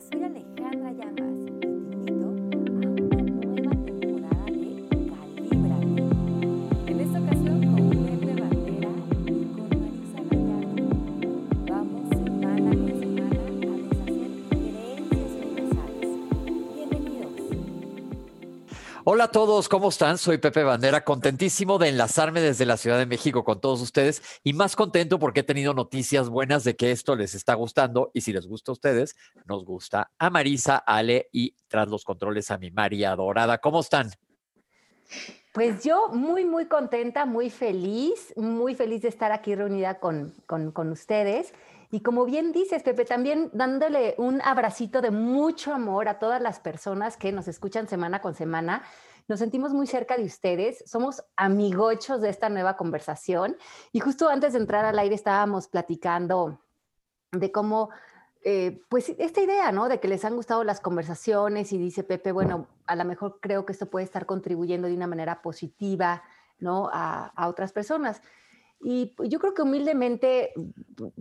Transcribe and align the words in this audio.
soy 0.00 0.29
Hola 19.12 19.24
a 19.24 19.32
todos, 19.32 19.68
¿cómo 19.68 19.88
están? 19.88 20.18
Soy 20.18 20.38
Pepe 20.38 20.62
Bandera, 20.62 21.02
contentísimo 21.02 21.78
de 21.78 21.88
enlazarme 21.88 22.40
desde 22.40 22.64
la 22.64 22.76
Ciudad 22.76 22.96
de 22.96 23.06
México 23.06 23.42
con 23.42 23.60
todos 23.60 23.80
ustedes 23.80 24.22
y 24.44 24.52
más 24.52 24.76
contento 24.76 25.18
porque 25.18 25.40
he 25.40 25.42
tenido 25.42 25.74
noticias 25.74 26.28
buenas 26.28 26.62
de 26.62 26.76
que 26.76 26.92
esto 26.92 27.16
les 27.16 27.34
está 27.34 27.54
gustando 27.54 28.12
y 28.14 28.20
si 28.20 28.32
les 28.32 28.46
gusta 28.46 28.70
a 28.70 28.74
ustedes, 28.74 29.16
nos 29.46 29.64
gusta 29.64 30.12
a 30.16 30.30
Marisa, 30.30 30.76
Ale 30.76 31.28
y 31.32 31.56
tras 31.66 31.88
los 31.88 32.04
controles 32.04 32.52
a 32.52 32.58
mi 32.58 32.70
María 32.70 33.16
Dorada. 33.16 33.58
¿Cómo 33.58 33.80
están? 33.80 34.10
Pues 35.52 35.82
yo 35.82 36.10
muy, 36.12 36.44
muy 36.44 36.66
contenta, 36.66 37.26
muy 37.26 37.50
feliz, 37.50 38.32
muy 38.36 38.76
feliz 38.76 39.02
de 39.02 39.08
estar 39.08 39.32
aquí 39.32 39.56
reunida 39.56 39.98
con, 39.98 40.32
con, 40.46 40.70
con 40.70 40.92
ustedes. 40.92 41.52
Y 41.92 42.02
como 42.02 42.24
bien 42.24 42.52
dices, 42.52 42.84
Pepe, 42.84 43.04
también 43.04 43.50
dándole 43.52 44.14
un 44.16 44.40
abracito 44.42 45.00
de 45.00 45.10
mucho 45.10 45.74
amor 45.74 46.08
a 46.08 46.20
todas 46.20 46.40
las 46.40 46.60
personas 46.60 47.16
que 47.16 47.32
nos 47.32 47.48
escuchan 47.48 47.88
semana 47.88 48.22
con 48.22 48.36
semana. 48.36 48.84
Nos 49.30 49.38
sentimos 49.38 49.72
muy 49.72 49.86
cerca 49.86 50.16
de 50.16 50.24
ustedes, 50.24 50.82
somos 50.88 51.22
amigochos 51.36 52.20
de 52.20 52.30
esta 52.30 52.48
nueva 52.48 52.76
conversación. 52.76 53.56
Y 53.92 54.00
justo 54.00 54.28
antes 54.28 54.54
de 54.54 54.58
entrar 54.58 54.84
al 54.84 54.98
aire 54.98 55.14
estábamos 55.14 55.68
platicando 55.68 56.58
de 57.30 57.52
cómo 57.52 57.90
eh, 58.42 58.82
pues 58.88 59.10
esta 59.18 59.40
idea, 59.40 59.70
¿no? 59.70 59.88
De 59.88 60.00
que 60.00 60.08
les 60.08 60.24
han 60.24 60.34
gustado 60.34 60.64
las 60.64 60.80
conversaciones 60.80 61.72
y 61.72 61.78
dice 61.78 62.02
Pepe, 62.02 62.32
bueno, 62.32 62.66
a 62.88 62.96
lo 62.96 63.04
mejor 63.04 63.38
creo 63.40 63.64
que 63.64 63.70
esto 63.70 63.86
puede 63.86 64.04
estar 64.04 64.26
contribuyendo 64.26 64.88
de 64.88 64.94
una 64.94 65.06
manera 65.06 65.42
positiva, 65.42 66.24
¿no? 66.58 66.90
A, 66.92 67.26
a 67.26 67.46
otras 67.46 67.72
personas. 67.72 68.22
Y 68.80 69.14
yo 69.28 69.38
creo 69.38 69.54
que 69.54 69.62
humildemente, 69.62 70.52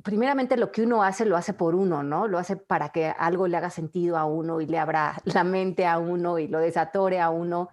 primeramente 0.02 0.57
lo 0.57 0.71
que 0.71 0.81
uno 0.81 1.03
hace, 1.03 1.25
lo 1.27 1.37
hace 1.37 1.53
por 1.53 1.75
uno, 1.75 2.02
¿no? 2.02 2.27
Lo 2.27 2.39
hace 2.39 2.55
para 2.55 2.89
que 2.89 3.05
algo 3.05 3.47
le 3.47 3.57
haga 3.57 3.69
sentido 3.69 4.17
a 4.17 4.25
uno 4.25 4.61
y 4.61 4.65
le 4.65 4.80
abra 4.80 5.21
la 5.25 5.43
mente 5.43 5.85
a 5.85 5.99
uno 5.99 6.39
y 6.39 6.47
lo 6.47 6.57
desatore 6.57 7.19
a 7.19 7.30
uno. 7.30 7.69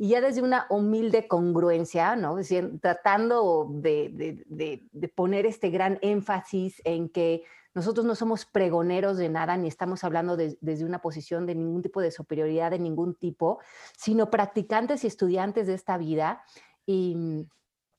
Y 0.00 0.10
ya 0.10 0.20
desde 0.20 0.42
una 0.42 0.66
humilde 0.70 1.26
congruencia, 1.26 2.14
¿no? 2.14 2.36
Tratando 2.80 3.66
de, 3.68 4.44
de, 4.46 5.08
poner 5.08 5.44
este 5.44 5.70
gran 5.70 5.98
énfasis 6.02 6.80
en 6.84 7.08
que 7.08 7.42
nosotros 7.74 8.06
no 8.06 8.14
somos 8.14 8.44
pregoneros 8.44 9.18
de 9.18 9.28
nada, 9.28 9.56
ni 9.56 9.66
estamos 9.66 10.04
hablando 10.04 10.36
de, 10.36 10.56
desde 10.60 10.84
una 10.84 11.00
posición 11.00 11.46
de 11.46 11.56
ningún 11.56 11.82
tipo 11.82 12.00
de 12.00 12.12
superioridad 12.12 12.70
de 12.70 12.78
ningún 12.78 13.14
tipo, 13.14 13.58
sino 13.96 14.30
practicantes 14.30 15.02
y 15.02 15.08
estudiantes 15.08 15.66
de 15.66 15.74
esta 15.74 15.98
vida 15.98 16.44
y 16.86 17.46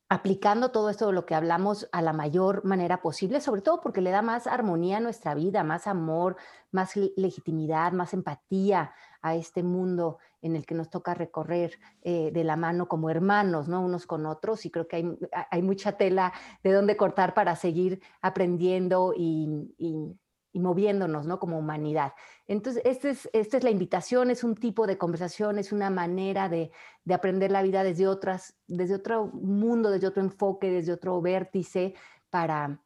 aplicando 0.09 0.71
todo 0.71 0.89
esto 0.89 1.07
de 1.07 1.13
lo 1.13 1.27
que 1.27 1.35
hablamos 1.35 1.88
a 1.91 2.02
la 2.02 2.13
mayor 2.13 2.65
manera 2.65 3.02
posible, 3.02 3.39
sobre 3.41 3.61
todo 3.61 3.79
porque 3.79 4.02
le 4.02 4.09
da 4.09 4.23
más 4.23 4.47
armonía 4.47 4.97
a 4.97 5.01
nuestra 5.01 5.35
vida, 5.35 5.63
más 5.63 5.85
amor, 5.85 6.35
más 6.71 6.95
legitimidad, 6.95 7.91
más 7.91 8.16
empatía 8.16 8.91
a 9.21 9.35
este 9.35 9.61
mundo 9.61 10.17
en 10.41 10.55
el 10.55 10.66
que 10.66 10.73
nos 10.73 10.89
toca 10.89 11.13
recorrer 11.13 11.79
eh, 12.01 12.31
de 12.33 12.43
la 12.43 12.55
mano 12.55 12.88
como 12.88 13.11
hermanos, 13.11 13.67
¿no? 13.67 13.81
Unos 13.81 14.07
con 14.07 14.25
otros, 14.25 14.66
y 14.66 14.71
creo 14.71 14.88
que 14.88 14.95
hay, 14.95 15.17
hay 15.51 15.61
mucha 15.61 15.91
tela 15.93 16.33
de 16.63 16.71
dónde 16.71 16.97
cortar 16.97 17.35
para 17.35 17.55
seguir 17.55 18.01
aprendiendo 18.21 19.13
y, 19.16 19.75
y 19.77 20.17
y 20.52 20.59
moviéndonos, 20.59 21.25
¿no? 21.25 21.39
Como 21.39 21.59
humanidad. 21.59 22.14
Entonces, 22.47 22.81
esta 22.86 23.09
es, 23.09 23.30
esta 23.33 23.58
es 23.58 23.64
la 23.64 23.69
invitación, 23.69 24.31
es 24.31 24.44
un 24.44 24.56
tipo 24.56 24.88
de 24.88 24.97
conversación, 24.97 25.59
es 25.59 25.72
una 25.72 25.89
manera 25.89 26.50
de, 26.50 26.72
de, 27.03 27.14
aprender 27.14 27.52
la 27.52 27.61
vida 27.61 27.83
desde, 27.83 28.08
otras, 28.08 28.56
desde 28.67 28.96
otro 28.96 29.28
mundo, 29.28 29.91
desde 29.91 30.07
otro 30.07 30.23
enfoque, 30.23 30.72
desde 30.72 30.94
otro 30.94 31.22
vértice, 31.22 31.94
para, 32.29 32.81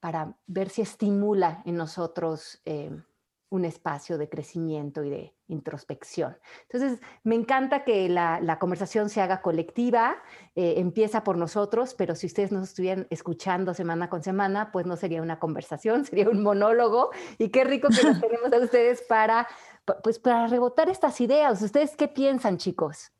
para 0.00 0.36
ver 0.46 0.68
si 0.68 0.82
estimula 0.82 1.62
en 1.64 1.76
nosotros 1.76 2.60
eh, 2.64 2.90
un 3.54 3.64
espacio 3.64 4.18
de 4.18 4.28
crecimiento 4.28 5.04
y 5.04 5.10
de 5.10 5.34
introspección. 5.46 6.36
Entonces, 6.62 7.00
me 7.22 7.36
encanta 7.36 7.84
que 7.84 8.08
la, 8.08 8.40
la 8.40 8.58
conversación 8.58 9.08
se 9.10 9.20
haga 9.20 9.42
colectiva, 9.42 10.16
eh, 10.56 10.74
empieza 10.78 11.22
por 11.22 11.36
nosotros, 11.36 11.94
pero 11.94 12.16
si 12.16 12.26
ustedes 12.26 12.50
nos 12.50 12.70
estuvieran 12.70 13.06
escuchando 13.10 13.72
semana 13.72 14.10
con 14.10 14.24
semana, 14.24 14.72
pues 14.72 14.86
no 14.86 14.96
sería 14.96 15.22
una 15.22 15.38
conversación, 15.38 16.04
sería 16.04 16.28
un 16.28 16.42
monólogo. 16.42 17.10
Y 17.38 17.50
qué 17.50 17.62
rico 17.62 17.88
que 17.90 18.02
nos 18.08 18.20
tenemos 18.20 18.52
a 18.52 18.58
ustedes 18.58 19.02
para, 19.02 19.46
pues, 20.02 20.18
para 20.18 20.48
rebotar 20.48 20.88
estas 20.88 21.20
ideas. 21.20 21.62
¿Ustedes 21.62 21.94
qué 21.94 22.08
piensan, 22.08 22.58
chicos? 22.58 23.13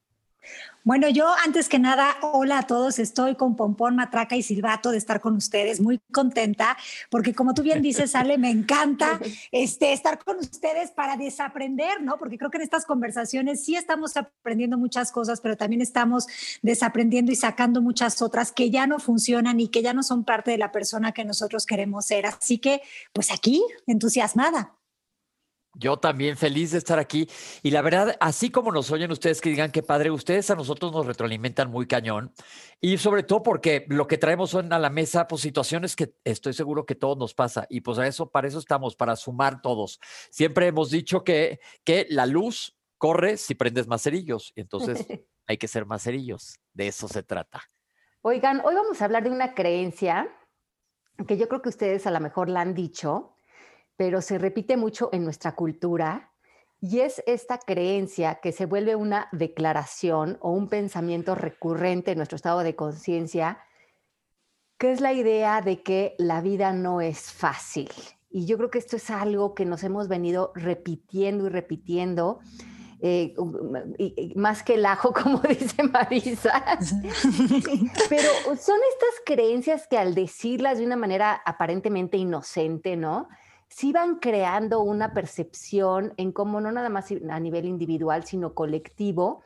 Bueno, 0.85 1.09
yo 1.09 1.33
antes 1.43 1.71
que 1.71 1.79
nada, 1.79 2.15
hola 2.21 2.59
a 2.59 2.67
todos, 2.67 2.99
estoy 2.99 3.37
con 3.37 3.57
Pompón, 3.57 3.97
Matraca 3.97 4.37
y 4.37 4.43
Silbato 4.43 4.91
de 4.91 4.99
estar 4.99 5.19
con 5.23 5.35
ustedes, 5.35 5.81
muy 5.81 5.99
contenta, 6.13 6.77
porque 7.09 7.35
como 7.35 7.55
tú 7.55 7.63
bien 7.63 7.81
dices, 7.81 8.15
Ale, 8.15 8.37
me 8.37 8.51
encanta 8.51 9.19
este, 9.51 9.95
estar 9.95 10.23
con 10.23 10.37
ustedes 10.37 10.91
para 10.91 11.17
desaprender, 11.17 12.03
¿no? 12.03 12.19
Porque 12.19 12.37
creo 12.37 12.51
que 12.51 12.59
en 12.59 12.65
estas 12.65 12.85
conversaciones 12.85 13.65
sí 13.65 13.77
estamos 13.77 14.19
aprendiendo 14.19 14.77
muchas 14.77 15.11
cosas, 15.11 15.41
pero 15.41 15.57
también 15.57 15.81
estamos 15.81 16.27
desaprendiendo 16.61 17.33
y 17.33 17.37
sacando 17.37 17.81
muchas 17.81 18.21
otras 18.21 18.53
que 18.53 18.71
ya 18.71 18.87
no 18.87 18.99
funcionan 18.99 19.61
y 19.61 19.69
que 19.69 19.81
ya 19.81 19.95
no 19.95 20.03
son 20.03 20.25
parte 20.25 20.51
de 20.51 20.59
la 20.59 20.71
persona 20.71 21.13
que 21.13 21.25
nosotros 21.25 21.65
queremos 21.65 22.05
ser. 22.05 22.27
Así 22.27 22.59
que, 22.59 22.83
pues 23.15 23.33
aquí, 23.33 23.65
entusiasmada. 23.87 24.75
Yo 25.75 25.99
también 25.99 26.37
feliz 26.37 26.71
de 26.71 26.79
estar 26.79 26.99
aquí. 26.99 27.29
Y 27.63 27.71
la 27.71 27.83
verdad, 27.83 28.17
así 28.21 28.51
como 28.51 28.71
nos 28.71 28.91
oyen 28.91 29.11
ustedes 29.11 29.41
que 29.41 29.51
digan 29.51 29.73
que 29.73 29.83
padre, 29.83 30.11
ustedes 30.11 30.51
a 30.51 30.55
nosotros 30.55 30.93
nos 30.93 31.07
retroalimentan 31.07 31.71
muy 31.71 31.87
cañón. 31.87 32.33
Y 32.81 32.99
sobre 32.99 33.23
todo 33.23 33.43
porque 33.43 33.85
lo 33.89 34.07
que 34.07 34.19
traemos 34.19 34.51
son 34.51 34.73
a 34.73 34.79
la 34.79 34.91
mesa, 34.91 35.27
pues 35.27 35.43
situaciones 35.43 35.97
que 35.97 36.15
estoy 36.25 36.53
seguro 36.53 36.87
que 36.87 36.95
todos 36.95 37.19
nos 37.19 37.35
pasa. 37.35 37.67
Y 37.69 37.81
pues 37.81 37.99
a 37.99 38.07
eso, 38.07 38.31
para 38.31 38.49
eso 38.49 38.59
estamos, 38.59 38.95
para 38.95 39.17
sumar 39.17 39.63
todos. 39.63 40.01
Siempre 40.31 40.67
hemos 40.67 40.91
dicho 40.91 41.25
que, 41.25 41.61
que 41.83 42.07
la 42.11 42.27
luz 42.27 42.77
corre 42.99 43.37
si 43.37 43.55
prendes 43.55 43.87
más 43.87 44.03
cerillos. 44.03 44.53
Entonces 44.57 45.07
hay 45.47 45.59
que 45.59 45.69
ser 45.69 45.87
más 45.87 46.03
cerillos. 46.03 46.61
De 46.73 46.87
eso 46.87 47.09
se 47.09 47.23
trata. 47.23 47.63
Oigan, 48.23 48.63
hoy 48.65 48.75
vamos 48.75 49.03
a 49.03 49.05
hablar 49.05 49.25
de 49.25 49.31
una 49.31 49.55
creencia 49.55 50.29
que 51.29 51.37
yo 51.37 51.49
creo 51.49 51.63
que 51.63 51.69
ustedes 51.69 52.07
a 52.07 52.11
lo 52.11 52.21
mejor 52.21 52.49
la 52.49 52.61
han 52.61 52.75
dicho 52.75 53.34
pero 53.97 54.21
se 54.21 54.39
repite 54.39 54.77
mucho 54.77 55.11
en 55.13 55.25
nuestra 55.25 55.55
cultura 55.55 56.33
y 56.81 57.01
es 57.01 57.23
esta 57.27 57.59
creencia 57.59 58.41
que 58.43 58.53
se 58.53 58.67
vuelve 58.67 58.95
una 58.95 59.29
declaración 59.33 60.37
o 60.41 60.51
un 60.51 60.69
pensamiento 60.69 61.35
recurrente 61.35 62.11
en 62.11 62.19
nuestro 62.19 62.37
estado 62.37 62.61
de 62.61 62.77
conciencia, 62.77 63.59
que 64.77 64.93
es 64.93 65.01
la 65.01 65.15
idea 65.15 65.63
de 65.63 65.83
que 65.83 66.15
la 66.19 66.43
vida 66.43 66.75
no 66.75 67.01
es 67.01 67.33
fácil. 67.33 67.89
Y 68.29 68.45
yo 68.45 68.59
creo 68.59 68.71
que 68.71 68.79
esto 68.79 68.97
es 68.97 69.09
algo 69.09 69.55
que 69.55 69.65
nos 69.65 69.83
hemos 69.83 70.09
venido 70.09 70.53
repitiendo 70.55 71.47
y 71.47 71.49
repitiendo. 71.49 72.41
Eh, 73.01 73.35
más 74.35 74.63
que 74.63 74.75
el 74.75 74.85
ajo, 74.85 75.13
como 75.23 75.39
dice 75.39 75.85
Marisa. 75.85 76.65
Pero 78.11 78.29
son 78.45 78.79
estas 78.93 79.15
creencias 79.25 79.87
que 79.89 79.97
al 79.97 80.15
decirlas 80.15 80.79
de 80.79 80.85
una 80.85 80.97
manera 80.97 81.41
aparentemente 81.47 82.19
inocente, 82.19 82.97
¿no? 82.97 83.29
Sí 83.75 83.93
van 83.93 84.21
creando 84.21 84.83
una 84.83 85.13
percepción 85.13 86.15
en 86.17 86.31
cómo 86.31 86.61
no 86.61 86.71
nada 86.71 86.91
más 86.91 87.09
a 87.11 87.41
nivel 87.41 87.65
individual, 87.65 88.25
sino 88.25 88.55
colectivo, 88.55 89.43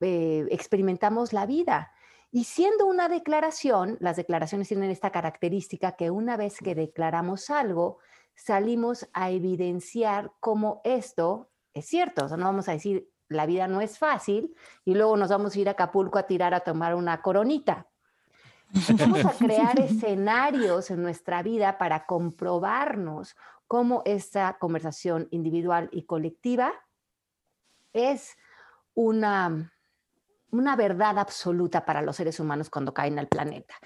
eh, 0.00 0.44
experimentamos 0.50 1.32
la 1.32 1.46
vida. 1.46 1.92
Y 2.32 2.44
siendo 2.44 2.86
una 2.86 3.08
declaración, 3.08 3.96
las 4.00 4.16
declaraciones 4.16 4.66
tienen 4.66 4.90
esta 4.90 5.12
característica 5.12 5.92
que 5.92 6.10
una 6.10 6.36
vez 6.36 6.58
que 6.58 6.74
declaramos 6.74 7.48
algo, 7.48 7.98
salimos 8.34 9.08
a 9.12 9.30
evidenciar 9.30 10.32
cómo 10.40 10.80
esto 10.82 11.52
es 11.72 11.86
cierto. 11.86 12.24
O 12.24 12.28
sea, 12.28 12.36
no 12.36 12.46
vamos 12.46 12.68
a 12.68 12.72
decir, 12.72 13.08
la 13.28 13.46
vida 13.46 13.68
no 13.68 13.80
es 13.80 14.00
fácil 14.00 14.52
y 14.84 14.94
luego 14.94 15.16
nos 15.16 15.30
vamos 15.30 15.54
a 15.54 15.60
ir 15.60 15.68
a 15.68 15.72
Acapulco 15.72 16.18
a 16.18 16.26
tirar 16.26 16.54
a 16.54 16.60
tomar 16.60 16.96
una 16.96 17.22
coronita. 17.22 17.86
Vamos 18.98 19.24
a 19.24 19.30
crear 19.38 19.78
escenarios 19.78 20.90
en 20.90 21.02
nuestra 21.02 21.44
vida 21.44 21.78
para 21.78 22.06
comprobarnos 22.06 23.36
cómo 23.70 24.02
esta 24.04 24.58
conversación 24.58 25.28
individual 25.30 25.90
y 25.92 26.02
colectiva 26.02 26.72
es 27.92 28.36
una, 28.94 29.72
una 30.50 30.74
verdad 30.74 31.20
absoluta 31.20 31.86
para 31.86 32.02
los 32.02 32.16
seres 32.16 32.40
humanos 32.40 32.68
cuando 32.68 32.92
caen 32.92 33.20
al 33.20 33.28
planeta. 33.28 33.76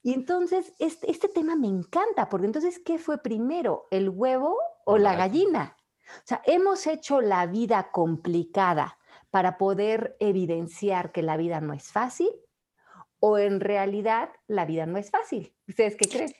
Y 0.00 0.14
entonces, 0.14 0.72
este, 0.78 1.10
este 1.10 1.28
tema 1.28 1.56
me 1.56 1.66
encanta, 1.66 2.28
porque 2.28 2.46
entonces, 2.46 2.78
¿qué 2.78 3.00
fue 3.00 3.18
primero, 3.18 3.88
el 3.90 4.10
huevo 4.10 4.56
o 4.84 4.96
la 4.96 5.16
gallina? 5.16 5.76
O 6.18 6.22
sea, 6.24 6.40
hemos 6.44 6.86
hecho 6.86 7.20
la 7.20 7.44
vida 7.46 7.90
complicada 7.90 8.96
para 9.32 9.58
poder 9.58 10.16
evidenciar 10.20 11.10
que 11.10 11.22
la 11.22 11.36
vida 11.36 11.60
no 11.60 11.72
es 11.72 11.90
fácil 11.90 12.30
o 13.18 13.38
en 13.38 13.58
realidad 13.58 14.30
la 14.46 14.66
vida 14.66 14.86
no 14.86 14.98
es 14.98 15.10
fácil. 15.10 15.52
¿Ustedes 15.66 15.96
qué 15.96 16.08
creen? 16.08 16.32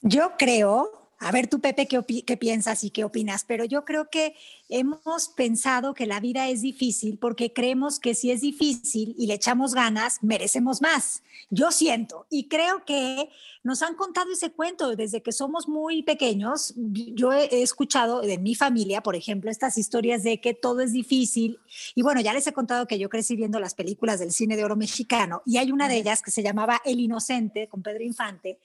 Yo 0.00 0.32
creo 0.36 0.99
A 1.22 1.32
ver 1.32 1.48
tú, 1.48 1.60
Pepe, 1.60 1.86
¿qué, 1.86 2.02
qué, 2.24 2.36
piensas 2.38 2.82
y 2.82 2.88
qué 2.88 3.04
opinas? 3.04 3.44
Pero 3.46 3.66
yo 3.66 3.84
creo 3.84 4.08
que 4.08 4.34
hemos 4.70 5.28
pensado 5.28 5.92
que 5.92 6.06
la 6.06 6.18
vida 6.18 6.48
es 6.48 6.62
difícil 6.62 7.18
porque 7.18 7.52
creemos 7.52 8.00
que 8.00 8.14
si 8.14 8.30
es 8.30 8.40
difícil 8.40 9.14
y 9.18 9.26
le 9.26 9.34
echamos 9.34 9.74
ganas, 9.74 10.22
merecemos 10.22 10.80
más. 10.80 11.22
Yo 11.50 11.72
siento 11.72 12.26
y 12.30 12.48
creo 12.48 12.86
que 12.86 13.28
nos 13.62 13.82
han 13.82 13.96
contado 13.96 14.32
ese 14.32 14.50
cuento 14.50 14.96
desde 14.96 15.20
que 15.20 15.32
somos 15.32 15.68
muy 15.68 16.02
pequeños. 16.02 16.72
Yo 16.76 17.34
he 17.34 17.62
escuchado 17.62 18.22
de 18.22 18.38
mi 18.38 18.54
familia, 18.54 19.02
por 19.02 19.14
ejemplo, 19.14 19.50
estas 19.50 19.76
historias 19.76 20.22
de 20.22 20.40
que 20.40 20.54
todo 20.54 20.80
es 20.80 20.92
difícil. 20.92 21.58
Y 21.94 22.00
bueno, 22.00 22.22
ya 22.22 22.32
les 22.32 22.46
he 22.46 22.54
contado 22.54 22.86
que 22.86 22.98
yo 22.98 23.10
crecí 23.10 23.36
viendo 23.36 23.60
las 23.60 23.74
películas 23.74 24.20
del 24.20 24.32
cine 24.32 24.56
de 24.56 24.64
oro 24.64 24.76
mexicano 24.76 25.42
y 25.44 25.58
hay 25.58 25.70
una 25.70 25.86
de 25.86 25.98
ellas 25.98 26.22
que 26.22 26.30
se 26.30 26.42
llamaba 26.42 26.80
El 26.82 26.98
Inocente 26.98 27.68
con 27.68 27.82
Pedro 27.82 28.04
Infante, 28.04 28.58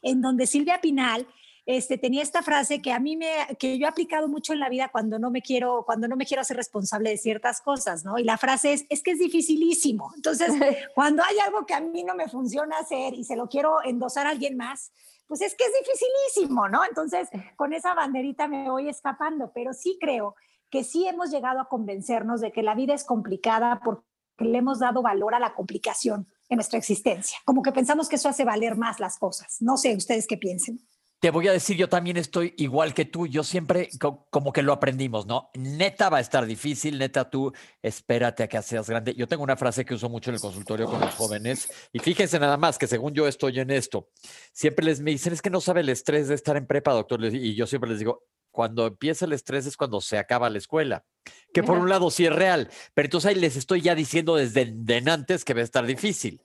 en 0.00 0.22
donde 0.22 0.46
Silvia 0.46 0.80
Pinal 0.80 1.26
este, 1.68 1.98
tenía 1.98 2.22
esta 2.22 2.42
frase 2.42 2.80
que 2.80 2.92
a 2.92 2.98
mí 2.98 3.18
me, 3.18 3.30
que 3.58 3.76
yo 3.76 3.84
he 3.84 3.88
aplicado 3.90 4.26
mucho 4.26 4.54
en 4.54 4.60
la 4.60 4.70
vida 4.70 4.88
cuando 4.90 5.18
no 5.18 5.30
me 5.30 5.42
quiero, 5.42 5.84
cuando 5.84 6.08
no 6.08 6.16
me 6.16 6.24
quiero 6.24 6.40
hacer 6.40 6.56
responsable 6.56 7.10
de 7.10 7.18
ciertas 7.18 7.60
cosas, 7.60 8.06
¿no? 8.06 8.18
Y 8.18 8.24
la 8.24 8.38
frase 8.38 8.72
es, 8.72 8.86
es 8.88 9.02
que 9.02 9.10
es 9.10 9.18
dificilísimo. 9.18 10.10
Entonces, 10.16 10.50
cuando 10.94 11.22
hay 11.22 11.38
algo 11.40 11.66
que 11.66 11.74
a 11.74 11.80
mí 11.80 12.04
no 12.04 12.14
me 12.14 12.26
funciona 12.26 12.78
hacer 12.78 13.12
y 13.12 13.22
se 13.22 13.36
lo 13.36 13.50
quiero 13.50 13.82
endosar 13.84 14.26
a 14.26 14.30
alguien 14.30 14.56
más, 14.56 14.92
pues 15.26 15.42
es 15.42 15.54
que 15.54 15.64
es 15.64 15.72
dificilísimo, 15.84 16.70
¿no? 16.70 16.86
Entonces, 16.86 17.28
con 17.56 17.74
esa 17.74 17.92
banderita 17.92 18.48
me 18.48 18.70
voy 18.70 18.88
escapando, 18.88 19.52
pero 19.54 19.74
sí 19.74 19.98
creo 20.00 20.36
que 20.70 20.84
sí 20.84 21.06
hemos 21.06 21.30
llegado 21.30 21.60
a 21.60 21.68
convencernos 21.68 22.40
de 22.40 22.50
que 22.50 22.62
la 22.62 22.74
vida 22.76 22.94
es 22.94 23.04
complicada 23.04 23.82
porque 23.84 24.02
le 24.38 24.56
hemos 24.56 24.78
dado 24.78 25.02
valor 25.02 25.34
a 25.34 25.38
la 25.38 25.54
complicación 25.54 26.28
en 26.48 26.56
nuestra 26.56 26.78
existencia. 26.78 27.36
Como 27.44 27.60
que 27.60 27.72
pensamos 27.72 28.08
que 28.08 28.16
eso 28.16 28.30
hace 28.30 28.46
valer 28.46 28.74
más 28.78 29.00
las 29.00 29.18
cosas. 29.18 29.58
No 29.60 29.76
sé, 29.76 29.94
ustedes 29.94 30.26
qué 30.26 30.38
piensen. 30.38 30.80
Te 31.20 31.30
voy 31.30 31.48
a 31.48 31.52
decir, 31.52 31.76
yo 31.76 31.88
también 31.88 32.16
estoy 32.16 32.54
igual 32.58 32.94
que 32.94 33.04
tú. 33.04 33.26
Yo 33.26 33.42
siempre 33.42 33.88
como 34.30 34.52
que 34.52 34.62
lo 34.62 34.72
aprendimos, 34.72 35.26
¿no? 35.26 35.50
Neta 35.54 36.10
va 36.10 36.18
a 36.18 36.20
estar 36.20 36.46
difícil, 36.46 36.98
neta 36.98 37.28
tú 37.28 37.52
espérate 37.82 38.44
a 38.44 38.48
que 38.48 38.62
seas 38.62 38.88
grande. 38.88 39.14
Yo 39.14 39.26
tengo 39.26 39.42
una 39.42 39.56
frase 39.56 39.84
que 39.84 39.94
uso 39.94 40.08
mucho 40.08 40.30
en 40.30 40.36
el 40.36 40.40
consultorio 40.40 40.86
con 40.86 41.00
los 41.00 41.14
jóvenes 41.14 41.68
y 41.92 41.98
fíjense 41.98 42.38
nada 42.38 42.56
más 42.56 42.78
que 42.78 42.86
según 42.86 43.14
yo 43.14 43.26
estoy 43.26 43.58
en 43.58 43.70
esto, 43.70 44.08
siempre 44.52 44.84
les 44.84 45.00
me 45.00 45.10
dicen 45.10 45.32
es 45.32 45.42
que 45.42 45.50
no 45.50 45.60
sabe 45.60 45.80
el 45.80 45.88
estrés 45.88 46.28
de 46.28 46.36
estar 46.36 46.56
en 46.56 46.66
prepa, 46.66 46.92
doctor. 46.92 47.24
Y 47.24 47.54
yo 47.56 47.66
siempre 47.66 47.90
les 47.90 47.98
digo, 47.98 48.24
cuando 48.50 48.86
empieza 48.86 49.24
el 49.24 49.32
estrés 49.32 49.66
es 49.66 49.76
cuando 49.76 50.00
se 50.00 50.18
acaba 50.18 50.50
la 50.50 50.58
escuela. 50.58 51.04
Que 51.52 51.62
por 51.62 51.78
un 51.78 51.88
lado 51.88 52.10
sí 52.10 52.26
es 52.26 52.32
real, 52.32 52.70
pero 52.94 53.06
entonces 53.06 53.30
ahí 53.30 53.34
les 53.34 53.56
estoy 53.56 53.80
ya 53.80 53.94
diciendo 53.94 54.36
desde 54.36 55.02
antes 55.10 55.44
que 55.44 55.54
va 55.54 55.60
a 55.60 55.64
estar 55.64 55.84
difícil. 55.86 56.40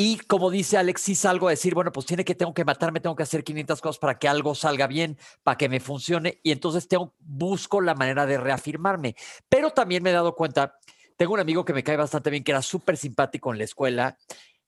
Y 0.00 0.18
como 0.18 0.48
dice 0.48 0.76
Alexis, 0.76 1.24
algo 1.24 1.48
a 1.48 1.50
decir, 1.50 1.74
bueno, 1.74 1.90
pues 1.90 2.06
tiene 2.06 2.24
que, 2.24 2.36
tengo 2.36 2.54
que 2.54 2.64
matarme, 2.64 3.00
tengo 3.00 3.16
que 3.16 3.24
hacer 3.24 3.42
500 3.42 3.80
cosas 3.80 3.98
para 3.98 4.16
que 4.16 4.28
algo 4.28 4.54
salga 4.54 4.86
bien, 4.86 5.18
para 5.42 5.58
que 5.58 5.68
me 5.68 5.80
funcione. 5.80 6.38
Y 6.44 6.52
entonces 6.52 6.86
tengo, 6.86 7.16
busco 7.18 7.80
la 7.80 7.96
manera 7.96 8.24
de 8.24 8.38
reafirmarme. 8.38 9.16
Pero 9.48 9.72
también 9.72 10.04
me 10.04 10.10
he 10.10 10.12
dado 10.12 10.36
cuenta, 10.36 10.78
tengo 11.16 11.34
un 11.34 11.40
amigo 11.40 11.64
que 11.64 11.72
me 11.72 11.82
cae 11.82 11.96
bastante 11.96 12.30
bien, 12.30 12.44
que 12.44 12.52
era 12.52 12.62
súper 12.62 12.96
simpático 12.96 13.50
en 13.50 13.58
la 13.58 13.64
escuela, 13.64 14.16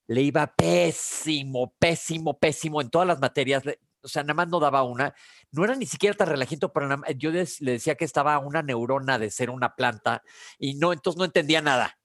le 0.08 0.20
iba 0.22 0.48
pésimo, 0.48 1.76
pésimo, 1.78 2.36
pésimo 2.36 2.80
en 2.80 2.90
todas 2.90 3.06
las 3.06 3.20
materias. 3.20 3.62
O 4.02 4.08
sea, 4.08 4.24
nada 4.24 4.34
más 4.34 4.48
no 4.48 4.58
daba 4.58 4.82
una. 4.82 5.14
No 5.52 5.62
era 5.62 5.76
ni 5.76 5.86
siquiera 5.86 6.16
tan 6.16 6.26
relajito, 6.26 6.72
pero 6.72 6.88
yo 7.16 7.30
le 7.30 7.46
decía 7.60 7.94
que 7.94 8.04
estaba 8.04 8.36
una 8.40 8.62
neurona 8.62 9.16
de 9.16 9.30
ser 9.30 9.50
una 9.50 9.76
planta 9.76 10.24
y 10.58 10.74
no, 10.74 10.92
entonces 10.92 11.20
no 11.20 11.24
entendía 11.24 11.62
nada 11.62 11.99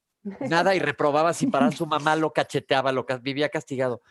nada 0.48 0.74
y 0.74 0.78
reprobaba 0.78 1.32
sin 1.32 1.50
parar. 1.50 1.74
Su 1.74 1.86
mamá 1.86 2.16
lo 2.16 2.32
cacheteaba, 2.32 2.92
lo 2.92 3.06
vivía 3.20 3.48
castigado. 3.48 4.02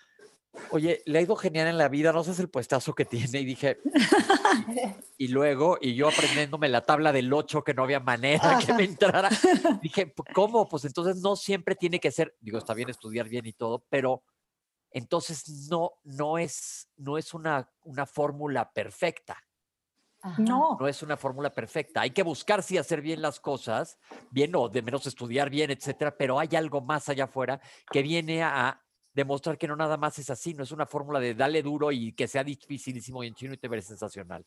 Oye, 0.72 1.02
le 1.06 1.20
ha 1.20 1.22
ido 1.22 1.36
genial 1.36 1.68
en 1.68 1.78
la 1.78 1.90
vida, 1.90 2.14
no 2.14 2.24
sé 2.24 2.42
el 2.42 2.50
puestazo 2.50 2.96
que 2.96 3.06
tiene. 3.06 3.40
Y 3.40 3.46
dije, 3.46 3.80
y, 5.18 5.28
luego, 5.28 5.78
y 5.82 5.96
yo 5.96 6.08
aprendiéndome 6.08 6.70
la 6.70 6.82
tabla 6.82 7.12
del 7.12 7.32
8, 7.32 7.64
que 7.64 7.74
no 7.74 7.84
había 7.84 8.00
manera 8.00 8.60
que 8.66 8.74
me 8.74 8.84
entrara. 8.84 9.30
Dije, 9.82 10.14
¿cómo? 10.34 10.68
Pues 10.68 10.86
entonces 10.86 11.18
no 11.18 11.36
siempre 11.36 11.76
tiene 11.76 12.00
que 12.00 12.12
ser, 12.12 12.36
digo, 12.40 12.58
está 12.58 12.74
bien 12.74 12.90
estudiar 12.90 13.28
bien 13.28 13.46
y 13.46 13.54
todo, 13.54 13.86
pero 13.90 14.24
entonces 14.92 15.68
no, 15.70 15.94
no 16.04 16.38
es, 16.38 16.88
no 16.96 17.18
es 17.18 17.34
una, 17.34 17.70
una 17.84 18.06
fórmula 18.06 18.72
perfecta. 18.72 19.45
No. 20.38 20.78
No 20.80 20.88
es 20.88 21.04
una 21.04 21.18
fórmula 21.18 21.50
perfecta. 21.50 22.02
Hay 22.02 22.12
que 22.12 22.24
buscar 22.24 22.64
si 22.64 22.78
hacer 22.78 23.02
bien 23.02 23.22
las 23.22 23.40
cosas, 23.40 23.98
bien 24.32 24.56
o 24.56 24.70
de 24.70 24.82
menos 24.82 25.06
estudiar 25.06 25.50
bien, 25.50 25.72
etcétera, 25.72 26.16
pero 26.18 26.40
hay 26.40 26.50
algo 26.56 26.82
más 26.82 27.10
allá 27.10 27.26
afuera 27.26 27.60
que 27.92 28.02
viene 28.02 28.44
a 28.44 28.82
demostrar 29.14 29.58
que 29.58 29.68
no 29.68 29.76
nada 29.76 29.98
más 29.98 30.20
es 30.20 30.30
así, 30.30 30.54
no 30.54 30.64
es 30.64 30.72
una 30.72 30.86
fórmula 30.86 31.20
de 31.20 31.34
dale 31.34 31.64
duro 31.64 31.92
y 31.92 32.14
que 32.14 32.28
sea 32.28 32.44
dificilísimo 32.44 33.24
y 33.24 33.28
en 33.28 33.36
chino 33.36 33.54
y 33.54 33.58
te 33.58 33.68
verás 33.68 33.86
sensacional. 33.86 34.46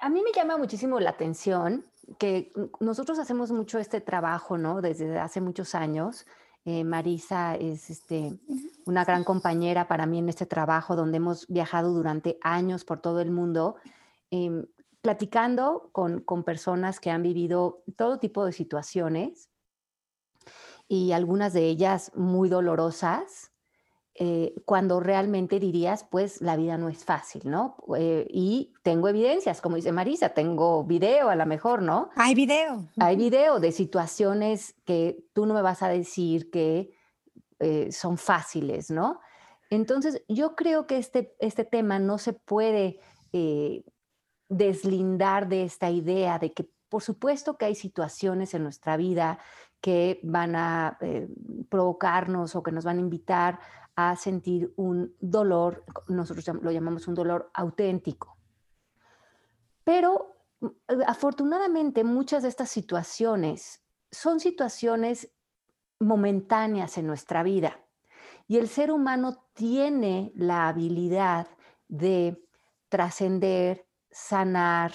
A 0.00 0.08
mí 0.08 0.22
me 0.22 0.32
llama 0.32 0.56
muchísimo 0.56 1.00
la 1.00 1.10
atención 1.10 1.86
que 2.18 2.52
nosotros 2.80 3.18
hacemos 3.18 3.50
mucho 3.52 3.78
este 3.78 4.00
trabajo, 4.00 4.58
¿no? 4.58 4.80
Desde 4.80 5.18
hace 5.18 5.40
muchos 5.40 5.74
años 5.74 6.26
eh, 6.64 6.84
Marisa 6.84 7.54
es 7.56 7.90
este, 7.90 8.38
una 8.84 9.04
gran 9.04 9.24
compañera 9.24 9.88
para 9.88 10.06
mí 10.06 10.18
en 10.18 10.28
este 10.28 10.46
trabajo 10.46 10.96
donde 10.96 11.18
hemos 11.18 11.46
viajado 11.48 11.92
durante 11.92 12.38
años 12.42 12.84
por 12.84 13.00
todo 13.00 13.20
el 13.20 13.30
mundo, 13.30 13.76
em, 14.30 14.66
platicando 15.00 15.90
con, 15.92 16.20
con 16.20 16.44
personas 16.44 17.00
que 17.00 17.10
han 17.10 17.22
vivido 17.22 17.82
todo 17.96 18.18
tipo 18.18 18.44
de 18.44 18.52
situaciones 18.52 19.50
y 20.88 21.12
algunas 21.12 21.52
de 21.52 21.66
ellas 21.68 22.12
muy 22.14 22.48
dolorosas, 22.48 23.51
eh, 24.14 24.54
cuando 24.66 25.00
realmente 25.00 25.58
dirías, 25.58 26.04
pues 26.04 26.42
la 26.42 26.54
vida 26.56 26.76
no 26.76 26.90
es 26.90 27.02
fácil, 27.02 27.42
¿no? 27.46 27.76
Eh, 27.96 28.26
y 28.28 28.74
tengo 28.82 29.08
evidencias, 29.08 29.62
como 29.62 29.76
dice 29.76 29.90
Marisa, 29.90 30.30
tengo 30.30 30.84
video 30.84 31.30
a 31.30 31.34
lo 31.34 31.46
mejor, 31.46 31.80
¿no? 31.80 32.10
Hay 32.16 32.34
video. 32.34 32.84
Hay 32.98 33.16
video 33.16 33.58
de 33.58 33.72
situaciones 33.72 34.74
que 34.84 35.24
tú 35.32 35.46
no 35.46 35.54
me 35.54 35.62
vas 35.62 35.82
a 35.82 35.88
decir 35.88 36.50
que 36.50 36.94
eh, 37.58 37.90
son 37.90 38.18
fáciles, 38.18 38.90
¿no? 38.90 39.20
Entonces, 39.70 40.22
yo 40.28 40.56
creo 40.56 40.86
que 40.86 40.98
este, 40.98 41.34
este 41.38 41.64
tema 41.64 41.98
no 41.98 42.18
se 42.18 42.34
puede 42.34 43.00
deslindar 44.50 45.48
de 45.48 45.64
esta 45.64 45.88
idea 45.90 46.38
de 46.38 46.52
que, 46.52 46.68
por 46.90 47.02
supuesto 47.02 47.56
que 47.56 47.64
hay 47.64 47.74
situaciones 47.74 48.52
en 48.52 48.62
nuestra 48.62 48.98
vida 48.98 49.38
que 49.80 50.20
van 50.22 50.54
a 50.54 50.98
provocarnos 51.70 52.54
o 52.54 52.62
que 52.62 52.72
nos 52.72 52.84
van 52.84 52.98
a 52.98 53.00
invitar 53.00 53.58
a 53.96 54.16
sentir 54.16 54.72
un 54.76 55.14
dolor, 55.20 55.84
nosotros 56.08 56.46
lo 56.62 56.70
llamamos 56.70 57.08
un 57.08 57.14
dolor 57.14 57.50
auténtico. 57.54 58.36
Pero 59.84 60.36
mm, 60.60 60.66
afortunadamente 61.06 62.04
muchas 62.04 62.42
de 62.42 62.48
estas 62.48 62.70
situaciones 62.70 63.82
son 64.10 64.40
situaciones 64.40 65.30
momentáneas 65.98 66.98
en 66.98 67.06
nuestra 67.06 67.42
vida 67.42 67.80
y 68.48 68.58
el 68.58 68.68
ser 68.68 68.90
humano 68.90 69.46
tiene 69.54 70.32
la 70.34 70.68
habilidad 70.68 71.46
de 71.88 72.42
trascender, 72.88 73.86
sanar 74.10 74.92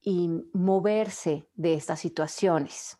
y 0.00 0.30
moverse 0.52 1.48
de 1.54 1.74
estas 1.74 1.98
situaciones. 1.98 2.98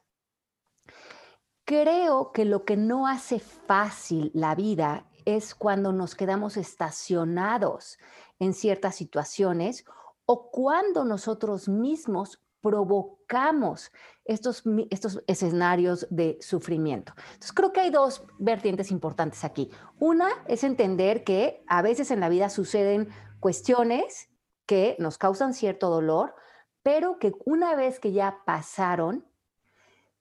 Creo 1.65 2.33
que 2.33 2.45
lo 2.45 2.65
que 2.65 2.77
no 2.77 3.07
hace 3.07 3.39
fácil 3.39 4.31
la 4.35 4.55
vida 4.55 5.07
es 5.27 5.55
cuando 5.55 5.93
nos 5.93 6.15
quedamos 6.15 6.57
estacionados 6.57 7.99
en 8.39 8.55
ciertas 8.55 8.95
situaciones 8.95 9.85
o 10.25 10.51
cuando 10.51 11.05
nosotros 11.05 11.69
mismos 11.69 12.41
provocamos 12.63 13.93
estos, 14.25 14.63
estos 14.91 15.23
escenarios 15.27 16.07
de 16.11 16.39
sufrimiento. 16.41 17.13
Entonces, 17.17 17.53
creo 17.53 17.73
que 17.73 17.81
hay 17.81 17.91
dos 17.91 18.25
vertientes 18.39 18.91
importantes 18.91 19.45
aquí. 19.45 19.71
Una 20.01 20.31
es 20.49 20.65
entender 20.65 21.23
que 21.23 21.63
a 21.69 21.83
veces 21.83 22.11
en 22.11 22.21
la 22.21 22.29
vida 22.29 22.49
suceden 22.49 23.09
cuestiones 23.39 24.31
que 24.65 24.97
nos 24.99 25.19
causan 25.19 25.55
cierto 25.55 25.91
dolor, 25.91 26.35
pero 26.83 27.19
que 27.19 27.33
una 27.45 27.77
vez 27.77 28.01
que 28.01 28.13
ya 28.13 28.39
pasaron, 28.45 29.25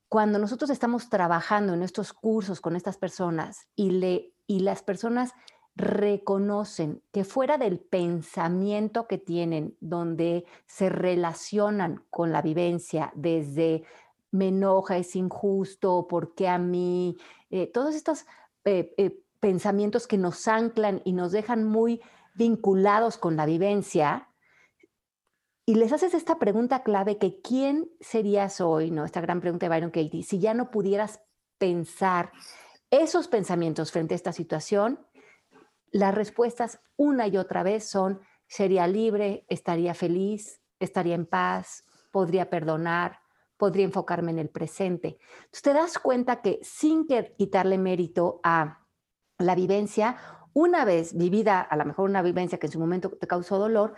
cuando 0.07 0.37
nosotros 0.37 0.69
estamos 0.69 1.09
trabajando 1.09 1.73
en 1.73 1.81
estos 1.81 2.13
cursos 2.13 2.61
con 2.61 2.75
estas 2.75 2.97
personas 2.97 3.67
y 3.75 3.89
le 3.89 4.34
y 4.47 4.59
las 4.59 4.83
personas 4.83 5.33
reconocen 5.75 7.01
que 7.11 7.25
fuera 7.25 7.57
del 7.57 7.79
pensamiento 7.79 9.07
que 9.07 9.17
tienen, 9.17 9.75
donde 9.81 10.45
se 10.65 10.89
relacionan 10.89 12.05
con 12.09 12.31
la 12.31 12.41
vivencia 12.41 13.11
desde 13.15 13.83
me 14.31 14.49
enoja, 14.49 14.97
es 14.97 15.15
injusto, 15.15 16.07
¿por 16.07 16.35
qué 16.35 16.47
a 16.47 16.57
mí? 16.57 17.17
Eh, 17.49 17.67
todos 17.67 17.95
estos 17.95 18.25
eh, 18.65 18.93
eh, 18.97 19.21
pensamientos 19.39 20.07
que 20.07 20.17
nos 20.17 20.47
anclan 20.47 21.01
y 21.05 21.13
nos 21.13 21.31
dejan 21.31 21.63
muy 21.63 22.01
vinculados 22.35 23.17
con 23.17 23.37
la 23.37 23.45
vivencia, 23.45 24.29
y 25.67 25.75
les 25.75 25.91
haces 25.91 26.13
esta 26.13 26.37
pregunta 26.37 26.83
clave 26.83 27.17
que 27.17 27.41
¿quién 27.41 27.89
serías 27.99 28.61
hoy? 28.61 28.91
¿no? 28.91 29.03
Esta 29.03 29.19
gran 29.19 29.41
pregunta 29.41 29.65
de 29.65 29.69
Byron 29.69 29.89
Katie, 29.89 30.21
si 30.21 30.37
ya 30.37 30.53
no 30.53 30.69
pudieras 30.69 31.21
pensar 31.57 32.31
esos 32.91 33.27
pensamientos 33.27 33.91
frente 33.91 34.13
a 34.13 34.17
esta 34.17 34.33
situación, 34.33 35.05
las 35.91 36.13
respuestas 36.13 36.79
una 36.97 37.27
y 37.27 37.37
otra 37.37 37.63
vez 37.63 37.87
son, 37.87 38.21
sería 38.47 38.87
libre, 38.87 39.45
estaría 39.49 39.93
feliz, 39.93 40.61
estaría 40.79 41.15
en 41.15 41.25
paz, 41.25 41.85
podría 42.11 42.49
perdonar, 42.49 43.19
podría 43.57 43.85
enfocarme 43.85 44.31
en 44.31 44.39
el 44.39 44.49
presente. 44.49 45.17
Entonces 45.37 45.61
te 45.61 45.73
das 45.73 45.99
cuenta 45.99 46.41
que 46.41 46.59
sin 46.61 47.07
que 47.07 47.33
quitarle 47.37 47.77
mérito 47.77 48.39
a 48.43 48.85
la 49.37 49.55
vivencia, 49.55 50.17
una 50.53 50.85
vez 50.85 51.17
vivida, 51.17 51.61
a 51.61 51.75
lo 51.75 51.85
mejor 51.85 52.09
una 52.09 52.21
vivencia 52.21 52.57
que 52.57 52.67
en 52.67 52.73
su 52.73 52.79
momento 52.79 53.09
te 53.09 53.27
causó 53.27 53.57
dolor, 53.57 53.95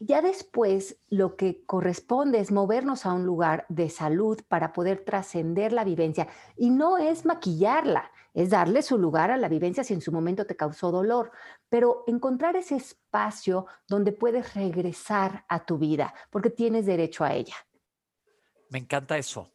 ya 0.00 0.22
después 0.22 0.96
lo 1.08 1.36
que 1.36 1.64
corresponde 1.64 2.38
es 2.38 2.52
movernos 2.52 3.04
a 3.04 3.12
un 3.12 3.26
lugar 3.26 3.66
de 3.68 3.90
salud 3.90 4.40
para 4.48 4.72
poder 4.72 5.04
trascender 5.04 5.72
la 5.72 5.84
vivencia 5.84 6.28
y 6.56 6.70
no 6.70 6.98
es 6.98 7.24
maquillarla, 7.24 8.10
es 8.32 8.50
darle 8.50 8.82
su 8.82 8.98
lugar 8.98 9.30
a 9.30 9.36
la 9.36 9.48
vivencia 9.48 9.82
si 9.82 9.94
en 9.94 10.00
su 10.00 10.12
momento 10.12 10.46
te 10.46 10.56
causó 10.56 10.92
dolor, 10.92 11.32
pero 11.68 12.04
encontrar 12.06 12.54
ese 12.54 12.76
espacio 12.76 13.66
donde 13.88 14.12
puedes 14.12 14.54
regresar 14.54 15.44
a 15.48 15.64
tu 15.64 15.78
vida 15.78 16.14
porque 16.30 16.50
tienes 16.50 16.86
derecho 16.86 17.24
a 17.24 17.34
ella. 17.34 17.56
Me 18.70 18.78
encanta 18.78 19.18
eso. 19.18 19.50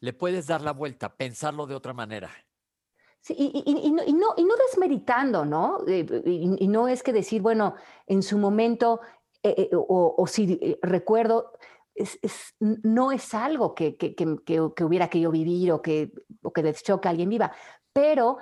Le 0.00 0.12
puedes 0.12 0.46
dar 0.46 0.60
la 0.60 0.72
vuelta, 0.72 1.16
pensarlo 1.16 1.66
de 1.66 1.74
otra 1.74 1.92
manera. 1.92 2.30
Sí, 3.20 3.34
y, 3.36 3.90
no, 3.90 4.02
y, 4.06 4.12
no, 4.12 4.54
desmeritando, 4.68 5.44
¿no? 5.44 5.80
Eh, 5.86 6.06
y, 6.24 6.68
no 6.68 6.88
es 6.88 7.02
que 7.02 7.12
decir, 7.12 7.42
bueno, 7.42 7.74
en 8.06 8.22
su 8.22 8.38
momento, 8.38 9.00
eh, 9.42 9.54
eh, 9.56 9.70
o, 9.72 10.26
si 10.26 10.78
recuerdo, 10.82 11.52
no 12.58 13.12
es 13.12 13.34
algo 13.34 13.74
que, 13.74 13.96
que, 13.96 14.14
que, 14.14 14.60
hubiera 14.60 15.08
que 15.08 15.20
yo 15.20 15.30
vivir 15.30 15.72
o 15.72 15.82
que, 15.82 16.12
o 16.42 16.52
que 16.52 16.62
deseo 16.62 17.00
que 17.00 17.08
alguien 17.08 17.28
viva, 17.28 17.52
pero 17.92 18.38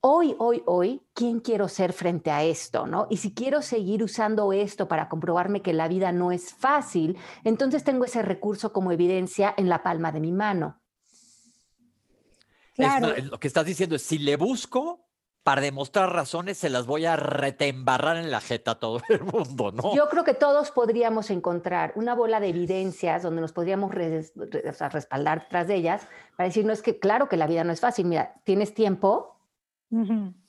hoy, 0.00 0.34
hoy, 0.38 0.62
hoy, 0.66 1.02
¿quién 1.14 1.40
quiero 1.40 1.68
ser 1.68 1.92
frente 1.92 2.30
a 2.30 2.44
esto? 2.44 2.86
¿no? 2.86 3.06
Y 3.10 3.18
si 3.18 3.34
quiero 3.34 3.62
seguir 3.62 4.02
usando 4.02 4.52
esto 4.52 4.88
para 4.88 5.08
comprobarme 5.08 5.62
que 5.62 5.72
la 5.72 5.88
vida 5.88 6.12
no 6.12 6.32
es 6.32 6.52
fácil, 6.54 7.16
entonces 7.44 7.84
tengo 7.84 8.04
ese 8.04 8.22
recurso 8.22 8.72
como 8.72 8.92
evidencia 8.92 9.54
en 9.56 9.68
la 9.68 9.82
palma 9.82 10.12
de 10.12 10.20
mi 10.20 10.32
mano. 10.32 10.80
Claro. 12.74 13.12
lo 13.22 13.40
que 13.40 13.48
estás 13.48 13.66
diciendo 13.66 13.96
es, 13.96 14.02
si 14.02 14.18
le 14.18 14.36
busco, 14.36 15.07
para 15.48 15.62
demostrar 15.62 16.12
razones 16.12 16.58
se 16.58 16.68
las 16.68 16.84
voy 16.84 17.06
a 17.06 17.16
retembarrar 17.16 18.18
en 18.18 18.30
la 18.30 18.42
jeta 18.42 18.72
a 18.72 18.74
todo 18.78 19.00
el 19.08 19.22
mundo, 19.22 19.72
¿no? 19.72 19.96
Yo 19.96 20.06
creo 20.10 20.22
que 20.22 20.34
todos 20.34 20.70
podríamos 20.72 21.30
encontrar 21.30 21.94
una 21.94 22.14
bola 22.14 22.38
de 22.38 22.48
evidencias 22.48 23.22
donde 23.22 23.40
nos 23.40 23.52
podríamos 23.54 23.90
respaldar 23.94 25.46
tras 25.48 25.66
de 25.66 25.76
ellas 25.76 26.06
para 26.36 26.48
decir, 26.48 26.66
no 26.66 26.72
es 26.74 26.82
que 26.82 26.98
claro 26.98 27.30
que 27.30 27.38
la 27.38 27.46
vida 27.46 27.64
no 27.64 27.72
es 27.72 27.80
fácil, 27.80 28.04
mira, 28.04 28.34
tienes 28.44 28.74
tiempo, 28.74 29.36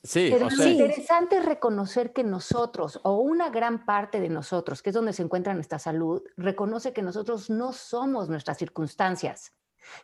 Sí, 0.02 0.28
Pero 0.30 0.50
lo 0.50 0.66
interesante 0.66 1.38
es 1.38 1.46
reconocer 1.46 2.12
que 2.12 2.22
nosotros, 2.22 3.00
o 3.04 3.20
una 3.20 3.48
gran 3.48 3.86
parte 3.86 4.20
de 4.20 4.28
nosotros, 4.28 4.82
que 4.82 4.90
es 4.90 4.94
donde 4.94 5.14
se 5.14 5.22
encuentra 5.22 5.54
nuestra 5.54 5.78
salud, 5.78 6.22
reconoce 6.36 6.92
que 6.92 7.00
nosotros 7.00 7.48
no 7.48 7.72
somos 7.72 8.28
nuestras 8.28 8.58
circunstancias. 8.58 9.54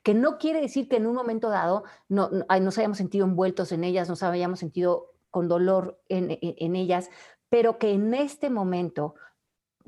Que 0.02 0.14
no 0.14 0.38
quiere 0.38 0.60
decir 0.60 0.88
que 0.88 0.96
en 0.96 1.06
un 1.06 1.14
momento 1.14 1.50
dado 1.50 1.84
no, 2.08 2.30
nos 2.30 2.78
hayamos 2.78 2.98
sentido 2.98 3.26
envueltos 3.26 3.72
en 3.72 3.84
ellas, 3.84 4.08
nos 4.08 4.22
hayamos 4.22 4.58
sentido 4.58 5.12
con 5.30 5.48
dolor 5.48 6.00
en, 6.08 6.38
en 6.40 6.76
ellas, 6.76 7.10
pero 7.48 7.78
que 7.78 7.92
en 7.92 8.14
este 8.14 8.50
momento 8.50 9.14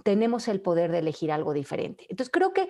tenemos 0.04 0.48
el 0.48 0.60
poder 0.60 0.92
de 0.92 0.98
elegir 0.98 1.32
algo 1.32 1.52
diferente. 1.52 2.06
Entonces 2.08 2.30
creo 2.32 2.52
que 2.52 2.68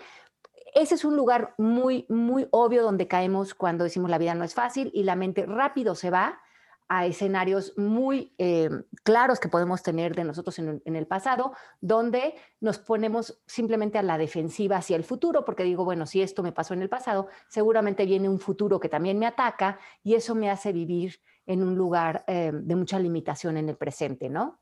ese 0.75 0.95
es 0.95 1.05
un 1.05 1.17
lugar 1.17 1.55
muy, 1.59 2.07
muy 2.09 2.47
obvio 2.51 2.83
donde 2.83 3.09
caemos 3.09 3.55
cuando 3.55 3.85
decimos 3.85 4.11
la 4.11 4.19
vida 4.19 4.35
no 4.35 4.45
es 4.45 4.55
fácil 4.55 4.91
y 4.95 5.03
la 5.03 5.17
mente 5.17 5.47
rápido 5.47 5.95
se 5.95 6.11
va 6.11 6.41
a 6.89 7.07
escenarios 7.07 7.75
muy 7.77 8.35
eh, 8.39 8.71
claros 9.03 9.39
que 9.39 9.49
podemos 9.49 9.83
tener 9.83 10.15
de 10.15 10.25
nosotros 10.25 10.59
en, 10.59 10.81
el 10.85 11.07
pasado, 11.07 11.53
donde 11.81 12.35
nos 12.61 12.79
ponemos 12.79 13.41
simplemente 13.47 13.99
a 13.99 14.03
la 14.03 14.17
defensiva 14.17 14.79
hacia 14.79 14.97
el 14.97 15.05
futuro, 15.05 15.45
porque 15.45 15.65
digo, 15.65 15.85
bueno, 15.85 16.07
si 16.07 16.23
esto 16.23 16.43
me 16.43 16.53
pasó 16.53 16.75
en 16.75 16.83
el 16.83 16.89
pasado, 16.89 17.29
seguramente 17.49 18.07
viene 18.07 18.29
un 18.29 18.41
futuro 18.41 18.81
que 18.81 18.89
también 18.89 19.19
me 19.19 19.27
ataca 19.27 19.79
y 20.03 20.15
eso 20.15 20.35
me 20.35 20.51
hace 20.51 20.73
vivir 20.73 21.21
en 21.47 21.63
un 21.63 21.77
lugar 21.77 22.25
eh, 22.27 22.53
de 22.55 22.77
mucha 22.77 22.99
limitación 22.99 23.59
en 23.59 23.69
el 23.69 23.77
presente, 23.77 24.29
¿no? 24.29 24.61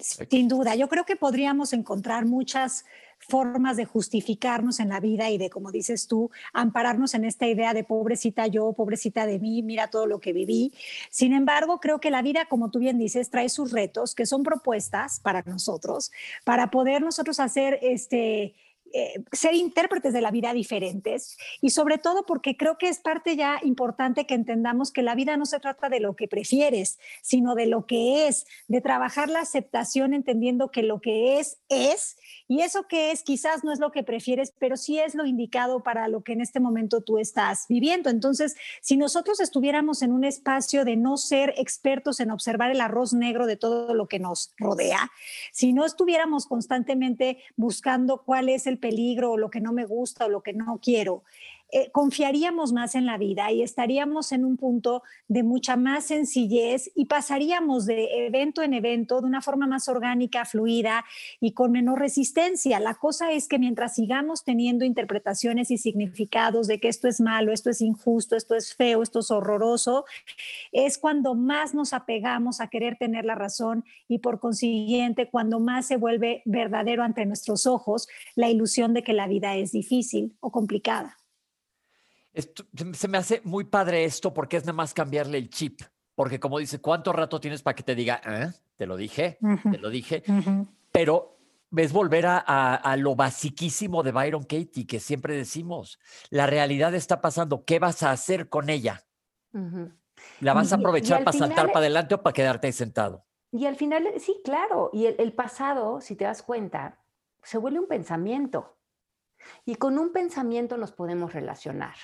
Sin 0.00 0.48
duda, 0.48 0.74
yo 0.74 0.88
creo 0.88 1.04
que 1.04 1.16
podríamos 1.16 1.72
encontrar 1.72 2.24
muchas 2.24 2.84
formas 3.18 3.76
de 3.76 3.84
justificarnos 3.84 4.80
en 4.80 4.88
la 4.88 5.00
vida 5.00 5.28
y 5.30 5.36
de, 5.36 5.50
como 5.50 5.70
dices 5.70 6.06
tú, 6.06 6.30
ampararnos 6.52 7.14
en 7.14 7.24
esta 7.24 7.46
idea 7.46 7.74
de 7.74 7.84
pobrecita 7.84 8.46
yo, 8.46 8.72
pobrecita 8.72 9.26
de 9.26 9.38
mí, 9.38 9.62
mira 9.62 9.88
todo 9.88 10.06
lo 10.06 10.20
que 10.20 10.32
viví. 10.32 10.72
Sin 11.10 11.34
embargo, 11.34 11.80
creo 11.80 12.00
que 12.00 12.10
la 12.10 12.22
vida, 12.22 12.46
como 12.46 12.70
tú 12.70 12.78
bien 12.78 12.98
dices, 12.98 13.30
trae 13.30 13.48
sus 13.48 13.72
retos, 13.72 14.14
que 14.14 14.26
son 14.26 14.42
propuestas 14.42 15.20
para 15.20 15.42
nosotros, 15.42 16.10
para 16.44 16.70
poder 16.70 17.02
nosotros 17.02 17.40
hacer 17.40 17.78
este 17.82 18.54
eh, 18.92 19.22
ser 19.32 19.54
intérpretes 19.54 20.12
de 20.12 20.20
la 20.20 20.30
vida 20.30 20.52
diferentes 20.52 21.36
y 21.60 21.70
sobre 21.70 21.98
todo 21.98 22.26
porque 22.26 22.56
creo 22.56 22.78
que 22.78 22.88
es 22.88 22.98
parte 22.98 23.36
ya 23.36 23.60
importante 23.62 24.26
que 24.26 24.34
entendamos 24.34 24.90
que 24.90 25.02
la 25.02 25.14
vida 25.14 25.36
no 25.36 25.46
se 25.46 25.60
trata 25.60 25.88
de 25.88 26.00
lo 26.00 26.16
que 26.16 26.28
prefieres, 26.28 26.98
sino 27.22 27.54
de 27.54 27.66
lo 27.66 27.86
que 27.86 28.26
es, 28.26 28.46
de 28.68 28.80
trabajar 28.80 29.28
la 29.28 29.40
aceptación 29.40 30.14
entendiendo 30.14 30.70
que 30.70 30.82
lo 30.82 31.00
que 31.00 31.38
es 31.38 31.58
es 31.68 32.16
y 32.48 32.62
eso 32.62 32.88
que 32.88 33.12
es 33.12 33.22
quizás 33.22 33.62
no 33.62 33.72
es 33.72 33.78
lo 33.78 33.92
que 33.92 34.02
prefieres, 34.02 34.52
pero 34.58 34.76
sí 34.76 34.98
es 34.98 35.14
lo 35.14 35.24
indicado 35.24 35.84
para 35.84 36.08
lo 36.08 36.22
que 36.22 36.32
en 36.32 36.40
este 36.40 36.58
momento 36.58 37.00
tú 37.00 37.18
estás 37.18 37.66
viviendo. 37.68 38.10
Entonces, 38.10 38.56
si 38.82 38.96
nosotros 38.96 39.38
estuviéramos 39.38 40.02
en 40.02 40.10
un 40.10 40.24
espacio 40.24 40.84
de 40.84 40.96
no 40.96 41.16
ser 41.16 41.54
expertos 41.58 42.18
en 42.18 42.32
observar 42.32 42.72
el 42.72 42.80
arroz 42.80 43.12
negro 43.12 43.46
de 43.46 43.56
todo 43.56 43.94
lo 43.94 44.08
que 44.08 44.18
nos 44.18 44.52
rodea, 44.58 45.12
si 45.52 45.72
no 45.72 45.84
estuviéramos 45.84 46.46
constantemente 46.46 47.38
buscando 47.56 48.24
cuál 48.24 48.48
es 48.48 48.66
el 48.66 48.79
peligro 48.80 49.32
o 49.32 49.36
lo 49.36 49.50
que 49.50 49.60
no 49.60 49.72
me 49.72 49.84
gusta 49.84 50.26
o 50.26 50.28
lo 50.28 50.42
que 50.42 50.52
no 50.52 50.78
quiero, 50.82 51.22
eh, 51.72 51.90
confiaríamos 51.92 52.72
más 52.72 52.94
en 52.94 53.06
la 53.06 53.16
vida 53.16 53.52
y 53.52 53.62
estaríamos 53.62 54.32
en 54.32 54.44
un 54.44 54.56
punto 54.56 55.02
de 55.28 55.42
mucha 55.42 55.76
más 55.76 56.04
sencillez 56.04 56.90
y 56.94 57.04
pasaríamos 57.04 57.86
de 57.86 58.26
evento 58.26 58.62
en 58.62 58.74
evento 58.74 59.20
de 59.20 59.26
una 59.26 59.40
forma 59.40 59.66
más 59.66 59.88
orgánica, 59.88 60.44
fluida 60.44 61.04
y 61.40 61.52
con 61.52 61.70
menor 61.70 62.00
resistencia. 62.00 62.80
La 62.80 62.94
cosa 62.94 63.30
es 63.32 63.46
que 63.46 63.58
mientras 63.58 63.94
sigamos 63.94 64.42
teniendo 64.42 64.84
interpretaciones 64.84 65.70
y 65.70 65.78
significados 65.78 66.66
de 66.66 66.80
que 66.80 66.88
esto 66.88 67.06
es 67.06 67.20
malo, 67.20 67.52
esto 67.52 67.70
es 67.70 67.80
injusto, 67.80 68.36
esto 68.36 68.56
es 68.56 68.74
feo, 68.74 69.02
esto 69.02 69.20
es 69.20 69.30
horroroso, 69.30 70.04
es 70.72 70.98
cuando 70.98 71.34
más 71.34 71.74
nos 71.74 71.92
apegamos 71.92 72.60
a 72.60 72.68
querer 72.68 72.96
tener 72.96 73.24
la 73.24 73.36
razón 73.36 73.84
y 74.08 74.18
por 74.18 74.40
consiguiente 74.40 75.28
cuando 75.30 75.60
más 75.60 75.86
se 75.86 75.96
vuelve 75.96 76.42
verdadero 76.46 77.04
ante 77.04 77.26
nuestros 77.26 77.66
ojos 77.66 78.08
la 78.34 78.48
ilusión 78.48 78.92
de 78.92 79.04
que 79.04 79.12
la 79.12 79.28
vida 79.28 79.56
es 79.56 79.70
difícil 79.72 80.36
o 80.40 80.50
complicada 80.50 81.19
se 82.34 83.08
me 83.08 83.18
hace 83.18 83.40
muy 83.44 83.64
padre 83.64 84.04
esto 84.04 84.32
porque 84.32 84.56
es 84.56 84.64
nada 84.64 84.74
más 84.74 84.94
cambiarle 84.94 85.38
el 85.38 85.50
chip. 85.50 85.80
Porque 86.14 86.38
como 86.38 86.58
dice, 86.58 86.80
¿cuánto 86.80 87.12
rato 87.12 87.40
tienes 87.40 87.62
para 87.62 87.74
que 87.74 87.82
te 87.82 87.94
diga, 87.94 88.20
¿Eh? 88.26 88.52
te 88.76 88.86
lo 88.86 88.96
dije, 88.96 89.38
te 89.70 89.78
lo 89.78 89.88
dije? 89.88 90.22
Pero 90.92 91.38
ves 91.70 91.92
volver 91.92 92.26
a, 92.26 92.96
lo 92.98 93.14
basiquísimo 93.16 94.02
de 94.02 94.12
Byron 94.12 94.42
Katie, 94.42 94.86
que 94.86 95.00
siempre 95.00 95.34
decimos, 95.34 95.98
la 96.28 96.46
realidad 96.46 96.94
está 96.94 97.20
pasando, 97.20 97.64
¿qué 97.64 97.78
vas 97.78 98.02
a 98.02 98.10
hacer 98.10 98.48
con 98.48 98.68
ella? 98.68 99.02
¿La 100.40 100.52
vas 100.52 100.72
a 100.72 100.76
aprovechar 100.76 101.24
para 101.24 101.38
saltar 101.38 101.68
para 101.68 101.78
adelante 101.78 102.14
o 102.16 102.22
para 102.22 102.34
quedarte 102.34 102.66
ahí 102.66 102.72
sentado? 102.72 103.24
Y 103.52 103.66
al 103.66 103.76
final, 103.76 104.06
sí, 104.18 104.40
claro, 104.44 104.90
y 104.92 105.06
el 105.06 105.32
pasado, 105.32 106.00
si 106.00 106.16
te 106.16 106.24
das 106.24 106.42
cuenta, 106.42 106.98
se 107.42 107.56
vuelve 107.56 107.80
un 107.80 107.88
pensamiento. 107.88 108.76
Y 109.64 109.76
con 109.76 109.98
un 109.98 110.12
pensamiento 110.12 110.76
nos 110.76 110.92
podemos 110.92 111.32
relacionar 111.32 111.94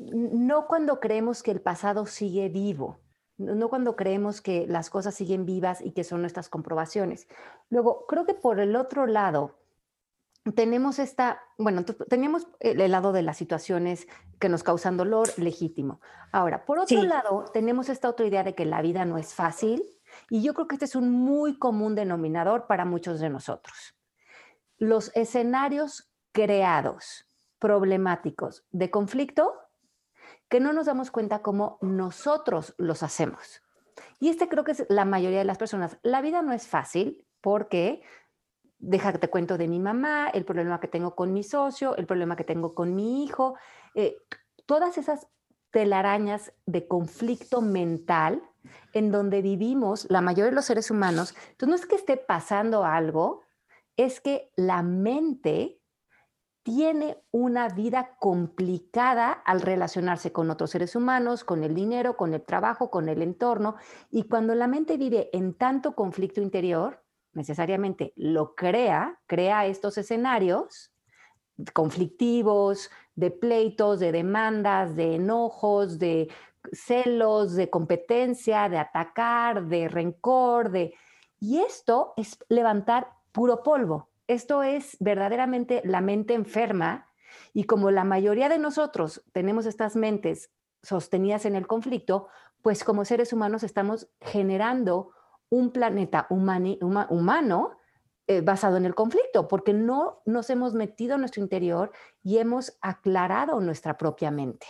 no 0.00 0.66
cuando 0.66 0.98
creemos 0.98 1.42
que 1.42 1.50
el 1.50 1.60
pasado 1.60 2.06
sigue 2.06 2.48
vivo, 2.48 3.00
no 3.36 3.68
cuando 3.68 3.96
creemos 3.96 4.40
que 4.40 4.66
las 4.66 4.90
cosas 4.90 5.14
siguen 5.14 5.44
vivas 5.44 5.80
y 5.80 5.92
que 5.92 6.04
son 6.04 6.20
nuestras 6.20 6.48
comprobaciones. 6.48 7.28
Luego, 7.68 8.06
creo 8.06 8.26
que 8.26 8.34
por 8.34 8.60
el 8.60 8.76
otro 8.76 9.06
lado, 9.06 9.58
tenemos 10.54 10.98
esta, 10.98 11.42
bueno, 11.58 11.84
tenemos 11.84 12.48
el 12.60 12.90
lado 12.90 13.12
de 13.12 13.22
las 13.22 13.36
situaciones 13.36 14.08
que 14.38 14.48
nos 14.48 14.62
causan 14.62 14.96
dolor 14.96 15.28
legítimo. 15.36 16.00
Ahora, 16.32 16.64
por 16.64 16.78
otro 16.78 17.02
lado, 17.02 17.44
tenemos 17.52 17.90
esta 17.90 18.08
otra 18.08 18.26
idea 18.26 18.42
de 18.42 18.54
que 18.54 18.64
la 18.64 18.80
vida 18.80 19.04
no 19.04 19.18
es 19.18 19.34
fácil 19.34 19.84
y 20.30 20.42
yo 20.42 20.54
creo 20.54 20.66
que 20.66 20.76
este 20.76 20.86
es 20.86 20.96
un 20.96 21.10
muy 21.10 21.58
común 21.58 21.94
denominador 21.94 22.66
para 22.66 22.86
muchos 22.86 23.20
de 23.20 23.28
nosotros. 23.28 23.94
Los 24.78 25.14
escenarios 25.14 26.10
creados, 26.32 27.26
problemáticos 27.58 28.64
de 28.70 28.90
conflicto 28.90 29.52
que 30.50 30.60
no 30.60 30.74
nos 30.74 30.86
damos 30.86 31.10
cuenta 31.10 31.40
cómo 31.40 31.78
nosotros 31.80 32.74
los 32.76 33.02
hacemos. 33.02 33.62
Y 34.18 34.28
este 34.28 34.48
creo 34.48 34.64
que 34.64 34.72
es 34.72 34.84
la 34.88 35.06
mayoría 35.06 35.38
de 35.38 35.44
las 35.44 35.58
personas. 35.58 35.98
La 36.02 36.20
vida 36.20 36.42
no 36.42 36.52
es 36.52 36.66
fácil 36.66 37.26
porque, 37.40 38.02
deja 38.78 39.12
que 39.12 39.18
te 39.18 39.30
cuento 39.30 39.56
de 39.56 39.68
mi 39.68 39.78
mamá, 39.78 40.28
el 40.28 40.44
problema 40.44 40.80
que 40.80 40.88
tengo 40.88 41.14
con 41.14 41.32
mi 41.32 41.44
socio, 41.44 41.96
el 41.96 42.06
problema 42.06 42.36
que 42.36 42.44
tengo 42.44 42.74
con 42.74 42.94
mi 42.94 43.24
hijo, 43.24 43.56
eh, 43.94 44.16
todas 44.66 44.98
esas 44.98 45.28
telarañas 45.70 46.52
de 46.66 46.88
conflicto 46.88 47.62
mental 47.62 48.42
en 48.92 49.12
donde 49.12 49.42
vivimos, 49.42 50.06
la 50.10 50.20
mayoría 50.20 50.50
de 50.50 50.56
los 50.56 50.64
seres 50.64 50.90
humanos, 50.90 51.34
entonces 51.52 51.68
no 51.68 51.74
es 51.76 51.86
que 51.86 51.96
esté 51.96 52.16
pasando 52.16 52.84
algo, 52.84 53.42
es 53.96 54.20
que 54.20 54.50
la 54.56 54.82
mente 54.82 55.79
tiene 56.62 57.16
una 57.30 57.68
vida 57.68 58.16
complicada 58.18 59.32
al 59.32 59.62
relacionarse 59.62 60.32
con 60.32 60.50
otros 60.50 60.70
seres 60.70 60.94
humanos, 60.94 61.44
con 61.44 61.64
el 61.64 61.74
dinero, 61.74 62.16
con 62.16 62.34
el 62.34 62.44
trabajo, 62.44 62.90
con 62.90 63.08
el 63.08 63.22
entorno. 63.22 63.76
Y 64.10 64.24
cuando 64.24 64.54
la 64.54 64.66
mente 64.66 64.96
vive 64.96 65.30
en 65.32 65.54
tanto 65.54 65.94
conflicto 65.94 66.40
interior, 66.40 67.02
necesariamente 67.32 68.12
lo 68.16 68.54
crea, 68.54 69.20
crea 69.26 69.66
estos 69.66 69.96
escenarios 69.98 70.92
conflictivos, 71.72 72.90
de 73.14 73.30
pleitos, 73.30 74.00
de 74.00 74.12
demandas, 74.12 74.96
de 74.96 75.16
enojos, 75.16 75.98
de 75.98 76.28
celos, 76.72 77.54
de 77.54 77.70
competencia, 77.70 78.68
de 78.68 78.78
atacar, 78.78 79.66
de 79.66 79.88
rencor, 79.88 80.70
de... 80.70 80.94
Y 81.38 81.58
esto 81.58 82.12
es 82.16 82.38
levantar 82.48 83.12
puro 83.32 83.62
polvo. 83.62 84.09
Esto 84.30 84.62
es 84.62 84.96
verdaderamente 85.00 85.82
la 85.84 86.00
mente 86.00 86.34
enferma 86.34 87.08
y 87.52 87.64
como 87.64 87.90
la 87.90 88.04
mayoría 88.04 88.48
de 88.48 88.60
nosotros 88.60 89.24
tenemos 89.32 89.66
estas 89.66 89.96
mentes 89.96 90.52
sostenidas 90.84 91.46
en 91.46 91.56
el 91.56 91.66
conflicto, 91.66 92.28
pues 92.62 92.84
como 92.84 93.04
seres 93.04 93.32
humanos 93.32 93.64
estamos 93.64 94.08
generando 94.20 95.10
un 95.48 95.72
planeta 95.72 96.28
humano 96.30 97.78
eh, 98.28 98.40
basado 98.40 98.76
en 98.76 98.84
el 98.84 98.94
conflicto, 98.94 99.48
porque 99.48 99.72
no 99.72 100.22
nos 100.26 100.48
hemos 100.48 100.74
metido 100.74 101.16
en 101.16 101.22
nuestro 101.22 101.42
interior 101.42 101.90
y 102.22 102.38
hemos 102.38 102.78
aclarado 102.82 103.58
nuestra 103.58 103.98
propia 103.98 104.30
mente. 104.30 104.68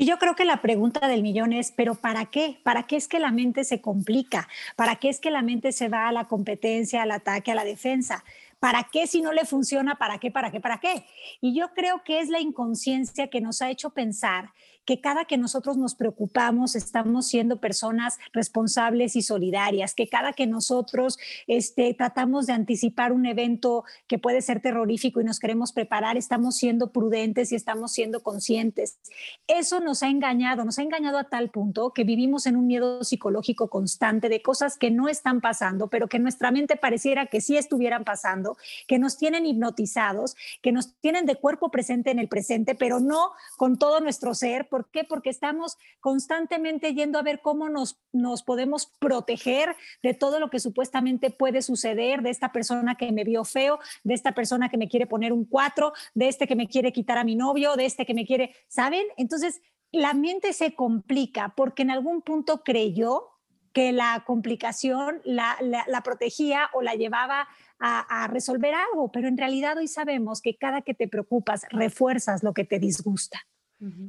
Y 0.00 0.06
yo 0.06 0.18
creo 0.18 0.36
que 0.36 0.44
la 0.44 0.62
pregunta 0.62 1.08
del 1.08 1.24
millón 1.24 1.52
es, 1.52 1.72
¿pero 1.72 1.96
para 1.96 2.26
qué? 2.26 2.60
¿Para 2.62 2.84
qué 2.84 2.94
es 2.94 3.08
que 3.08 3.18
la 3.18 3.32
mente 3.32 3.64
se 3.64 3.80
complica? 3.80 4.46
¿Para 4.76 4.94
qué 4.94 5.08
es 5.08 5.18
que 5.18 5.32
la 5.32 5.42
mente 5.42 5.72
se 5.72 5.88
va 5.88 6.06
a 6.06 6.12
la 6.12 6.28
competencia, 6.28 7.02
al 7.02 7.10
ataque, 7.10 7.50
a 7.50 7.56
la 7.56 7.64
defensa? 7.64 8.22
¿Para 8.58 8.88
qué 8.90 9.06
si 9.06 9.20
no 9.22 9.32
le 9.32 9.44
funciona? 9.44 9.96
¿Para 9.96 10.18
qué? 10.18 10.30
¿Para 10.30 10.50
qué? 10.50 10.60
¿Para 10.60 10.80
qué? 10.80 11.04
Y 11.40 11.58
yo 11.58 11.72
creo 11.74 12.02
que 12.04 12.20
es 12.20 12.28
la 12.28 12.40
inconsciencia 12.40 13.28
que 13.28 13.40
nos 13.40 13.62
ha 13.62 13.70
hecho 13.70 13.90
pensar 13.90 14.52
que 14.88 15.02
cada 15.02 15.26
que 15.26 15.36
nosotros 15.36 15.76
nos 15.76 15.94
preocupamos 15.94 16.74
estamos 16.74 17.28
siendo 17.28 17.60
personas 17.60 18.16
responsables 18.32 19.16
y 19.16 19.22
solidarias, 19.22 19.94
que 19.94 20.08
cada 20.08 20.32
que 20.32 20.46
nosotros 20.46 21.18
este, 21.46 21.92
tratamos 21.92 22.46
de 22.46 22.54
anticipar 22.54 23.12
un 23.12 23.26
evento 23.26 23.84
que 24.06 24.18
puede 24.18 24.40
ser 24.40 24.62
terrorífico 24.62 25.20
y 25.20 25.24
nos 25.24 25.40
queremos 25.40 25.72
preparar, 25.72 26.16
estamos 26.16 26.56
siendo 26.56 26.90
prudentes 26.90 27.52
y 27.52 27.54
estamos 27.54 27.92
siendo 27.92 28.22
conscientes. 28.22 28.98
Eso 29.46 29.80
nos 29.80 30.02
ha 30.02 30.08
engañado, 30.08 30.64
nos 30.64 30.78
ha 30.78 30.82
engañado 30.84 31.18
a 31.18 31.24
tal 31.24 31.50
punto 31.50 31.92
que 31.92 32.04
vivimos 32.04 32.46
en 32.46 32.56
un 32.56 32.66
miedo 32.66 33.04
psicológico 33.04 33.68
constante 33.68 34.30
de 34.30 34.40
cosas 34.40 34.78
que 34.78 34.90
no 34.90 35.10
están 35.10 35.42
pasando, 35.42 35.88
pero 35.88 36.08
que 36.08 36.18
nuestra 36.18 36.50
mente 36.50 36.76
pareciera 36.76 37.26
que 37.26 37.42
sí 37.42 37.58
estuvieran 37.58 38.04
pasando, 38.04 38.56
que 38.86 38.98
nos 38.98 39.18
tienen 39.18 39.44
hipnotizados, 39.44 40.34
que 40.62 40.72
nos 40.72 40.94
tienen 41.02 41.26
de 41.26 41.36
cuerpo 41.36 41.70
presente 41.70 42.10
en 42.10 42.18
el 42.18 42.28
presente, 42.28 42.74
pero 42.74 43.00
no 43.00 43.32
con 43.58 43.78
todo 43.78 44.00
nuestro 44.00 44.32
ser 44.32 44.66
¿Por 44.78 44.92
qué? 44.92 45.02
Porque 45.02 45.30
estamos 45.30 45.76
constantemente 45.98 46.94
yendo 46.94 47.18
a 47.18 47.22
ver 47.22 47.40
cómo 47.42 47.68
nos, 47.68 48.00
nos 48.12 48.44
podemos 48.44 48.86
proteger 49.00 49.74
de 50.04 50.14
todo 50.14 50.38
lo 50.38 50.50
que 50.50 50.60
supuestamente 50.60 51.30
puede 51.30 51.62
suceder, 51.62 52.22
de 52.22 52.30
esta 52.30 52.52
persona 52.52 52.94
que 52.94 53.10
me 53.10 53.24
vio 53.24 53.44
feo, 53.44 53.80
de 54.04 54.14
esta 54.14 54.36
persona 54.36 54.68
que 54.68 54.78
me 54.78 54.88
quiere 54.88 55.08
poner 55.08 55.32
un 55.32 55.44
cuatro, 55.46 55.94
de 56.14 56.28
este 56.28 56.46
que 56.46 56.54
me 56.54 56.68
quiere 56.68 56.92
quitar 56.92 57.18
a 57.18 57.24
mi 57.24 57.34
novio, 57.34 57.74
de 57.74 57.86
este 57.86 58.06
que 58.06 58.14
me 58.14 58.24
quiere, 58.24 58.54
¿saben? 58.68 59.04
Entonces, 59.16 59.60
la 59.90 60.14
mente 60.14 60.52
se 60.52 60.76
complica 60.76 61.54
porque 61.56 61.82
en 61.82 61.90
algún 61.90 62.22
punto 62.22 62.62
creyó 62.62 63.30
que 63.72 63.90
la 63.90 64.22
complicación 64.24 65.20
la, 65.24 65.56
la, 65.60 66.02
protegía 66.02 66.70
o 66.72 66.82
la 66.82 66.94
llevaba 66.94 67.48
a, 67.80 68.22
a, 68.22 68.28
resolver 68.28 68.74
algo, 68.74 69.10
pero 69.10 69.26
en 69.26 69.36
realidad 69.36 69.76
hoy 69.76 69.88
sabemos 69.88 70.40
que 70.40 70.56
cada 70.56 70.82
que 70.82 70.94
te 70.94 71.08
preocupas 71.08 71.66
refuerzas 71.70 72.44
lo 72.44 72.54
que 72.54 72.62
te 72.62 72.78
disgusta. 72.78 73.40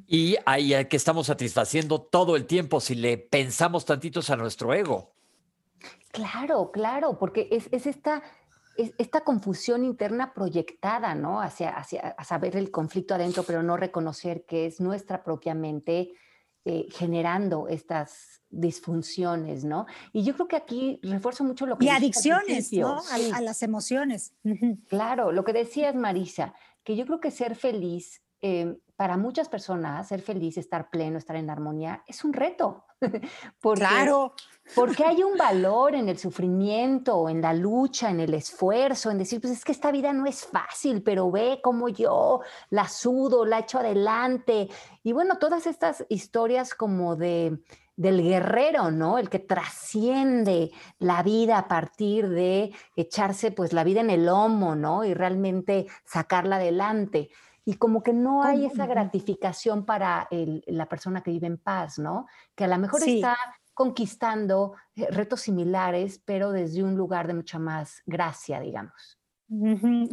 Y 0.08 0.36
ahí 0.46 0.74
que 0.86 0.98
estamos 0.98 1.28
satisfaciendo 1.28 2.02
todo 2.02 2.36
el 2.36 2.46
tiempo 2.46 2.80
si 2.80 2.96
le 2.96 3.18
pensamos 3.18 3.86
tantitos 3.86 4.30
a 4.30 4.36
nuestro 4.36 4.74
ego. 4.74 5.14
Claro, 6.12 6.72
claro, 6.72 7.20
porque 7.20 7.48
es, 7.52 7.86
esta, 7.86 8.24
esta 8.98 9.22
confusión 9.22 9.86
interna 9.86 10.34
proyectada, 10.34 11.14
¿no? 11.14 11.40
Hacia, 11.40 11.70
hacia 11.70 12.16
saber 12.24 12.56
el 12.56 12.72
conflicto 12.72 13.14
adentro, 13.14 13.44
pero 13.44 13.62
no 13.62 13.78
reconocer 13.78 14.46
que 14.46 14.66
es 14.66 14.80
nuestra 14.80 15.24
propia 15.24 15.54
mente 15.54 16.14
eh, 16.66 16.88
generando 16.92 17.68
estas 17.68 18.42
disfunciones, 18.50 19.64
¿no? 19.64 19.86
Y 20.14 20.24
yo 20.24 20.34
creo 20.34 20.48
que 20.48 20.56
aquí 20.56 21.00
refuerzo 21.04 21.44
mucho 21.44 21.68
lo 21.68 21.78
que... 21.78 21.86
Y 21.86 21.90
adicciones, 21.90 22.74
¿no? 22.74 22.98
A, 22.98 23.38
a, 23.38 23.42
las 23.42 23.62
emociones. 23.62 24.34
Claro, 24.90 25.32
lo 25.32 25.44
que 25.44 25.54
decías, 25.54 25.96
Marisa, 25.96 26.56
que 26.84 26.96
yo 26.96 27.06
creo 27.06 27.20
que 27.20 27.30
ser 27.30 27.56
feliz 27.56 28.24
Em, 28.42 28.78
para 28.96 29.16
muchas 29.16 29.48
personas 29.48 30.08
ser 30.10 30.22
feliz, 30.22 30.58
estar 30.58 30.90
pleno, 30.90 31.18
estar 31.18 31.36
en 31.38 31.50
armonía, 31.50 32.04
es 32.06 32.24
un 32.26 32.34
reto. 32.34 32.86
porque, 33.62 33.80
claro. 33.80 34.34
Porque 34.76 35.06
hay 35.06 35.24
un 35.24 35.38
valor 35.38 35.96
en 35.96 36.10
el 36.10 36.18
sufrimiento, 36.18 37.30
en 37.30 37.42
la 37.42 37.54
lucha, 37.54 38.10
en 38.10 38.20
el 38.20 38.34
esfuerzo, 38.34 39.10
en 39.10 39.18
decir, 39.18 39.40
pues 39.40 39.54
es 39.54 39.64
que 39.64 39.72
esta 39.72 39.92
vida 39.92 40.12
no 40.12 40.26
es 40.26 40.46
fácil, 40.46 41.02
pero 41.02 41.32
ve 41.32 41.62
cómo 41.64 41.88
yo 41.88 42.42
la 42.70 42.90
sudo, 42.90 43.46
la 43.46 43.60
echo 43.60 43.80
adelante. 43.80 44.70
Y 45.02 45.14
bueno, 45.14 45.38
todas 45.38 45.66
estas 45.66 46.06
historias 46.10 46.74
como 46.74 47.16
de 47.16 47.58
del 47.96 48.24
guerrero, 48.24 48.92
¿no? 48.92 49.18
El 49.18 49.30
que 49.30 49.40
trasciende 49.40 50.72
la 51.00 51.22
vida 51.22 51.58
a 51.58 51.68
partir 51.68 52.30
de 52.30 52.74
echarse 52.96 53.52
pues 53.52 53.74
la 53.74 53.84
vida 53.84 54.00
en 54.00 54.10
el 54.10 54.26
lomo, 54.26 54.74
¿no? 54.74 55.04
Y 55.04 55.14
realmente 55.14 55.86
sacarla 56.06 56.56
adelante 56.56 57.30
y 57.70 57.76
como 57.76 58.02
que 58.02 58.14
no 58.14 58.42
hay 58.42 58.66
esa 58.66 58.88
gratificación 58.88 59.86
para 59.86 60.28
la 60.32 60.90
persona 60.90 61.22
que 61.22 61.30
vive 61.30 61.46
en 61.46 61.60
paz, 61.60 62.00
¿no? 62.00 62.26
Que 62.56 62.64
a 62.64 62.68
lo 62.68 62.80
mejor 62.80 63.08
está 63.08 63.38
conquistando 63.76 64.74
eh, 64.96 65.06
retos 65.12 65.42
similares, 65.42 66.20
pero 66.26 66.52
desde 66.52 66.82
un 66.82 66.96
lugar 66.96 67.28
de 67.28 67.36
mucha 67.36 67.60
más 67.60 68.02
gracia, 68.08 68.60
digamos. 68.60 69.19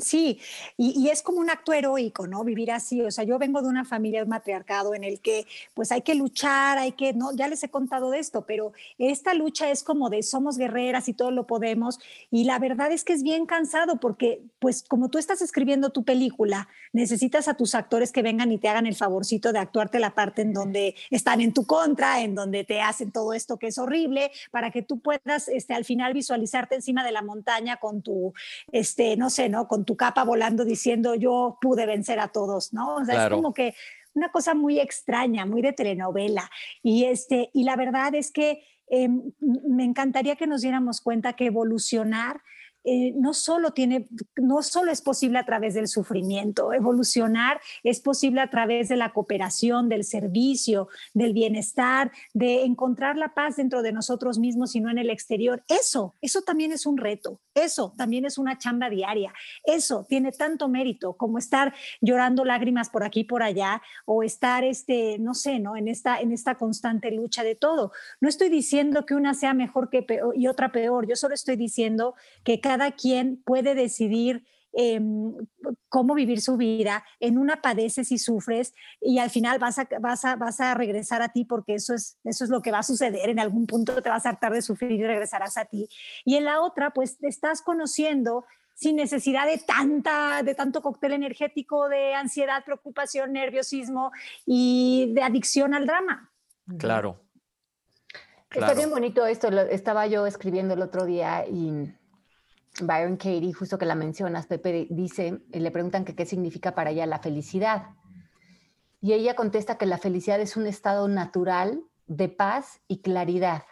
Sí, 0.00 0.40
y, 0.78 1.08
es 1.10 1.20
como 1.20 1.40
un 1.40 1.50
acto 1.50 1.74
heroico, 1.74 2.26
¿no? 2.26 2.42
Vivir 2.42 2.72
así. 2.72 3.02
O 3.02 3.10
sea, 3.10 3.22
yo 3.24 3.38
vengo 3.38 3.60
de 3.60 3.68
una 3.68 3.84
familia 3.84 4.20
de 4.20 4.26
matriarcado 4.26 4.94
en 4.94 5.04
el 5.04 5.20
que 5.20 5.46
pues 5.74 5.92
hay 5.92 6.00
que 6.00 6.14
luchar, 6.14 6.78
hay 6.78 6.92
que, 6.92 7.12
no, 7.12 7.36
ya 7.36 7.46
les 7.46 7.62
he 7.62 7.68
contado 7.68 8.10
de 8.10 8.18
esto, 8.18 8.46
pero 8.46 8.72
esta 8.96 9.34
lucha 9.34 9.70
es 9.70 9.82
como 9.82 10.08
de 10.08 10.22
somos 10.22 10.56
guerreras 10.56 11.08
y 11.10 11.12
todo 11.12 11.30
lo 11.30 11.46
podemos. 11.46 11.98
Y 12.30 12.44
la 12.44 12.58
verdad 12.58 12.90
es 12.92 13.04
que 13.04 13.12
es 13.12 13.22
bien 13.22 13.44
cansado 13.44 14.00
porque 14.00 14.40
pues 14.58 14.82
como 14.82 15.10
tú 15.10 15.18
estás 15.18 15.42
escribiendo 15.42 15.90
tu 15.90 16.02
película, 16.02 16.68
necesitas 16.94 17.46
a 17.46 17.54
tus 17.54 17.74
actores 17.74 18.12
que 18.12 18.22
vengan 18.22 18.50
y 18.52 18.58
te 18.58 18.68
hagan 18.68 18.86
el 18.86 18.94
favorcito 18.94 19.52
de 19.52 19.58
actuarte 19.58 19.98
la 19.98 20.14
parte 20.14 20.42
en 20.42 20.54
donde 20.54 20.94
están 21.10 21.42
en 21.42 21.52
tu 21.52 21.66
contra, 21.66 22.22
en 22.22 22.34
donde 22.34 22.64
te 22.64 22.80
hacen 22.80 23.12
todo 23.12 23.34
esto 23.34 23.58
que 23.58 23.66
es 23.66 23.76
horrible, 23.76 24.30
para 24.50 24.70
que 24.70 24.80
tú 24.80 25.00
puedas 25.00 25.48
este, 25.48 25.74
al 25.74 25.84
final 25.84 26.14
visualizarte 26.14 26.74
encima 26.74 27.04
de 27.04 27.12
la 27.12 27.20
montaña 27.20 27.76
con 27.76 28.00
tu, 28.00 28.32
este, 28.72 29.14
no 29.26 29.30
sé, 29.30 29.48
¿no? 29.48 29.66
Con 29.66 29.84
tu 29.84 29.96
capa 29.96 30.22
volando 30.22 30.64
diciendo 30.64 31.16
yo 31.16 31.58
pude 31.60 31.84
vencer 31.84 32.20
a 32.20 32.28
todos, 32.28 32.72
¿no? 32.72 32.94
O 32.94 33.04
sea, 33.04 33.24
es 33.24 33.30
como 33.32 33.52
que 33.52 33.74
una 34.14 34.30
cosa 34.30 34.54
muy 34.54 34.78
extraña, 34.78 35.44
muy 35.46 35.62
de 35.62 35.72
telenovela. 35.72 36.48
Y, 36.80 37.06
este, 37.06 37.50
y 37.52 37.64
la 37.64 37.74
verdad 37.74 38.14
es 38.14 38.30
que 38.30 38.62
em, 38.88 39.32
me 39.40 39.82
encantaría 39.82 40.36
que 40.36 40.46
nos 40.46 40.60
diéramos 40.60 41.00
cuenta 41.00 41.32
que 41.32 41.46
evolucionar 41.46 42.40
eh, 42.84 43.14
no, 43.16 43.34
solo 43.34 43.72
tiene, 43.72 44.06
no 44.36 44.62
solo 44.62 44.92
es 44.92 45.02
posible 45.02 45.40
a 45.40 45.44
través 45.44 45.74
del 45.74 45.88
sufrimiento, 45.88 46.72
evolucionar 46.72 47.60
es 47.82 47.98
posible 48.00 48.40
a 48.40 48.48
través 48.48 48.88
de 48.88 48.96
la 48.96 49.12
cooperación, 49.12 49.88
del 49.88 50.04
servicio, 50.04 50.86
del 51.12 51.32
bienestar, 51.32 52.12
de 52.32 52.62
encontrar 52.62 53.16
la 53.16 53.34
paz 53.34 53.56
dentro 53.56 53.82
de 53.82 53.90
nosotros 53.90 54.38
mismos 54.38 54.76
y 54.76 54.80
no 54.80 54.88
en 54.88 54.98
el 54.98 55.10
exterior. 55.10 55.64
Eso, 55.66 56.14
eso 56.20 56.42
también 56.42 56.70
es 56.70 56.86
un 56.86 56.96
reto, 56.96 57.40
eso 57.56 57.94
también 57.96 58.24
es 58.24 58.38
una 58.38 58.58
chamba 58.58 58.90
diaria, 58.90 59.32
eso 59.64 60.06
tiene 60.08 60.30
tanto 60.30 60.68
mérito 60.68 61.14
como 61.14 61.38
estar 61.38 61.74
llorando 62.00 62.44
lágrimas 62.44 62.90
por 62.90 63.02
aquí 63.02 63.24
por 63.24 63.42
allá 63.42 63.82
o 64.04 64.22
estar, 64.22 64.62
este, 64.62 65.18
no 65.18 65.34
sé, 65.34 65.58
¿no? 65.58 65.76
En 65.76 65.88
esta, 65.88 66.20
en 66.20 66.32
esta 66.32 66.56
constante 66.56 67.10
lucha 67.10 67.42
de 67.42 67.54
todo. 67.54 67.92
No 68.20 68.28
estoy 68.28 68.48
diciendo 68.48 69.06
que 69.06 69.14
una 69.14 69.34
sea 69.34 69.54
mejor 69.54 69.90
que 69.90 70.06
y 70.34 70.46
otra 70.46 70.70
peor, 70.70 71.08
yo 71.08 71.16
solo 71.16 71.34
estoy 71.34 71.56
diciendo 71.56 72.14
que 72.44 72.60
cada 72.60 72.92
quien 72.92 73.42
puede 73.42 73.74
decidir 73.74 74.44
em, 74.72 75.34
cómo 75.88 76.14
vivir 76.14 76.40
su 76.40 76.56
vida. 76.56 77.04
En 77.20 77.38
una 77.38 77.62
padeces 77.62 78.12
y 78.12 78.18
sufres 78.18 78.74
y 79.00 79.18
al 79.18 79.30
final 79.30 79.58
vas 79.58 79.78
a, 79.78 79.88
vas 80.00 80.24
a, 80.24 80.36
vas 80.36 80.60
a 80.60 80.74
regresar 80.74 81.22
a 81.22 81.30
ti 81.30 81.44
porque 81.44 81.74
eso 81.74 81.94
es, 81.94 82.18
eso 82.24 82.44
es 82.44 82.50
lo 82.50 82.62
que 82.62 82.72
va 82.72 82.78
a 82.78 82.82
suceder. 82.82 83.30
En 83.30 83.38
algún 83.38 83.66
punto 83.66 84.02
te 84.02 84.08
vas 84.08 84.26
a 84.26 84.30
hartar 84.30 84.52
de 84.52 84.62
sufrir 84.62 84.92
y 84.92 85.06
regresarás 85.06 85.56
a 85.56 85.64
ti. 85.64 85.88
Y 86.24 86.36
en 86.36 86.44
la 86.44 86.60
otra, 86.60 86.90
pues 86.90 87.18
te 87.18 87.28
estás 87.28 87.62
conociendo 87.62 88.44
sin 88.74 88.96
necesidad 88.96 89.46
de 89.46 89.58
tanta, 89.58 90.42
de 90.42 90.54
tanto 90.54 90.82
cóctel 90.82 91.14
energético 91.14 91.88
de 91.88 92.14
ansiedad, 92.14 92.62
preocupación, 92.64 93.32
nerviosismo 93.32 94.12
y 94.44 95.12
de 95.14 95.22
adicción 95.22 95.72
al 95.72 95.86
drama. 95.86 96.30
Claro. 96.78 97.22
Está 98.50 98.74
bien 98.74 98.90
bonito 98.90 99.26
esto. 99.26 99.50
Lo, 99.50 99.62
estaba 99.62 100.06
yo 100.06 100.26
escribiendo 100.26 100.74
el 100.74 100.82
otro 100.82 101.04
día 101.04 101.46
y 101.46 101.92
Byron 102.82 103.16
Katie, 103.16 103.52
justo 103.52 103.78
que 103.78 103.86
la 103.86 103.94
mencionas, 103.94 104.46
Pepe 104.46 104.86
dice, 104.90 105.40
le 105.50 105.70
preguntan 105.70 106.04
qué 106.04 106.26
significa 106.26 106.74
para 106.74 106.90
ella 106.90 107.06
la 107.06 107.18
felicidad. 107.18 107.88
Y 109.00 109.12
ella 109.12 109.34
contesta 109.34 109.78
que 109.78 109.86
la 109.86 109.98
felicidad 109.98 110.40
es 110.40 110.56
un 110.56 110.66
estado 110.66 111.08
natural 111.08 111.82
de 112.06 112.28
paz 112.28 112.80
y 112.88 113.02
claridad. 113.02 113.64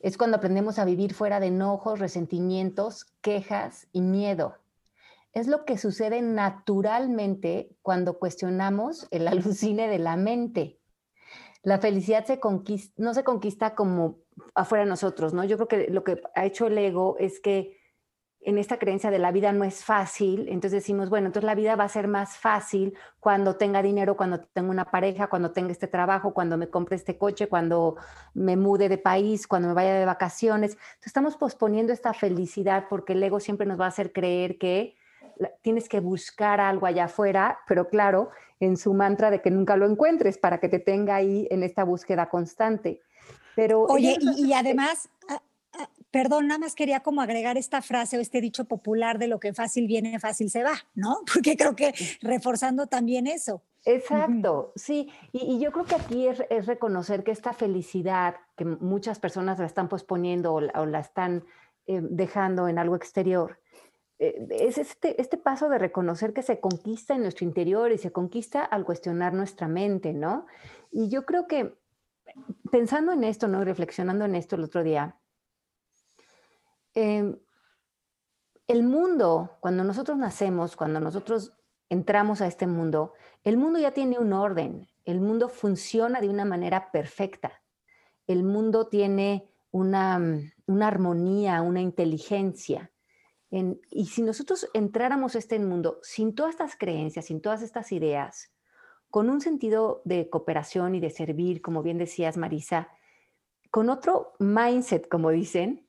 Es 0.00 0.18
cuando 0.18 0.36
aprendemos 0.36 0.78
a 0.78 0.84
vivir 0.84 1.14
fuera 1.14 1.40
de 1.40 1.46
enojos, 1.46 1.98
resentimientos, 1.98 3.06
quejas 3.22 3.86
y 3.92 4.02
miedo. 4.02 4.58
Es 5.32 5.48
lo 5.48 5.64
que 5.64 5.78
sucede 5.78 6.22
naturalmente 6.22 7.74
cuando 7.82 8.18
cuestionamos 8.18 9.08
el 9.10 9.26
alucine 9.28 9.88
de 9.88 9.98
la 9.98 10.16
mente 10.16 10.78
la 11.64 11.78
felicidad 11.78 12.24
se 12.24 12.38
conquista, 12.38 12.94
no 13.02 13.14
se 13.14 13.24
conquista 13.24 13.74
como 13.74 14.18
afuera 14.54 14.84
de 14.84 14.90
nosotros, 14.90 15.32
¿no? 15.32 15.44
Yo 15.44 15.56
creo 15.56 15.68
que 15.68 15.90
lo 15.90 16.04
que 16.04 16.22
ha 16.34 16.44
hecho 16.44 16.66
el 16.66 16.76
ego 16.78 17.16
es 17.18 17.40
que 17.40 17.78
en 18.42 18.58
esta 18.58 18.78
creencia 18.78 19.10
de 19.10 19.18
la 19.18 19.32
vida 19.32 19.52
no 19.52 19.64
es 19.64 19.82
fácil, 19.82 20.48
entonces 20.48 20.82
decimos, 20.82 21.08
bueno, 21.08 21.28
entonces 21.28 21.46
la 21.46 21.54
vida 21.54 21.76
va 21.76 21.84
a 21.84 21.88
ser 21.88 22.08
más 22.08 22.36
fácil 22.36 22.94
cuando 23.18 23.56
tenga 23.56 23.82
dinero, 23.82 24.18
cuando 24.18 24.40
tenga 24.40 24.68
una 24.68 24.84
pareja, 24.84 25.28
cuando 25.28 25.52
tenga 25.52 25.72
este 25.72 25.86
trabajo, 25.86 26.34
cuando 26.34 26.58
me 26.58 26.68
compre 26.68 26.96
este 26.96 27.16
coche, 27.16 27.48
cuando 27.48 27.96
me 28.34 28.56
mude 28.58 28.90
de 28.90 28.98
país, 28.98 29.46
cuando 29.46 29.68
me 29.68 29.74
vaya 29.74 29.94
de 29.94 30.04
vacaciones. 30.04 30.72
Entonces 30.72 31.06
estamos 31.06 31.38
posponiendo 31.38 31.94
esta 31.94 32.12
felicidad 32.12 32.84
porque 32.90 33.14
el 33.14 33.22
ego 33.22 33.40
siempre 33.40 33.66
nos 33.66 33.80
va 33.80 33.86
a 33.86 33.88
hacer 33.88 34.12
creer 34.12 34.58
que 34.58 34.96
tienes 35.62 35.88
que 35.88 36.00
buscar 36.00 36.60
algo 36.60 36.86
allá 36.86 37.04
afuera, 37.04 37.58
pero 37.66 37.88
claro, 37.88 38.30
en 38.60 38.76
su 38.76 38.94
mantra 38.94 39.30
de 39.30 39.40
que 39.40 39.50
nunca 39.50 39.76
lo 39.76 39.86
encuentres 39.86 40.38
para 40.38 40.58
que 40.58 40.68
te 40.68 40.78
tenga 40.78 41.16
ahí 41.16 41.46
en 41.50 41.62
esta 41.62 41.84
búsqueda 41.84 42.28
constante. 42.28 43.00
Pero 43.54 43.82
Oye, 43.84 44.16
y, 44.36 44.52
además, 44.52 45.08
ah, 45.28 45.40
ah, 45.74 45.88
perdón, 46.10 46.48
nada 46.48 46.58
más 46.58 46.74
quería 46.74 47.00
como 47.00 47.20
agregar 47.20 47.56
esta 47.56 47.82
frase 47.82 48.18
o 48.18 48.20
este 48.20 48.40
dicho 48.40 48.64
popular 48.64 49.18
de 49.18 49.28
lo 49.28 49.38
que 49.38 49.52
fácil 49.52 49.86
viene, 49.86 50.18
fácil 50.18 50.50
se 50.50 50.62
va, 50.62 50.74
¿no? 50.94 51.18
Porque 51.32 51.56
creo 51.56 51.76
que 51.76 51.94
reforzando 52.20 52.86
también 52.86 53.26
eso. 53.26 53.62
Exacto, 53.86 54.72
sí, 54.76 55.10
y, 55.30 55.58
yo 55.58 55.70
creo 55.70 55.84
que 55.84 55.94
aquí 55.94 56.26
es, 56.26 56.66
reconocer 56.66 57.22
que 57.22 57.32
esta 57.32 57.52
felicidad 57.52 58.36
que 58.56 58.64
muchas 58.64 59.18
personas 59.18 59.58
la 59.58 59.66
están 59.66 59.90
posponiendo 59.90 60.54
o 60.54 60.60
la, 60.60 61.00
están 61.00 61.44
eh, 61.86 62.00
dejando 62.02 62.66
en 62.66 62.78
algo 62.78 62.96
exterior, 62.96 63.58
es 64.18 64.78
este, 64.78 65.20
este 65.20 65.36
paso 65.36 65.68
de 65.68 65.78
reconocer 65.78 66.32
que 66.32 66.42
se 66.42 66.60
conquista 66.60 67.14
en 67.14 67.22
nuestro 67.22 67.44
interior 67.44 67.90
y 67.90 67.98
se 67.98 68.12
conquista 68.12 68.64
al 68.64 68.84
cuestionar 68.84 69.32
nuestra 69.32 69.66
mente, 69.66 70.12
¿no? 70.12 70.46
Y 70.90 71.08
yo 71.08 71.26
creo 71.26 71.46
que 71.46 71.76
pensando 72.70 73.12
en 73.12 73.24
esto, 73.24 73.48
¿no? 73.48 73.64
reflexionando 73.64 74.24
en 74.24 74.34
esto 74.34 74.56
el 74.56 74.64
otro 74.64 74.82
día, 74.82 75.18
em, 76.94 77.38
el 78.66 78.82
mundo, 78.82 79.58
cuando 79.60 79.84
nosotros 79.84 80.16
nacemos, 80.16 80.76
cuando 80.76 81.00
nosotros 81.00 81.52
entramos 81.90 82.40
a 82.40 82.46
este 82.46 82.66
mundo, 82.66 83.12
el 83.42 83.56
mundo 83.58 83.78
ya 83.78 83.92
tiene 83.92 84.18
un 84.18 84.32
orden, 84.32 84.88
el 85.04 85.20
mundo 85.20 85.48
funciona 85.48 86.20
de 86.20 86.28
una 86.28 86.44
manera 86.44 86.90
perfecta, 86.92 87.62
el 88.26 88.42
mundo 88.42 88.86
tiene 88.86 89.50
una, 89.70 90.18
una 90.66 90.88
armonía, 90.88 91.60
una 91.60 91.82
inteligencia 91.82 92.93
y 93.90 94.06
si 94.06 94.22
nosotros 94.22 94.68
entráramos 94.74 95.36
a 95.36 95.38
este 95.38 95.58
mundo 95.60 96.00
sin 96.02 96.34
todas 96.34 96.52
estas 96.52 96.76
creencias, 96.76 97.26
sin 97.26 97.40
todas 97.40 97.62
estas 97.62 97.92
ideas, 97.92 98.52
con 99.10 99.30
un 99.30 99.40
sentido 99.40 100.02
de 100.04 100.28
cooperación 100.28 100.96
y 100.96 101.00
de 101.00 101.10
servir, 101.10 101.62
como 101.62 101.82
bien 101.82 101.98
decías, 101.98 102.36
Marisa, 102.36 102.88
con 103.70 103.88
otro 103.90 104.32
mindset, 104.40 105.08
como 105.08 105.30
dicen, 105.30 105.86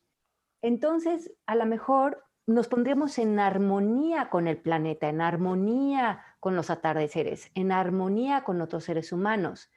entonces 0.62 1.32
a 1.46 1.56
lo 1.56 1.66
mejor 1.66 2.24
nos 2.46 2.68
pondríamos 2.68 3.18
en 3.18 3.40
armonía 3.40 4.30
con 4.30 4.46
el 4.46 4.58
planeta, 4.58 5.08
en 5.08 5.20
armonía 5.20 6.24
con 6.38 6.54
los 6.54 6.70
atardeceres, 6.70 7.50
en 7.54 7.72
armonía 7.72 8.44
con 8.44 8.60
otros 8.60 8.84
seres 8.84 9.12
humanos. 9.12 9.70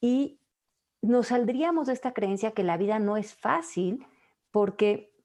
Y 0.00 0.40
nos 1.02 1.28
saldríamos 1.28 1.86
de 1.86 1.92
esta 1.92 2.12
creencia 2.12 2.50
que 2.50 2.64
la 2.64 2.76
vida 2.76 2.98
no 2.98 3.16
es 3.16 3.34
fácil 3.34 4.04
porque 4.50 5.15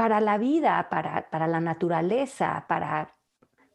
para 0.00 0.22
la 0.22 0.38
vida, 0.38 0.88
para, 0.88 1.46
la 1.46 1.60
naturaleza, 1.60 2.64
para, 2.66 3.18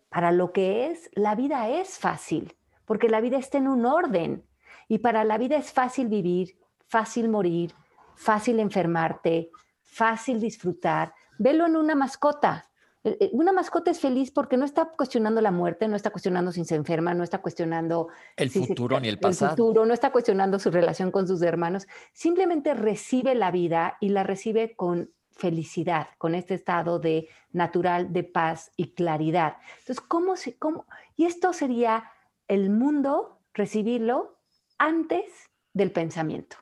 para 0.10 0.32
lo 0.32 0.52
que 0.54 0.88
es, 0.88 1.08
la 1.14 1.36
vida 1.36 1.70
es 1.70 2.00
fácil, 2.00 2.56
porque 2.86 3.10
la 3.10 3.22
vida 3.22 3.38
está 3.38 3.60
en 3.60 3.68
un 3.68 3.86
orden. 3.86 4.44
Y 4.88 4.98
para 4.98 5.24
la 5.24 5.38
vida 5.38 5.56
es 5.56 5.72
fácil 5.72 6.08
vivir, 6.08 6.58
fácil 6.88 7.30
morir, 7.30 7.76
fácil 8.16 8.60
enfermarte, 8.60 9.52
fácil 9.84 10.40
disfrutar. 10.40 11.14
Velo 11.38 11.68
en 11.68 11.76
una 11.76 11.94
mascota. 11.94 12.72
Eh, 13.04 13.18
eh, 13.20 13.30
una 13.34 13.54
mascota 13.54 13.92
es 13.92 14.00
feliz 14.00 14.32
porque 14.32 14.58
no 14.58 14.66
está 14.66 14.86
cuestionando 14.98 15.42
la 15.42 15.52
muerte, 15.52 15.88
no 15.88 15.96
está 15.96 16.10
cuestionando 16.10 16.52
si 16.52 16.66
se 16.66 16.74
enferma, 16.74 17.14
no 17.14 17.24
está 17.24 17.38
cuestionando 17.38 18.08
el 18.36 18.50
futuro 18.50 19.00
ni 19.00 19.10
el 19.10 19.20
pasado. 19.20 19.52
El 19.52 19.58
futuro, 19.58 19.86
no 19.86 19.94
está 19.94 20.12
cuestionando 20.12 20.58
su 20.58 20.72
relación 20.72 21.12
con 21.12 21.28
sus 21.28 21.44
hermanos. 21.44 21.86
Simplemente 22.14 22.74
recibe 22.74 23.36
la 23.36 23.52
vida 23.52 23.98
y 24.02 24.10
la 24.10 24.24
recibe 24.24 24.76
con 24.76 25.12
felicidad, 25.36 26.08
con 26.18 26.34
este 26.36 26.56
estado 26.56 27.00
de 27.00 27.30
natural 27.52 28.14
de 28.14 28.24
paz 28.24 28.72
y 28.76 28.94
claridad. 28.94 29.58
Entonces, 29.80 30.02
¿cómo 30.02 30.36
se, 30.36 30.58
cómo? 30.58 30.86
Y 31.16 31.26
esto 31.26 31.54
sería 31.54 32.12
el 32.48 32.70
mundo 32.70 33.40
recibirlo 33.54 34.40
antes 34.78 35.26
del 35.74 35.92
pensamiento. 35.92 36.58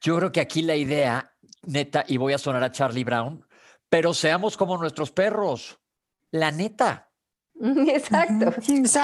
Yo 0.00 0.16
creo 0.18 0.32
que 0.32 0.40
aquí 0.40 0.62
la 0.62 0.76
idea, 0.76 1.34
neta, 1.62 2.04
y 2.06 2.16
voy 2.16 2.32
a 2.32 2.38
sonar 2.38 2.62
a 2.62 2.70
Charlie 2.72 3.04
Brown, 3.04 3.44
pero 3.88 4.14
seamos 4.14 4.56
como 4.56 4.78
nuestros 4.78 5.10
perros. 5.10 5.80
La 6.30 6.50
neta, 6.50 7.05
Exacto. 7.88 8.52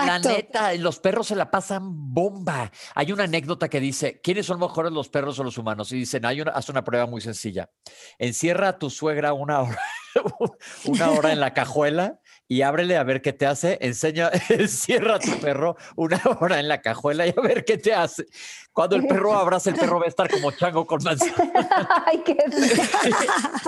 La 0.07 0.19
neta, 0.19 0.75
los 0.75 0.99
perros 0.99 1.27
se 1.27 1.37
la 1.37 1.51
pasan 1.51 2.13
bomba. 2.13 2.71
Hay 2.95 3.13
una 3.13 3.25
anécdota 3.25 3.69
que 3.69 3.81
dice, 3.81 4.21
¿quiénes 4.23 4.47
son 4.47 4.61
mejores 4.61 4.93
los 4.93 5.09
perros 5.09 5.39
o 5.39 5.45
los 5.45 5.59
humanos? 5.59 5.91
Y 5.93 5.97
dicen, 5.97 6.27
hay 6.27 6.41
una, 6.41 6.53
haz 6.53 6.69
una 6.69 6.85
prueba 6.85 7.07
muy 7.07 7.21
sencilla. 7.21 7.71
Encierra 8.19 8.69
a 8.69 8.79
tu 8.79 8.91
suegra 8.91 9.33
una 9.33 9.61
hora, 9.61 9.81
una 10.85 11.11
hora 11.11 11.33
en 11.33 11.41
la 11.41 11.55
cajuela 11.55 12.21
y 12.49 12.63
ábrele 12.63 12.97
a 12.97 13.03
ver 13.03 13.23
qué 13.23 13.33
te 13.33 13.47
hace. 13.47 13.79
Enseña, 13.81 14.31
encierra 14.49 15.17
a 15.17 15.19
tu 15.19 15.31
perro 15.41 15.77
una 15.97 16.21
hora 16.41 16.61
en 16.61 16.69
la 16.69 16.81
cajuela 16.81 17.27
y 17.27 17.35
a 17.37 17.41
ver 17.41 17.65
qué 17.65 17.79
te 17.79 17.95
hace. 17.95 18.27
Cuando 18.73 18.97
el 18.97 19.07
perro 19.07 19.35
abraza, 19.39 19.71
el 19.71 19.77
perro 19.77 19.99
va 19.99 20.07
a 20.07 20.09
estar 20.09 20.31
como 20.31 20.51
chango 20.53 20.87
con 20.87 21.03
manzana. 21.03 21.33
Ay, 22.07 22.23
qué 22.25 22.37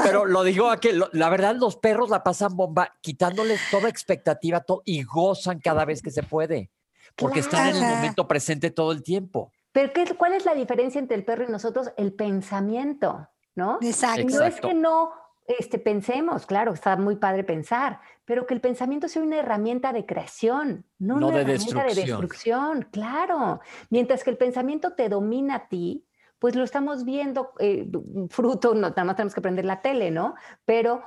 Pero 0.03 0.27
lo 0.27 0.43
digo 0.43 0.71
a 0.71 0.79
que 0.79 0.99
la 1.13 1.29
verdad 1.29 1.57
los 1.57 1.77
perros 1.77 2.11
la 2.11 2.23
pasan 2.23 2.57
bomba, 2.57 2.93
quitándoles 3.01 3.61
toda 3.71 3.89
expectativa 3.89 4.65
y 4.85 5.03
gozan 5.03 5.61
cada 5.61 5.85
vez 5.85 6.03
que 6.03 6.11
se 6.11 6.23
puede, 6.23 6.71
porque 7.17 7.41
están 7.41 7.69
en 7.69 7.77
el 7.77 7.89
momento 7.89 8.27
presente 8.29 8.71
todo 8.71 8.93
el 8.93 9.03
tiempo. 9.03 9.53
Pero 9.73 9.93
¿qué, 9.93 10.05
¿cuál 10.17 10.35
es 10.35 10.45
la 10.45 10.55
diferencia 10.55 10.99
entre 10.99 11.17
el 11.17 11.25
perro 11.25 11.45
y 11.45 11.51
nosotros? 11.51 11.91
El 11.97 12.13
pensamiento, 12.13 13.29
¿no? 13.55 13.79
Exacto. 13.83 14.27
No 14.29 14.45
es 14.45 14.61
que 14.61 14.75
no 14.75 15.13
este, 15.47 15.79
pensemos, 15.79 16.47
claro, 16.47 16.73
está 16.73 16.97
muy 16.97 17.17
padre 17.17 17.45
pensar, 17.45 18.01
pero 18.25 18.47
que 18.47 18.55
el 18.55 18.61
pensamiento 18.61 19.09
sea 19.09 19.23
una 19.23 19.39
herramienta 19.39 19.93
de 19.93 20.07
creación, 20.07 20.87
no, 20.99 21.17
una 21.17 21.41
herramienta 21.41 21.85
de 21.85 21.95
destrucción, 21.95 22.89
claro. 22.91 23.61
Mientras 23.91 24.25
que 24.25 24.31
el 24.31 24.39
pensamiento 24.39 24.95
te 24.95 25.09
domina 25.09 25.57
a 25.57 25.69
ti, 25.69 26.07
pues 26.39 26.57
lo 26.57 26.65
estamos 26.65 27.05
viendo 27.05 27.53
eh, 27.59 27.87
fruto, 28.31 28.75
no, 28.75 28.89
nada 28.89 29.05
más 29.05 29.17
tenemos 29.17 29.35
que 29.35 29.41
prender 29.41 29.65
la 29.65 29.83
tele, 29.83 30.11
¿no? 30.11 30.35
Pero 30.65 31.03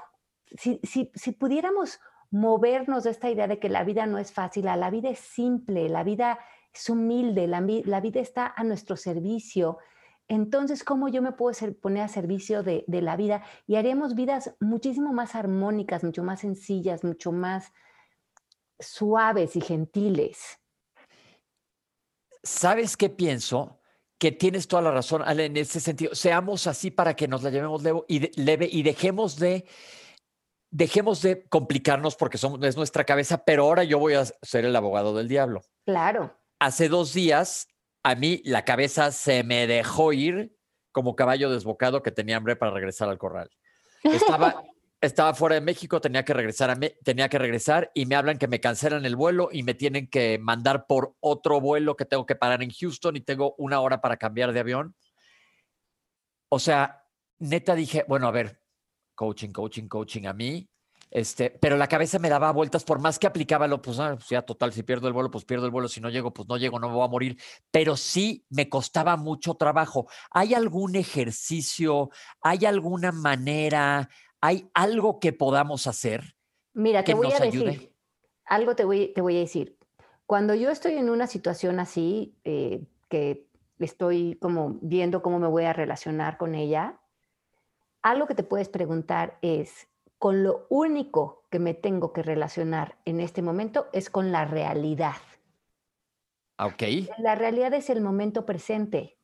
si, 0.46 0.80
si, 0.84 1.12
si 1.16 1.32
pudiéramos 1.32 2.00
movernos 2.30 3.04
de 3.04 3.12
esta 3.12 3.30
idea 3.30 3.48
de 3.48 3.60
que 3.60 3.70
la 3.70 3.84
vida 3.84 4.06
no 4.06 4.18
es 4.18 4.32
fácil, 4.32 4.66
la 4.66 4.90
vida 4.90 5.10
es 5.10 5.20
simple, 5.20 5.90
la 5.90 6.04
vida 6.04 6.40
es 6.74 6.90
humilde, 6.90 7.48
la, 7.48 7.66
la 7.86 8.02
vida 8.02 8.20
está 8.20 8.54
a 8.56 8.64
nuestro 8.64 8.98
servicio, 8.98 9.80
entonces, 10.28 10.84
¿cómo 10.84 11.08
yo 11.08 11.22
me 11.22 11.32
puedo 11.32 11.56
poner 11.76 12.04
a 12.04 12.08
servicio 12.08 12.62
de, 12.62 12.84
la 12.88 13.16
vida? 13.16 13.44
Y 13.66 13.76
haremos 13.76 14.14
vidas 14.14 14.56
muchísimo 14.60 15.14
más 15.14 15.36
armónicas, 15.36 16.04
mucho 16.04 16.24
más 16.24 16.42
sencillas, 16.42 17.04
mucho 17.04 17.32
más 17.32 17.72
suaves 18.80 19.56
y 19.56 19.62
gentiles. 19.62 20.60
¿Sabes 22.44 22.98
qué 22.98 23.10
pienso? 23.10 23.80
Que 24.18 24.32
tienes 24.32 24.68
toda 24.68 24.82
la 24.82 24.92
razón, 24.92 25.22
Ale, 25.26 25.46
en 25.46 25.58
ese 25.58 25.80
sentido. 25.80 26.14
Seamos 26.14 26.68
así 26.68 26.92
para 26.92 27.16
que 27.16 27.28
nos 27.28 27.44
la 27.44 27.50
llevemos 27.50 27.84
leve 27.84 28.02
y, 28.08 28.42
leve 28.42 28.68
y 28.70 28.84
dejemos 28.84 29.38
de 29.38 29.66
dejemos 30.70 31.22
de 31.22 31.46
complicarnos 31.46 32.18
porque 32.18 32.38
somos, 32.38 32.62
es 32.64 32.76
nuestra 32.76 33.06
cabeza, 33.06 33.46
pero 33.46 33.64
ahora 33.64 33.86
yo 33.86 34.00
voy 34.00 34.16
a 34.16 34.26
ser 34.26 34.66
el 34.66 34.76
abogado 34.76 35.16
del 35.16 35.30
diablo. 35.30 35.62
Claro. 35.86 36.38
Hace 36.60 36.90
dos 36.90 37.14
días 37.14 37.68
a 38.08 38.16
mí 38.16 38.42
la 38.46 38.64
cabeza 38.64 39.12
se 39.12 39.44
me 39.44 39.68
dejó 39.68 40.14
ir 40.14 40.56
como 40.94 41.18
caballo 41.18 41.52
desbocado 41.52 42.02
que 42.02 42.12
tenía 42.12 42.38
hambre 42.38 42.56
para 42.56 42.72
regresar 42.72 43.10
al 43.10 43.18
corral. 43.18 43.50
Estaba, 44.02 44.64
estaba 45.02 45.34
fuera 45.34 45.56
de 45.56 45.62
México, 45.62 46.00
tenía 46.00 46.24
que, 46.24 46.34
regresar 46.34 46.70
a 46.70 46.80
tenía 47.04 47.28
que 47.28 47.38
regresar 47.38 47.92
y 47.94 48.06
me 48.06 48.16
hablan 48.16 48.38
que 48.38 48.48
me 48.48 48.62
cancelan 48.62 49.06
el 49.06 49.18
vuelo 49.18 49.50
y 49.52 49.64
me 49.64 49.74
tienen 49.74 50.08
que 50.08 50.40
mandar 50.40 50.86
por 50.88 51.16
otro 51.20 51.60
vuelo 51.60 51.98
que 51.98 52.06
tengo 52.06 52.26
que 52.26 52.38
parar 52.38 52.64
en 52.64 52.72
Houston 52.72 53.18
y 53.18 53.22
tengo 53.22 53.56
una 53.58 53.82
hora 53.82 54.00
para 54.00 54.16
cambiar 54.16 54.54
de 54.54 54.62
avión. 54.62 54.96
o 56.48 56.60
sea, 56.60 57.04
neta 57.40 57.76
dije, 57.76 58.06
bueno, 58.08 58.30
a 58.30 58.32
ver, 58.32 58.62
coaching, 59.16 59.52
coaching, 59.52 59.90
coaching 59.90 60.28
a 60.28 60.34
mí, 60.34 60.70
este, 61.10 61.50
pero 61.50 61.78
la 61.78 61.88
cabeza 61.88 62.20
me 62.20 62.30
daba 62.30 62.52
vueltas, 62.52 62.84
por 62.84 63.00
más 63.00 63.18
que 63.18 63.28
aplicaba 63.28 63.68
lo, 63.68 63.82
pues, 63.82 64.00
ah, 64.00 64.16
pues 64.16 64.30
ya 64.30 64.42
total, 64.42 64.74
si 64.74 64.84
pierdo 64.84 65.08
el 65.08 65.14
vuelo, 65.14 65.32
pues 65.32 65.46
pierdo 65.46 65.66
el 65.66 65.72
vuelo, 65.72 65.88
si 65.88 66.02
no 66.02 66.10
llego, 66.10 66.34
pues 66.34 66.48
no 66.48 66.58
llego, 66.58 66.80
no 66.80 66.90
me 66.90 66.96
voy 66.96 67.06
a 67.06 67.10
morir, 67.10 67.38
pero 67.72 67.96
sí 67.96 68.46
me 68.50 68.70
costaba 68.70 69.16
mucho 69.16 69.56
trabajo. 69.56 70.08
¿Hay 70.32 70.54
algún 70.54 70.96
ejercicio, 70.96 72.10
hay 72.42 72.66
alguna 72.66 73.12
manera, 73.12 74.10
hay 74.42 74.70
algo 74.74 75.20
que 75.20 75.34
podamos 75.34 75.88
hacer? 75.88 76.36
Mira, 76.74 77.04
que 77.04 77.14
te 77.14 77.18
voy 77.18 77.30
nos 77.30 77.42
a 77.42 77.46
decir, 77.46 77.68
ayude. 77.68 77.94
algo 78.46 78.76
te 78.76 78.84
voy, 78.84 79.14
te 79.14 79.22
voy 79.22 79.38
a 79.38 79.40
decir. 79.40 79.78
Cuando 80.26 80.56
yo 80.56 80.70
estoy 80.70 80.94
en 80.94 81.10
una 81.10 81.26
situación 81.26 81.80
así, 81.80 82.36
eh, 82.44 82.84
que 83.08 83.48
estoy 83.80 84.38
como 84.42 84.78
viendo 84.82 85.22
cómo 85.22 85.40
me 85.40 85.48
voy 85.48 85.64
a 85.64 85.74
relacionar 85.74 86.38
con 86.38 86.54
ella, 86.54 87.00
algo 88.02 88.28
que 88.28 88.36
te 88.36 88.44
puedes 88.44 88.70
preguntar 88.70 89.38
es, 89.42 89.88
con 90.18 90.44
lo 90.44 90.66
único 90.70 91.46
que 91.50 91.60
me 91.60 91.74
tengo 91.74 92.12
que 92.14 92.24
relacionar 92.24 92.98
en 93.06 93.20
este 93.20 93.42
momento 93.42 93.88
es 93.94 94.10
con 94.10 94.32
la 94.32 94.46
realidad. 94.46 95.16
Ah, 96.58 96.68
Ok, 96.68 96.84
La 97.20 97.36
realidad 97.36 97.74
es 97.74 97.90
el 97.90 98.02
momento 98.02 98.46
presente. 98.46 99.18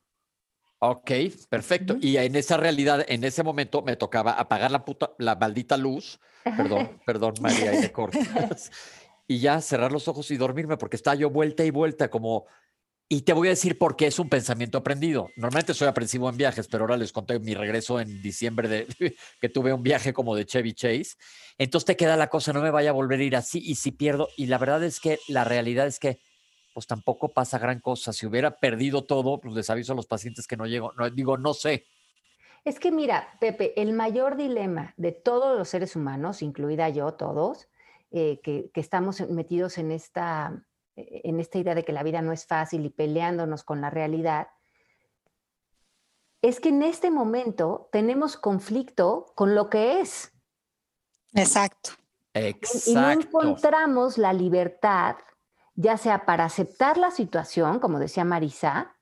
ok, 0.78 1.10
perfecto. 1.48 1.96
Y 2.00 2.16
en 2.16 2.36
esa 2.36 2.56
realidad, 2.56 3.04
en 3.08 3.24
ese 3.24 3.42
momento, 3.42 3.82
me 3.82 3.96
tocaba 3.96 4.32
apagar 4.32 4.70
la 4.70 4.84
puta, 4.84 5.12
la 5.18 5.34
maldita 5.34 5.76
luz, 5.76 6.20
perdón, 6.56 7.00
perdón, 7.06 7.34
María, 7.40 7.72
me 7.72 7.90
cortas. 7.92 8.70
Y 9.26 9.38
ya 9.38 9.62
cerrar 9.62 9.90
los 9.90 10.06
ojos 10.06 10.30
y 10.30 10.36
dormirme, 10.36 10.76
porque 10.76 10.96
estaba 10.96 11.14
yo 11.14 11.30
vuelta 11.30 11.64
y 11.64 11.70
vuelta, 11.70 12.10
como. 12.10 12.44
Y 13.08 13.22
te 13.22 13.34
voy 13.34 13.48
a 13.48 13.50
decir 13.50 13.78
por 13.78 13.96
qué 13.96 14.06
es 14.06 14.18
un 14.18 14.30
pensamiento 14.30 14.78
aprendido. 14.78 15.28
Normalmente 15.36 15.74
soy 15.74 15.88
aprensivo 15.88 16.28
en 16.30 16.38
viajes, 16.38 16.68
pero 16.68 16.84
ahora 16.84 16.96
les 16.96 17.12
conté 17.12 17.38
mi 17.38 17.54
regreso 17.54 18.00
en 18.00 18.22
diciembre 18.22 18.68
de 18.68 18.86
que 19.40 19.48
tuve 19.48 19.74
un 19.74 19.82
viaje 19.82 20.14
como 20.14 20.34
de 20.34 20.46
Chevy 20.46 20.72
Chase. 20.72 21.16
Entonces 21.58 21.84
te 21.84 21.96
queda 21.96 22.16
la 22.16 22.28
cosa, 22.28 22.52
no 22.52 22.62
me 22.62 22.70
vaya 22.70 22.90
a 22.90 22.94
volver 22.94 23.20
a 23.20 23.24
ir 23.24 23.36
así 23.36 23.60
y 23.62 23.74
si 23.74 23.92
pierdo. 23.92 24.28
Y 24.36 24.46
la 24.46 24.58
verdad 24.58 24.82
es 24.82 25.00
que 25.00 25.18
la 25.28 25.44
realidad 25.44 25.86
es 25.86 25.98
que 25.98 26.18
pues 26.72 26.86
tampoco 26.86 27.28
pasa 27.28 27.58
gran 27.58 27.80
cosa. 27.80 28.12
Si 28.12 28.26
hubiera 28.26 28.56
perdido 28.56 29.04
todo, 29.04 29.38
pues 29.38 29.54
les 29.54 29.70
aviso 29.70 29.92
a 29.92 29.96
los 29.96 30.06
pacientes 30.06 30.46
que 30.46 30.56
no 30.56 30.66
llego. 30.66 30.92
No, 30.94 31.08
digo, 31.10 31.36
no 31.36 31.54
sé. 31.54 31.84
Es 32.64 32.80
que 32.80 32.90
mira, 32.90 33.36
Pepe, 33.38 33.80
el 33.80 33.92
mayor 33.92 34.36
dilema 34.36 34.94
de 34.96 35.12
todos 35.12 35.56
los 35.56 35.68
seres 35.68 35.94
humanos, 35.94 36.40
incluida 36.40 36.88
yo, 36.88 37.12
todos, 37.12 37.68
eh, 38.10 38.40
que, 38.42 38.70
que 38.72 38.80
estamos 38.80 39.20
metidos 39.28 39.76
en 39.76 39.92
esta, 39.92 40.64
en 40.96 41.40
esta 41.40 41.58
idea 41.58 41.74
de 41.74 41.84
que 41.84 41.92
la 41.92 42.02
vida 42.02 42.22
no 42.22 42.32
es 42.32 42.46
fácil 42.46 42.84
y 42.84 42.90
peleándonos 42.90 43.64
con 43.64 43.80
la 43.80 43.90
realidad, 43.90 44.48
es 46.42 46.60
que 46.60 46.68
en 46.68 46.82
este 46.82 47.10
momento 47.10 47.88
tenemos 47.90 48.36
conflicto 48.36 49.32
con 49.34 49.54
lo 49.54 49.70
que 49.70 50.00
es. 50.00 50.32
Exacto. 51.34 51.90
Y 52.34 52.94
no 52.94 53.10
encontramos 53.10 54.18
la 54.18 54.32
libertad, 54.32 55.16
ya 55.74 55.96
sea 55.96 56.26
para 56.26 56.44
aceptar 56.44 56.98
la 56.98 57.10
situación, 57.10 57.78
como 57.78 57.98
decía 57.98 58.24
Marisa, 58.24 58.94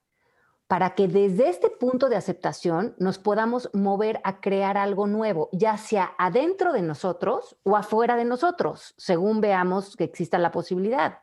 para 0.68 0.94
que 0.94 1.08
desde 1.08 1.48
este 1.48 1.68
punto 1.68 2.08
de 2.08 2.16
aceptación 2.16 2.94
nos 2.98 3.18
podamos 3.18 3.70
mover 3.74 4.20
a 4.24 4.40
crear 4.40 4.78
algo 4.78 5.06
nuevo, 5.06 5.48
ya 5.52 5.76
sea 5.76 6.12
adentro 6.18 6.72
de 6.72 6.82
nosotros 6.82 7.58
o 7.62 7.76
afuera 7.76 8.16
de 8.16 8.24
nosotros, 8.24 8.94
según 8.96 9.40
veamos 9.40 9.96
que 9.96 10.04
exista 10.04 10.38
la 10.38 10.50
posibilidad. 10.50 11.18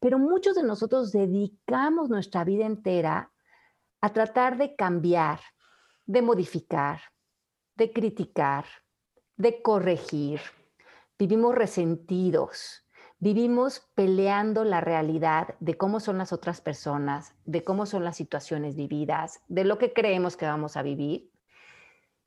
Pero 0.00 0.18
muchos 0.18 0.54
de 0.54 0.62
nosotros 0.62 1.12
dedicamos 1.12 2.08
nuestra 2.08 2.44
vida 2.44 2.66
entera 2.66 3.32
a 4.00 4.12
tratar 4.12 4.56
de 4.56 4.76
cambiar, 4.76 5.40
de 6.06 6.22
modificar, 6.22 7.00
de 7.76 7.92
criticar, 7.92 8.64
de 9.36 9.62
corregir. 9.62 10.40
Vivimos 11.18 11.54
resentidos, 11.54 12.84
vivimos 13.18 13.88
peleando 13.94 14.64
la 14.64 14.80
realidad 14.80 15.56
de 15.58 15.76
cómo 15.76 15.98
son 15.98 16.18
las 16.18 16.32
otras 16.32 16.60
personas, 16.60 17.34
de 17.44 17.64
cómo 17.64 17.86
son 17.86 18.04
las 18.04 18.16
situaciones 18.16 18.76
vividas, 18.76 19.40
de 19.48 19.64
lo 19.64 19.78
que 19.78 19.92
creemos 19.92 20.36
que 20.36 20.46
vamos 20.46 20.76
a 20.76 20.82
vivir. 20.82 21.30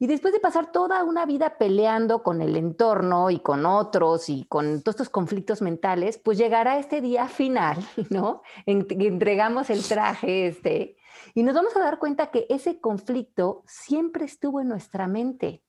Y 0.02 0.08
después 0.08 0.34
de 0.34 0.40
pasar 0.40 0.72
toda 0.72 1.04
una 1.04 1.28
vida 1.28 1.60
peleando 1.60 2.24
con 2.24 2.42
el 2.42 2.56
entorno 2.56 3.30
y 3.30 3.40
con 3.40 3.68
otros 3.68 4.30
y 4.30 4.46
con 4.46 4.82
todos 4.82 4.96
estos 4.96 5.10
conflictos 5.10 5.62
mentales, 5.62 6.18
pues 6.18 6.40
llegará 6.40 6.80
este 6.80 7.02
día 7.02 7.28
final, 7.28 7.78
¿no? 8.10 8.42
En 8.66 8.88
entregamos 8.90 9.70
el 9.70 9.84
traje 9.84 10.48
este 10.48 10.98
y 11.36 11.44
nos 11.44 11.54
vamos 11.54 11.76
a 11.76 11.82
dar 11.82 12.00
cuenta 12.00 12.32
que 12.32 12.48
ese 12.50 12.82
conflicto 12.82 13.62
siempre 13.68 14.26
estuvo 14.26 14.60
en 14.60 14.70
nuestra 14.70 15.06
mente 15.06 15.62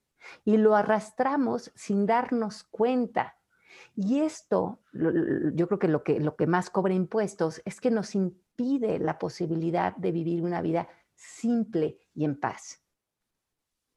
y 0.47 0.57
lo 0.57 0.77
arrastramos 0.77 1.71
sin 1.75 2.07
darnos 2.07 2.65
cuenta. 2.65 3.37
Y 3.95 4.21
esto, 4.21 4.81
yo 4.95 5.69
creo 5.69 5.79
que 5.79 5.89
lo, 5.89 6.03
que 6.03 6.21
lo 6.21 6.37
que 6.37 6.47
más 6.47 6.71
cobra 6.71 6.95
impuestos 6.95 7.61
es 7.67 7.83
que 7.83 7.91
nos 7.91 8.15
impide 8.15 8.99
la 8.99 9.19
posibilidad 9.19 9.95
de 9.97 10.11
vivir 10.11 10.43
una 10.43 10.63
vida 10.63 10.89
simple 11.17 11.99
y 12.15 12.25
en 12.25 12.41
paz. 12.41 12.82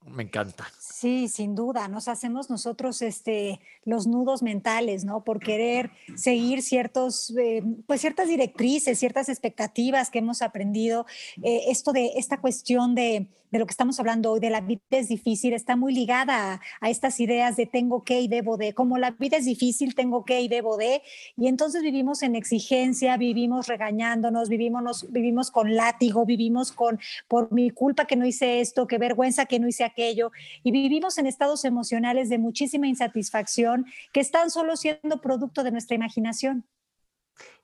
Me 0.08 0.24
encanta. 0.24 0.68
Sí, 0.80 1.28
sin 1.28 1.56
duda, 1.56 1.88
nos 1.88 2.08
hacemos 2.08 2.50
nosotros 2.50 3.02
este, 3.02 3.60
los 3.86 4.06
nudos 4.06 4.44
mentales, 4.44 5.04
¿no? 5.04 5.24
Por 5.24 5.40
querer 5.40 5.90
seguir 6.16 6.62
ciertos, 6.62 7.34
eh, 7.38 7.64
pues 7.88 8.02
ciertas 8.02 8.28
directrices, 8.28 9.00
ciertas 9.00 9.30
expectativas 9.30 10.12
que 10.12 10.20
hemos 10.20 10.44
aprendido. 10.44 11.08
Eh, 11.42 11.64
esto 11.70 11.92
de 11.92 12.14
esta 12.18 12.40
cuestión 12.40 12.94
de, 12.94 13.28
de 13.56 13.60
lo 13.60 13.66
que 13.66 13.72
estamos 13.72 13.98
hablando 14.02 14.34
hoy, 14.34 14.42
de 14.42 14.50
la 14.50 14.60
vida 14.60 14.82
es 14.92 15.08
difícil, 15.08 15.54
está 15.54 15.78
muy 15.78 15.94
ligada 15.94 16.60
a, 16.82 16.90
estas 16.90 17.22
ideas 17.22 17.56
de 17.56 17.66
tengo 17.66 18.04
que 18.04 18.20
y 18.20 18.28
debo 18.28 18.58
de, 18.58 18.74
como 18.74 18.98
la 18.98 19.12
vida 19.12 19.38
es 19.38 19.46
difícil, 19.46 19.96
tengo 19.96 20.26
que 20.26 20.42
y 20.42 20.50
debo 20.50 20.76
de, 20.76 21.02
y 21.38 21.48
entonces 21.48 21.82
vivimos 21.82 22.22
en 22.22 22.36
exigencia, 22.36 23.16
vivimos 23.16 23.68
regañándonos, 23.68 24.50
vivimos, 24.50 25.10
vivimos 25.10 25.52
con 25.52 25.74
látigo, 25.74 26.26
vivimos 26.26 26.74
con 26.74 27.00
por 27.30 27.50
mi 27.54 27.70
culpa 27.70 28.06
que 28.06 28.18
no 28.18 28.26
hice 28.26 28.60
esto, 28.60 28.88
qué 28.88 28.98
vergüenza 28.98 29.46
que 29.46 29.58
no 29.58 29.70
hice 29.70 29.86
aquello, 29.86 29.95
y 29.98 30.72
vivimos 30.72 31.18
en 31.18 31.28
estados 31.28 31.66
emocionales 31.66 32.30
de 32.30 32.38
muchísima 32.38 32.88
insatisfacción 32.88 33.86
que 34.12 34.20
están 34.20 34.50
solo 34.50 34.76
siendo 34.76 35.22
producto 35.22 35.64
de 35.64 35.72
nuestra 35.72 35.96
imaginación. 35.96 36.66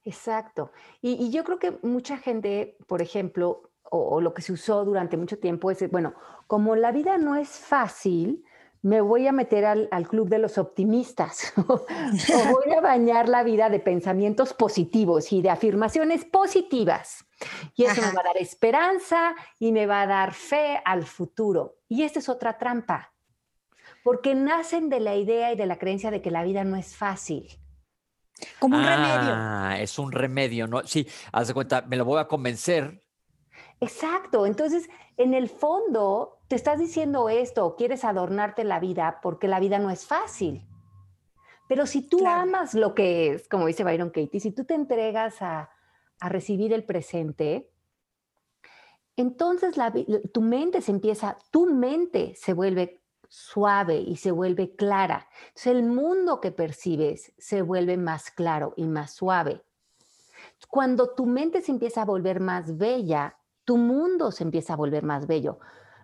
Exacto. 0.03 0.71
Y, 1.01 1.29
yo 1.31 1.43
creo 1.43 1.59
que 1.59 1.77
mucha 1.83 2.17
gente, 2.17 2.77
por 2.87 3.01
ejemplo, 3.01 3.71
o 3.83 4.21
lo 4.21 4.33
que 4.33 4.41
se 4.41 4.53
usó 4.53 4.85
durante 4.85 5.17
mucho 5.17 5.37
tiempo 5.37 5.69
es, 5.69 5.89
bueno, 5.91 6.13
como 6.47 6.75
la 6.75 6.91
vida 6.91 7.17
no 7.17 7.35
es 7.35 7.49
fácil, 7.49 8.43
me 8.83 8.99
voy 9.01 9.27
a 9.27 9.31
meter 9.31 9.65
al, 9.65 9.87
al 9.91 10.07
club 10.07 10.27
de 10.29 10.39
los 10.39 10.57
optimistas 10.57 11.53
o 11.67 11.85
voy 12.51 12.73
a 12.75 12.81
bañar 12.81 13.29
la 13.29 13.43
vida 13.43 13.69
de 13.69 13.79
pensamientos 13.79 14.53
positivos 14.53 15.31
y 15.31 15.41
de 15.41 15.49
afirmaciones 15.49 16.25
positivas. 16.25 17.25
Y 17.75 17.85
eso 17.85 18.01
me 18.01 18.13
va 18.13 18.21
a 18.21 18.25
dar 18.25 18.37
esperanza 18.37 19.35
y 19.59 19.71
me 19.71 19.87
va 19.87 20.01
a 20.01 20.07
dar 20.07 20.33
fe 20.33 20.79
al 20.85 21.05
futuro. 21.05 21.77
Y 21.87 22.03
esta 22.03 22.19
es 22.19 22.29
otra 22.29 22.59
trampa, 22.59 23.13
porque 24.03 24.35
nacen 24.35 24.89
de 24.89 24.99
la 24.99 25.15
idea 25.15 25.51
y 25.51 25.55
de 25.55 25.65
la 25.65 25.79
creencia 25.79 26.11
de 26.11 26.21
que 26.21 26.29
la 26.29 26.43
vida 26.43 26.63
no 26.63 26.75
es 26.75 26.95
fácil. 26.95 27.47
Como 28.59 28.77
un 28.77 28.83
remedio. 28.83 29.33
Ah, 29.33 29.77
es 29.79 29.97
un 29.99 30.11
remedio, 30.11 30.67
¿no? 30.67 30.85
Sí, 30.85 31.07
haz 31.31 31.47
de 31.47 31.53
cuenta, 31.53 31.81
me 31.81 31.97
lo 31.97 32.05
voy 32.05 32.19
a 32.19 32.27
convencer. 32.27 33.01
Exacto. 33.79 34.45
Entonces, 34.45 34.89
en 35.17 35.33
el 35.33 35.49
fondo, 35.49 36.40
te 36.51 36.55
estás 36.55 36.79
diciendo 36.79 37.29
esto, 37.29 37.65
o 37.65 37.75
quieres 37.77 38.03
adornarte 38.03 38.65
la 38.65 38.81
vida 38.81 39.19
porque 39.23 39.47
la 39.47 39.61
vida 39.61 39.79
no 39.79 39.89
es 39.89 40.05
fácil. 40.05 40.67
Pero 41.69 41.85
si 41.85 42.01
tú 42.01 42.17
Claro. 42.17 42.41
amas 42.41 42.73
lo 42.73 42.93
que 42.93 43.29
es, 43.29 43.47
como 43.47 43.67
dice 43.67 43.85
Byron 43.85 44.09
Katie, 44.09 44.41
si 44.41 44.51
tú 44.51 44.65
te 44.65 44.73
entregas 44.73 45.41
a, 45.41 45.69
a 46.19 46.27
recibir 46.27 46.73
el 46.73 46.83
presente, 46.83 47.71
entonces 49.15 49.77
la 49.77 49.93
tu 50.33 50.41
mente 50.41 50.81
se 50.81 50.91
empieza, 50.91 51.37
tu 51.51 51.67
mente 51.67 52.33
se 52.35 52.51
vuelve 52.51 53.01
suave 53.29 53.99
y 53.99 54.17
se 54.17 54.31
vuelve 54.31 54.75
clara. 54.75 55.29
Entonces 55.47 55.67
el 55.67 55.83
mundo 55.83 56.41
que 56.41 56.51
percibes 56.51 57.31
se 57.37 57.61
vuelve 57.61 57.95
más 57.95 58.29
claro 58.29 58.73
y 58.75 58.87
más 58.87 59.11
suave. 59.11 59.63
Cuando 60.67 61.11
tu 61.11 61.25
mente 61.25 61.61
se 61.61 61.71
empieza 61.71 62.01
a 62.01 62.05
volver 62.05 62.41
más 62.41 62.77
bella, 62.77 63.37
tu 63.63 63.77
mundo 63.77 64.33
se 64.33 64.43
empieza 64.43 64.73
a 64.73 64.75
volver 64.75 65.03
más 65.03 65.27
bello. 65.27 65.57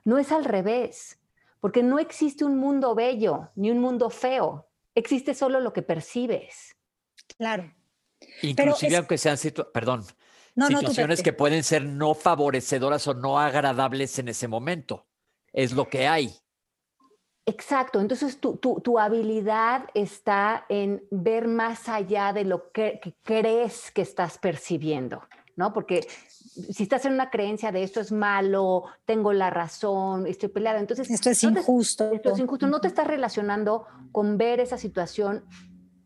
No 0.08 0.18
es 0.18 0.32
al 0.32 0.46
revés, 0.46 1.20
porque 1.60 1.84
no 1.84 2.00
existe 2.00 2.46
un 2.46 2.58
mundo 2.58 2.96
bello 2.96 3.50
ni 3.56 3.70
un 3.72 3.80
mundo 3.80 4.10
feo. 4.10 4.70
Existe 4.96 5.34
solo 5.34 5.60
lo 5.60 5.74
que 5.74 5.82
percibes. 5.82 6.78
Claro. 7.38 7.74
Inclusive 8.42 8.94
es- 8.94 8.98
aunque 9.00 9.18
sean 9.18 9.38
situ- 9.38 9.70
perdón, 9.74 10.06
No, 10.56 10.68
situaciones 10.70 11.22
que 11.22 11.34
pueden 11.34 11.62
ser 11.62 11.84
no 11.84 12.14
favorecedoras 12.16 13.06
o 13.08 13.14
no 13.16 13.38
agradables 13.38 14.18
en 14.18 14.30
ese 14.30 14.48
momento. 14.48 15.06
Es 15.52 15.74
lo 15.74 15.90
que 15.90 16.08
hay. 16.08 16.34
Exacto, 17.46 18.00
entonces 18.00 18.40
tu, 18.40 18.56
tu- 18.56 18.80
tu 18.80 18.98
habilidad 19.00 19.90
está 19.94 20.66
en 20.70 21.06
ver 21.12 21.50
más 21.50 21.90
allá 21.90 22.32
de 22.32 22.46
lo 22.46 22.72
que, 22.72 23.00
que 23.04 23.14
crees 23.24 23.92
que 23.92 24.04
estás 24.04 24.38
percibiendo. 24.38 25.22
¿no? 25.58 25.74
Porque 25.74 26.08
si 26.74 26.84
estás 26.84 27.06
en 27.06 27.14
una 27.14 27.30
creencia 27.30 27.72
de 27.72 27.84
esto 27.84 28.00
es 28.00 28.12
malo, 28.12 28.84
tengo 29.06 29.34
la 29.34 29.50
razón, 29.50 30.28
estoy 30.28 30.50
peleada, 30.50 30.80
entonces... 30.80 31.10
Esto 31.10 31.30
es 31.30 31.44
no 31.44 31.54
te- 31.54 31.60
injusto. 31.60 32.12
esto 32.12 32.32
es 32.32 32.40
injusto, 32.40 32.68
no 32.68 32.82
te 32.82 32.88
estás 32.88 33.08
relacionando 33.08 33.86
con 34.12 34.38
ver 34.38 34.60
esa 34.60 34.78
situación 34.78 35.46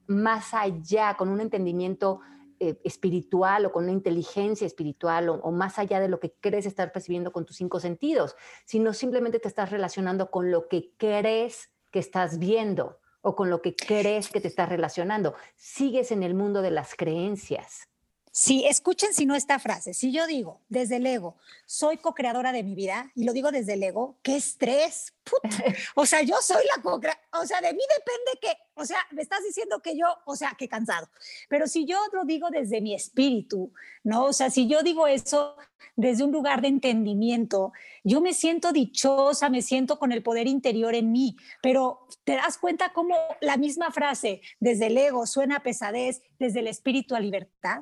más 0.08 0.54
allá, 0.54 1.16
con 1.18 1.30
un 1.30 1.40
entendimiento 1.42 2.20
eh, 2.60 2.80
espiritual 2.84 3.66
o 3.66 3.72
con 3.72 3.84
una 3.86 3.94
inteligencia 3.94 4.68
espiritual 4.68 5.30
o, 5.30 5.36
o 5.36 5.52
más 5.52 5.80
allá 5.80 6.00
de 6.00 6.10
lo 6.10 6.20
que 6.20 6.34
crees 6.40 6.66
estar 6.66 6.92
percibiendo 6.92 7.32
con 7.32 7.46
tus 7.46 7.56
cinco 7.56 7.80
sentidos, 7.80 8.36
sino 8.66 8.94
simplemente 8.94 9.40
te 9.40 9.48
estás 9.48 9.72
relacionando 9.72 10.30
con 10.30 10.52
lo 10.52 10.68
que 10.68 10.92
crees 10.98 11.72
que 11.92 12.00
estás 12.00 12.38
viendo 12.40 13.00
o 13.22 13.36
con 13.36 13.50
lo 13.50 13.62
que 13.62 13.76
crees 13.76 14.30
que 14.30 14.42
te 14.42 14.48
estás 14.48 14.70
relacionando. 14.70 15.34
Sigues 15.56 16.12
en 16.12 16.24
el 16.24 16.34
mundo 16.34 16.62
de 16.62 16.72
las 16.72 16.96
creencias. 16.96 17.88
Sí, 18.34 18.64
escuchen 18.66 19.14
si 19.14 19.26
no 19.26 19.36
esta 19.36 19.60
frase. 19.60 19.94
Si 19.94 20.14
yo 20.14 20.26
digo 20.26 20.62
desde 20.70 20.96
el 20.96 21.06
ego, 21.06 21.36
soy 21.66 21.98
co-creadora 21.98 22.54
de 22.54 22.64
mi 22.64 22.76
vida, 22.76 23.12
y 23.14 23.26
lo 23.26 23.34
digo 23.34 23.52
desde 23.52 23.74
el 23.74 23.84
ego, 23.84 24.18
qué 24.24 24.38
estrés. 24.38 25.14
puta. 25.24 25.50
O 25.96 26.06
sea, 26.06 26.22
yo 26.22 26.36
soy 26.42 26.64
la 26.76 26.82
co 26.82 27.00
o 27.34 27.46
sea, 27.46 27.60
de 27.60 27.74
mí 27.74 27.82
depende 27.90 28.40
que, 28.42 28.54
o 28.76 28.86
sea, 28.86 29.00
me 29.12 29.22
estás 29.22 29.44
diciendo 29.44 29.82
que 29.82 29.98
yo, 29.98 30.06
o 30.26 30.36
sea, 30.38 30.56
qué 30.58 30.70
cansado. 30.70 31.10
Pero 31.50 31.68
si 31.68 31.86
yo 31.86 31.98
lo 32.14 32.24
digo 32.24 32.50
desde 32.50 32.80
mi 32.80 32.94
espíritu, 32.94 33.74
¿no? 34.04 34.26
O 34.26 34.34
sea, 34.34 34.50
si 34.50 34.68
yo 34.68 34.82
digo 34.82 35.08
eso 35.08 35.58
desde 35.98 36.24
un 36.24 36.32
lugar 36.32 36.62
de 36.62 36.70
entendimiento, 36.70 37.74
yo 38.04 38.22
me 38.22 38.34
siento 38.34 38.72
dichosa, 38.72 39.50
me 39.50 39.62
siento 39.62 40.00
con 40.00 40.14
el 40.14 40.24
poder 40.24 40.48
interior 40.48 40.96
en 40.96 41.12
mí, 41.12 41.36
pero 41.62 42.08
te 42.24 42.36
das 42.36 42.58
cuenta 42.58 42.94
cómo 42.94 43.16
la 43.42 43.58
misma 43.58 43.92
frase 43.92 44.42
desde 44.60 44.88
el 44.88 44.98
ego 44.98 45.28
suena 45.28 45.58
a 45.58 45.64
pesadez, 45.64 46.22
desde 46.40 46.60
el 46.60 46.68
espíritu 46.68 47.14
a 47.16 47.20
libertad. 47.20 47.82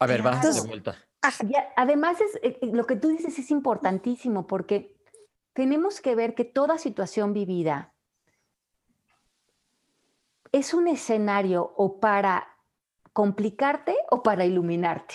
A 0.00 0.06
ver, 0.06 0.24
va, 0.24 0.40
de 0.40 0.60
vuelta. 0.66 0.96
Además, 1.76 2.20
es, 2.20 2.36
eh, 2.36 2.58
eh, 2.62 2.70
lo 2.72 2.86
que 2.86 2.96
tú 2.96 3.08
dices 3.08 3.38
es 3.38 3.50
importantísimo 3.50 4.46
porque 4.46 4.96
tenemos 5.52 6.00
que 6.00 6.14
ver 6.14 6.34
que 6.34 6.44
toda 6.44 6.78
situación 6.78 7.34
vivida 7.34 7.92
es 10.52 10.72
un 10.72 10.88
escenario 10.88 11.74
o 11.76 12.00
para 12.00 12.48
complicarte 13.12 13.94
o 14.10 14.22
para 14.22 14.46
iluminarte. 14.46 15.14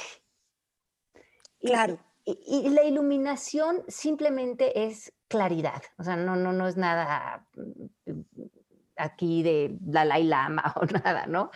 Claro. 1.61 1.97
Y, 2.23 2.37
y 2.45 2.69
la 2.69 2.83
iluminación 2.83 3.83
simplemente 3.87 4.85
es 4.85 5.13
claridad, 5.27 5.81
o 5.97 6.03
sea, 6.03 6.15
no, 6.15 6.35
no, 6.35 6.53
no 6.53 6.67
es 6.67 6.77
nada 6.77 7.47
mm, 7.55 8.11
aquí 8.97 9.43
de 9.43 9.75
Dalai 9.79 10.23
Lama 10.23 10.73
o 10.79 10.85
nada, 10.85 11.25
¿no? 11.25 11.49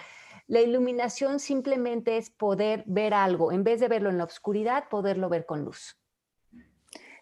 La 0.49 0.61
iluminación 0.61 1.39
simplemente 1.39 2.17
es 2.17 2.31
poder 2.31 2.83
ver 2.87 3.13
algo, 3.13 3.51
en 3.51 3.63
vez 3.63 3.79
de 3.79 3.87
verlo 3.87 4.09
en 4.09 4.17
la 4.17 4.23
oscuridad, 4.23 4.89
poderlo 4.89 5.29
ver 5.29 5.45
con 5.45 5.63
luz. 5.63 5.95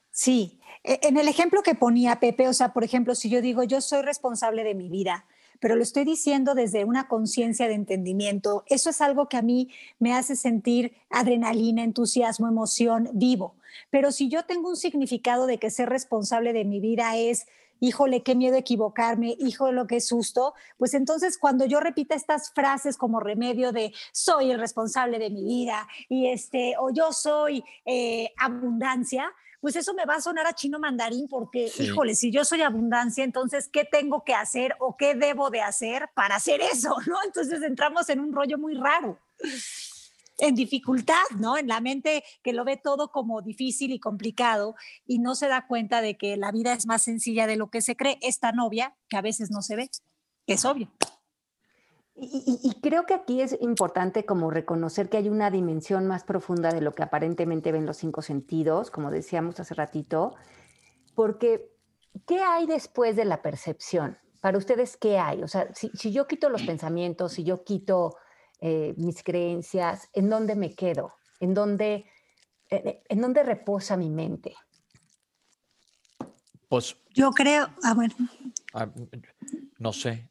Sí, 0.10 0.62
e- 0.82 1.02
en 1.04 1.18
el 1.18 1.28
ejemplo 1.28 1.62
que 1.62 1.76
ponía 1.76 2.22
Pepe, 2.22 2.48
o 2.48 2.54
sea, 2.54 2.72
por 2.72 2.86
ejemplo, 2.86 3.16
si 3.16 3.30
yo 3.30 3.42
digo 3.42 3.63
yo 3.63 3.82
soy 3.82 4.02
responsable 4.02 4.63
de 4.63 4.76
mi 4.76 4.88
vida, 4.88 5.26
pero 5.60 5.76
lo 5.76 5.84
estoy 5.84 6.06
diciendo 6.06 6.56
desde 6.56 6.86
una 6.86 7.10
conciencia 7.10 7.68
de 7.68 7.74
entendimiento, 7.74 8.63
eso 8.68 8.92
es 8.92 9.02
algo 9.02 9.28
que 9.28 9.36
a 9.36 9.42
mí 9.42 9.72
me 10.00 10.13
hace 10.13 10.38
sentir 10.38 10.96
adrenalina, 11.10 11.84
entusiasmo, 11.84 12.48
emoción, 12.48 13.10
vivo. 13.13 13.58
Pero 13.90 14.13
si 14.13 14.30
yo 14.30 14.46
tengo 14.46 14.70
un 14.70 14.78
significado 14.78 15.48
de 15.48 15.58
que 15.58 15.70
ser 15.70 15.90
responsable 15.90 16.54
de 16.54 16.63
mi 16.63 16.80
vida 16.80 17.18
es, 17.18 17.46
híjole, 17.80 18.24
qué 18.24 18.36
miedo 18.36 18.56
equivocarme, 18.58 19.36
híjole, 19.40 19.82
es 19.90 20.08
susto, 20.08 20.54
pues 20.78 20.94
entonces 20.94 21.38
cuando 21.38 21.66
yo 21.66 21.80
repita 21.80 22.16
estas 22.16 22.52
frases 22.52 22.98
como 22.98 23.20
remedio 23.20 23.72
de 23.72 23.94
soy 24.12 24.52
el 24.52 24.60
responsable 24.60 25.20
de 25.20 25.30
mi 25.30 25.44
vida 25.44 25.88
y 26.10 26.28
este, 26.28 26.76
o 26.80 26.90
yo 26.92 27.12
soy 27.13 27.63
eh, 27.86 28.32
abundancia, 28.38 29.32
pues 29.60 29.76
eso 29.76 29.94
me 29.94 30.06
va 30.06 30.16
a 30.16 30.22
sonar 30.22 30.46
a 30.46 30.54
chino 30.54 30.80
mandarín 30.80 31.28
porque, 31.28 31.68
Sí. 31.68 31.84
híjole, 31.86 32.16
si 32.16 32.32
yo 32.32 32.46
soy 32.46 32.62
abundancia, 32.62 33.24
entonces, 33.24 33.68
¿qué 33.68 33.86
tengo 33.86 34.24
que 34.24 34.34
hacer 34.34 34.76
o 34.80 34.96
qué 34.96 35.16
debo 35.16 35.50
de 35.50 35.62
hacer 35.62 36.10
para 36.13 36.36
hacer 36.36 36.62
eso? 36.62 36.96
¿no? 37.08 37.18
Entonces 37.26 37.62
entramos 37.63 38.08
en 38.10 38.20
un 38.20 38.32
rollo 38.34 38.58
muy 38.58 38.76
raro, 38.76 39.18
en 40.38 40.56
dificultad, 40.56 41.23
¿no? 41.39 41.58
En 41.58 41.67
la 41.67 41.82
mente 41.82 42.23
que 42.43 42.54
lo 42.54 42.63
ve 42.63 42.78
todo 42.78 43.12
como 43.12 43.41
difícil 43.41 43.91
y 43.91 44.00
complicado 44.00 44.76
y 45.06 45.19
no 45.19 45.36
se 45.36 45.47
da 45.47 45.67
cuenta 45.67 46.02
de 46.02 46.17
que 46.17 46.38
la 46.38 46.52
vida 46.52 46.73
es 46.73 46.86
más 46.86 47.04
sencilla 47.04 47.47
de 47.47 47.56
lo 47.56 47.69
que 47.69 47.82
se 47.82 47.95
cree, 47.95 48.17
es 48.21 48.39
tan 48.39 48.60
obvia 48.60 48.95
que 49.10 49.17
a 49.17 49.21
veces 49.21 49.52
no 49.52 49.62
se 49.62 49.76
ve, 49.76 49.89
que 50.45 50.54
es 50.54 50.65
obvio. 50.65 50.91
Y, 52.19 52.80
creo 52.82 53.06
que 53.06 53.13
aquí 53.13 53.41
es 53.41 53.56
importante 53.62 54.26
como 54.26 54.50
reconocer 54.50 55.08
que 55.08 55.17
hay 55.17 55.30
una 55.30 55.52
dimensión 55.52 56.08
más 56.08 56.23
profunda 56.23 56.71
de 56.71 56.82
lo 56.82 56.91
que 56.93 57.04
aparentemente 57.04 57.71
ven 57.71 57.86
los 57.86 57.97
cinco 57.97 58.23
sentidos, 58.23 58.89
como 58.89 59.12
decíamos 59.12 59.60
hace 59.60 59.76
ratito, 59.76 60.34
porque 61.13 61.71
¿qué 62.26 62.39
hay 62.39 62.65
después 62.65 63.15
de 63.15 63.26
la 63.26 63.43
percepción? 63.43 64.17
Para 64.39 64.58
ustedes, 64.58 64.97
¿qué 64.97 65.19
hay? 65.19 65.43
O 65.43 65.47
sea, 65.47 65.69
si 65.76 66.12
yo 66.12 66.26
quito 66.26 66.50
los 66.50 66.63
pensamientos, 66.63 67.34
si 67.34 67.43
yo 67.43 67.63
quito 67.63 68.15
eh, 68.60 68.93
mis 68.98 69.24
creencias, 69.24 70.10
¿en 70.13 70.30
dónde 70.30 70.56
me 70.56 70.76
quedo? 70.76 71.13
¿En 71.39 71.54
dónde, 71.54 72.06
en, 72.70 73.00
en 73.08 73.22
dónde 73.22 73.43
reposa 73.43 73.98
mi 73.98 74.10
mente? 74.10 74.56
Pues, 76.67 76.98
Yo 77.17 77.32
creo, 77.32 77.67
ah, 77.82 77.95
bueno, 77.95 78.13
ah, 78.75 78.88
no 79.80 79.91
sé. 79.91 80.30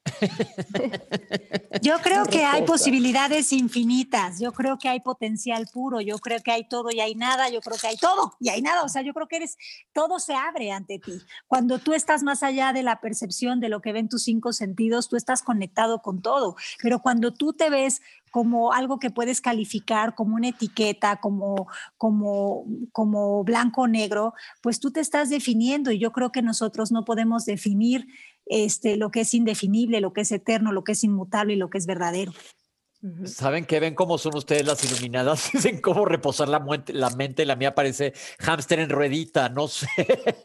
Yo 1.82 1.98
creo 1.98 2.26
que 2.26 2.44
hay 2.44 2.62
posibilidades 2.62 3.52
infinitas, 3.52 4.38
yo 4.38 4.52
creo 4.52 4.78
que 4.78 4.88
hay 4.88 5.00
potencial 5.00 5.66
puro, 5.72 6.00
yo 6.00 6.18
creo 6.18 6.40
que 6.44 6.52
hay 6.52 6.68
todo 6.68 6.90
y 6.92 7.00
hay 7.00 7.16
nada, 7.16 7.48
yo 7.48 7.60
creo 7.60 7.76
que 7.76 7.88
hay 7.88 7.96
todo 7.96 8.36
y 8.38 8.50
hay 8.50 8.62
nada, 8.62 8.84
o 8.84 8.88
sea, 8.88 9.02
yo 9.02 9.12
creo 9.14 9.26
que 9.26 9.36
eres, 9.36 9.58
todo 9.92 10.20
se 10.20 10.34
abre 10.34 10.70
ante 10.70 11.00
ti. 11.00 11.18
Cuando 11.48 11.80
tú 11.80 11.92
estás 11.92 12.22
más 12.22 12.44
allá 12.44 12.72
de 12.72 12.84
la 12.84 13.00
percepción 13.00 13.58
de 13.58 13.68
lo 13.68 13.80
que 13.80 13.92
ven 13.92 14.08
tus 14.08 14.22
cinco 14.22 14.52
sentidos, 14.52 15.08
tú 15.08 15.16
estás 15.16 15.42
conectado 15.42 16.02
con 16.02 16.22
todo, 16.22 16.54
pero 16.80 17.00
cuando 17.00 17.32
tú 17.32 17.52
te 17.52 17.68
ves 17.68 18.00
como 18.36 18.74
algo 18.74 18.98
que 18.98 19.08
puedes 19.08 19.40
calificar 19.40 20.14
como 20.14 20.34
una 20.34 20.48
etiqueta, 20.48 21.16
como, 21.22 21.68
como, 21.96 22.66
como 22.92 23.42
blanco 23.44 23.80
o 23.80 23.86
negro, 23.86 24.34
pues 24.60 24.78
tú 24.78 24.90
te 24.90 25.00
estás 25.00 25.30
definiendo 25.30 25.90
y 25.90 25.98
yo 25.98 26.12
creo 26.12 26.32
que 26.32 26.42
nosotros 26.42 26.75
no 26.92 27.04
podemos 27.04 27.44
definir 27.44 28.06
este, 28.46 28.96
lo 28.96 29.10
que 29.10 29.20
es 29.22 29.34
indefinible, 29.34 30.00
lo 30.00 30.12
que 30.12 30.20
es 30.22 30.32
eterno, 30.32 30.72
lo 30.72 30.84
que 30.84 30.92
es 30.92 31.02
inmutable 31.04 31.54
y 31.54 31.56
lo 31.56 31.70
que 31.70 31.78
es 31.78 31.86
verdadero. 31.86 32.32
¿Saben 33.24 33.66
qué 33.66 33.78
ven 33.78 33.94
cómo 33.94 34.18
son 34.18 34.34
ustedes 34.36 34.66
las 34.66 34.82
iluminadas? 34.84 35.50
Dicen 35.52 35.80
cómo 35.80 36.04
reposar 36.06 36.48
la, 36.48 36.58
muente- 36.58 36.92
la 36.92 37.10
mente. 37.10 37.44
La 37.44 37.54
mía 37.54 37.74
parece 37.74 38.14
hámster 38.40 38.80
en 38.80 38.90
ruedita, 38.90 39.48
no 39.48 39.68
sé. 39.68 39.86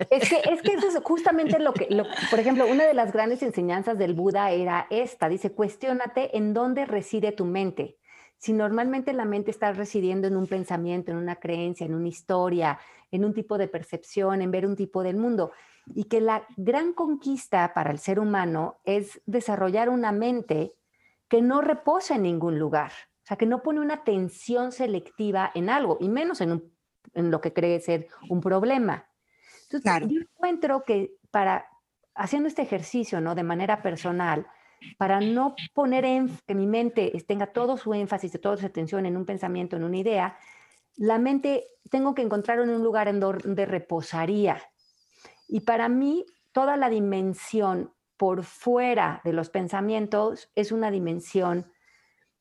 Es 0.10 0.30
que, 0.30 0.41
es 0.52 0.62
que 0.62 0.74
eso 0.74 0.88
es 0.88 1.00
justamente 1.04 1.58
lo 1.60 1.74
que, 1.74 1.88
lo- 1.89 2.06
por 2.30 2.39
ejemplo, 2.39 2.67
una 2.67 2.86
de 2.86 2.94
las 2.94 3.13
grandes 3.13 3.41
enseñanzas 3.41 3.98
del 3.98 4.13
Buda 4.13 4.52
era 4.52 4.86
esta, 4.89 5.30
dice, 5.30 5.52
cuestiónate 5.54 6.38
en 6.38 6.54
dónde 6.54 6.86
reside 6.86 7.32
tu 7.32 7.46
mente. 7.46 7.98
Si 8.38 8.54
normalmente 8.54 9.13
la 9.13 9.26
mente 9.26 9.50
está 9.52 9.72
residiendo 9.72 10.28
en 10.28 10.36
un 10.36 10.48
pensamiento, 10.48 11.12
en 11.12 11.17
una 11.17 11.38
creencia, 11.38 11.86
en 11.86 11.94
una 11.96 12.10
historia, 12.10 12.80
en 13.12 13.26
un 13.26 13.34
tipo 13.34 13.58
de 13.58 13.67
percepción, 13.67 14.41
en 14.41 14.52
ver 14.52 14.65
un 14.65 14.76
tipo 14.76 15.04
del 15.04 15.17
mundo, 15.17 15.52
y 15.93 16.06
que 16.06 16.21
la 16.21 16.45
gran 16.58 16.93
conquista 16.93 17.74
para 17.74 17.91
el 17.91 18.00
ser 18.00 18.19
humano 18.19 18.80
es 18.84 19.21
desarrollar 19.26 19.89
una 19.89 20.12
mente 20.12 20.74
que 21.28 21.41
no 21.41 21.62
reposa 21.62 22.15
en 22.15 22.24
ningún 22.24 22.60
lugar, 22.60 22.91
o 23.24 23.26
sea, 23.26 23.38
que 23.38 23.45
no 23.45 23.62
pone 23.63 23.80
una 23.80 23.95
atención 23.95 24.71
selectiva 24.71 25.52
en 25.54 25.69
algo, 25.69 25.97
y 26.00 26.10
menos 26.10 26.41
en, 26.41 26.52
un- 26.54 26.74
en 27.13 27.32
lo 27.32 27.41
que 27.41 27.54
cree 27.54 27.80
ser 27.80 28.08
un 28.30 28.41
problema. 28.41 29.08
Entonces, 29.63 29.82
Claro. 29.84 30.08
yo 30.08 30.21
encuentro 30.21 30.84
que 30.84 31.15
para, 31.32 31.65
haciendo 32.15 32.47
este 32.47 32.62
ejercicio, 32.62 33.21
¿no? 33.21 33.36
De 33.36 33.43
manera 33.43 33.82
personal, 33.82 34.47
para 34.97 35.21
no 35.21 35.56
poner 35.74 36.06
en, 36.06 36.30
que 36.45 36.56
mi 36.56 36.67
mente 36.67 37.12
tenga 37.28 37.47
todo 37.47 37.78
su 37.78 37.93
énfasis, 37.93 38.39
toda 38.41 38.58
su 38.58 38.65
atención 38.65 39.06
en 39.06 39.15
un 39.15 39.26
pensamiento, 39.26 39.76
en 39.76 39.84
una 39.84 39.97
idea, 39.97 40.38
la 40.95 41.17
mente 41.19 41.65
tengo 41.89 42.13
que 42.15 42.21
encontrar 42.21 42.60
en 42.60 42.69
un 42.69 42.83
lugar 42.83 43.08
en 43.08 43.19
donde 43.19 43.65
reposaría. 43.65 44.62
Y 45.48 45.62
para 45.62 45.89
mí, 45.89 46.25
toda 46.52 46.77
la 46.77 46.89
dimensión 46.89 47.94
por 48.17 48.44
fuera 48.44 49.21
de 49.23 49.33
los 49.33 49.50
pensamientos 49.50 50.52
es 50.56 50.71
una 50.71 50.92
dimensión 50.92 51.71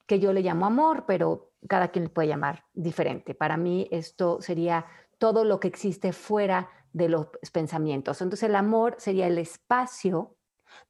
que 0.07 0.21
yo 0.21 0.33
le 0.33 0.43
llamo 0.43 0.67
amor, 0.67 1.05
pero 1.07 1.53
cada 1.69 1.89
quien 1.89 2.05
le 2.05 2.11
puede 2.11 2.29
llamar 2.29 2.65
diferente. 2.75 3.35
Para 3.35 3.57
mí 3.57 3.89
esto 3.91 4.41
sería 4.41 4.87
todo 5.19 5.45
lo 5.45 5.61
que 5.61 5.69
existe 5.69 6.13
fuera 6.13 6.69
de 6.93 7.09
los 7.09 7.29
pensamientos. 7.53 8.21
Entonces 8.21 8.49
el 8.49 8.57
amor 8.57 8.97
sería 8.99 9.27
el 9.27 9.39
espacio 9.39 10.37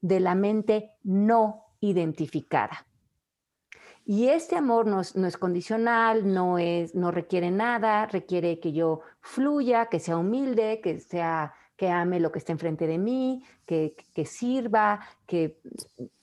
de 0.01 0.21
la 0.21 0.35
mente 0.35 0.93
no 1.03 1.67
identificada. 1.81 2.87
Y 4.11 4.27
este 4.31 4.57
amor 4.57 4.89
no 4.89 5.03
es, 5.03 5.15
no 5.15 5.29
es 5.29 5.37
condicional, 5.37 6.35
no, 6.35 6.59
es, 6.59 6.97
no 6.97 7.13
requiere 7.13 7.53
nada, 7.53 8.07
requiere 8.07 8.59
que 8.59 8.73
yo 8.73 9.03
fluya, 9.21 9.87
que 9.87 10.01
sea 10.01 10.17
humilde, 10.17 10.81
que, 10.83 10.99
sea, 10.99 11.55
que 11.77 11.91
ame 11.91 12.19
lo 12.19 12.33
que 12.33 12.41
está 12.41 12.51
enfrente 12.51 12.89
de 12.89 12.99
mí, 12.99 13.45
que, 13.67 13.95
que 14.13 14.27
sirva, 14.27 14.99
que 15.27 15.61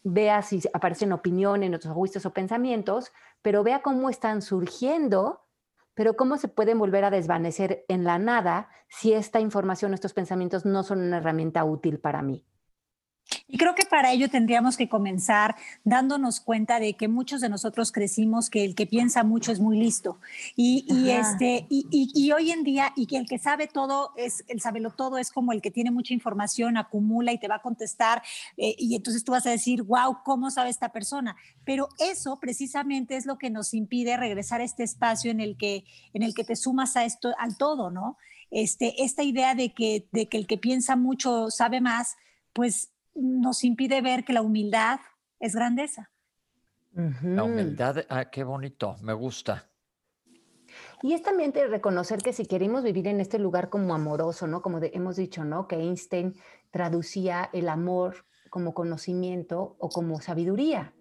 vea 0.04 0.42
si 0.42 0.60
aparecen 0.74 1.14
opiniones, 1.14 1.74
otros 1.74 1.94
juicios 1.94 2.26
o 2.26 2.34
pensamientos, 2.34 3.14
pero 3.42 3.64
vea 3.64 3.82
cómo 3.82 4.10
están 4.10 4.42
surgiendo 4.42 5.46
pero 5.94 6.16
cómo 6.16 6.38
se 6.38 6.48
pueden 6.48 6.78
volver 6.78 7.06
a 7.06 7.10
desvanecer 7.10 7.84
en 7.88 8.04
la 8.04 8.20
nada 8.20 8.70
si 8.88 9.14
esta 9.14 9.40
información, 9.40 9.96
estos 9.96 10.14
pensamientos 10.14 10.64
no 10.64 10.84
son 10.84 11.00
una 11.00 11.18
herramienta 11.18 11.64
útil 11.64 12.00
para 12.00 12.22
mí. 12.22 12.46
Y 13.48 13.58
creo 13.58 13.76
que 13.76 13.86
para 13.86 14.12
ello 14.12 14.30
tendríamos 14.30 14.78
que 14.78 14.90
comenzar 14.90 15.56
dándonos 15.84 16.40
cuenta 16.40 16.80
de 16.80 16.96
que 16.96 17.08
muchos 17.08 17.42
de 17.42 17.50
nosotros 17.50 17.92
crecimos 17.92 18.50
que 18.50 18.66
el 18.66 18.76
que 18.76 18.88
piensa 18.88 19.24
mucho 19.24 19.52
es 19.52 19.60
muy 19.60 19.78
listo. 19.78 20.20
Y, 20.56 20.86
este, 21.10 21.66
y, 21.70 22.32
hoy 22.32 22.52
en 22.52 22.64
día, 22.64 22.94
y 22.96 23.06
que 23.06 23.18
el 23.18 23.28
que 23.28 23.40
sabe 23.40 23.68
todo, 23.68 24.12
es 24.18 24.44
el 24.48 24.62
sabelo 24.62 24.92
todo, 24.92 25.18
es 25.18 25.32
como 25.32 25.54
el 25.54 25.62
que 25.62 25.72
tiene 25.72 25.92
mucha 25.92 26.14
información, 26.14 26.78
acumula 26.78 27.32
y 27.32 27.38
te 27.38 27.48
va 27.48 27.56
a 27.56 27.62
contestar. 27.62 28.22
Eh, 28.58 28.76
y 28.78 28.96
entonces 28.96 29.24
tú 29.24 29.32
vas 29.32 29.46
a 29.46 29.52
decir, 29.52 29.84
wow, 29.84 30.20
¿cómo 30.24 30.52
sabe 30.52 30.70
esta 30.70 30.92
persona? 30.92 31.36
Pero 31.64 31.90
eso 32.00 32.40
precisamente 32.40 33.16
es 33.16 33.26
lo 33.26 33.38
que 33.38 33.50
nos 33.50 33.74
impide 33.74 34.18
regresar 34.18 34.62
a 34.62 34.64
este 34.64 34.84
espacio 34.84 35.32
en 35.32 35.40
el 35.40 35.58
que, 35.58 35.86
en 36.14 36.24
el 36.24 36.34
que 36.34 36.44
te 36.44 36.56
sumas 36.56 36.96
a 36.96 37.06
esto, 37.06 37.34
al 37.40 37.58
todo, 37.58 37.92
¿no? 37.92 38.18
Este, 38.52 39.04
esta 39.04 39.24
idea 39.24 39.56
de 39.56 39.74
que, 39.74 40.08
de 40.12 40.30
que 40.30 40.38
el 40.38 40.48
que 40.48 40.58
piensa 40.58 40.96
mucho 40.96 41.50
sabe 41.50 41.82
más, 41.82 42.16
pues 42.54 42.92
nos 43.18 43.64
impide 43.64 44.02
ver 44.02 44.24
que 44.24 44.34
la 44.34 44.42
humildad 44.42 45.00
es 45.40 45.56
grandeza. 45.56 46.12
La 46.94 47.44
humildad, 47.44 48.06
ah, 48.10 48.26
qué 48.26 48.44
bonito, 48.44 48.96
me 49.02 49.14
gusta. 49.14 49.70
Y 51.04 51.14
es 51.14 51.22
también 51.22 51.52
de 51.52 51.68
reconocer 51.68 52.22
que 52.24 52.34
si 52.34 52.46
queremos 52.46 52.84
vivir 52.84 53.08
en 53.08 53.22
este 53.22 53.38
lugar 53.38 53.70
como 53.70 53.94
amoroso, 53.94 54.48
¿no? 54.48 54.62
Como 54.62 54.80
hemos 54.82 55.16
dicho, 55.16 55.44
¿no? 55.44 55.68
Que 55.68 55.76
Einstein 55.76 56.36
traducía 56.72 57.50
el 57.54 57.70
amor 57.70 58.26
como 58.50 58.74
conocimiento 58.74 59.76
o 59.80 59.90
como 59.90 60.20
sabiduría. 60.22 60.94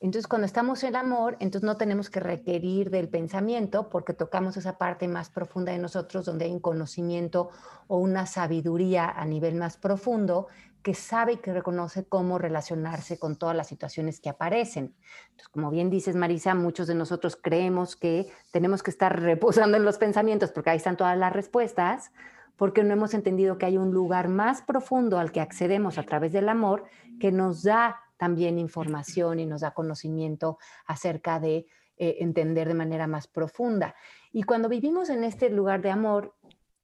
Entonces, 0.00 0.26
cuando 0.26 0.46
estamos 0.46 0.82
en 0.82 0.96
amor, 0.96 1.36
entonces 1.40 1.66
no 1.66 1.76
tenemos 1.76 2.08
que 2.08 2.20
requerir 2.20 2.88
del 2.90 3.10
pensamiento 3.10 3.90
porque 3.90 4.14
tocamos 4.14 4.56
esa 4.56 4.78
parte 4.78 5.08
más 5.08 5.28
profunda 5.28 5.72
de 5.72 5.78
nosotros 5.78 6.24
donde 6.24 6.46
hay 6.46 6.52
un 6.52 6.60
conocimiento 6.60 7.50
o 7.86 7.98
una 7.98 8.24
sabiduría 8.24 9.10
a 9.10 9.26
nivel 9.26 9.56
más 9.56 9.76
profundo 9.76 10.46
que 10.82 10.94
sabe 10.94 11.34
y 11.34 11.36
que 11.36 11.52
reconoce 11.52 12.06
cómo 12.06 12.38
relacionarse 12.38 13.18
con 13.18 13.36
todas 13.36 13.56
las 13.56 13.68
situaciones 13.68 14.20
que 14.20 14.28
aparecen. 14.30 14.94
Entonces, 15.30 15.48
como 15.48 15.70
bien 15.70 15.90
dices, 15.90 16.16
Marisa, 16.16 16.54
muchos 16.54 16.86
de 16.86 16.94
nosotros 16.94 17.36
creemos 17.36 17.96
que 17.96 18.28
tenemos 18.52 18.82
que 18.82 18.90
estar 18.90 19.20
reposando 19.22 19.76
en 19.76 19.84
los 19.84 19.98
pensamientos 19.98 20.52
porque 20.52 20.70
ahí 20.70 20.76
están 20.76 20.96
todas 20.96 21.16
las 21.18 21.32
respuestas, 21.32 22.12
porque 22.56 22.84
no 22.84 22.92
hemos 22.92 23.14
entendido 23.14 23.58
que 23.58 23.66
hay 23.66 23.78
un 23.78 23.92
lugar 23.92 24.28
más 24.28 24.62
profundo 24.62 25.18
al 25.18 25.32
que 25.32 25.40
accedemos 25.40 25.98
a 25.98 26.02
través 26.02 26.32
del 26.32 26.48
amor 26.48 26.84
que 27.18 27.32
nos 27.32 27.62
da 27.62 28.00
también 28.16 28.58
información 28.58 29.40
y 29.40 29.46
nos 29.46 29.62
da 29.62 29.72
conocimiento 29.72 30.58
acerca 30.84 31.40
de 31.40 31.66
eh, 31.96 32.16
entender 32.20 32.68
de 32.68 32.74
manera 32.74 33.06
más 33.06 33.26
profunda. 33.26 33.94
Y 34.30 34.42
cuando 34.42 34.68
vivimos 34.68 35.08
en 35.08 35.24
este 35.24 35.48
lugar 35.48 35.80
de 35.80 35.90
amor, 35.90 36.34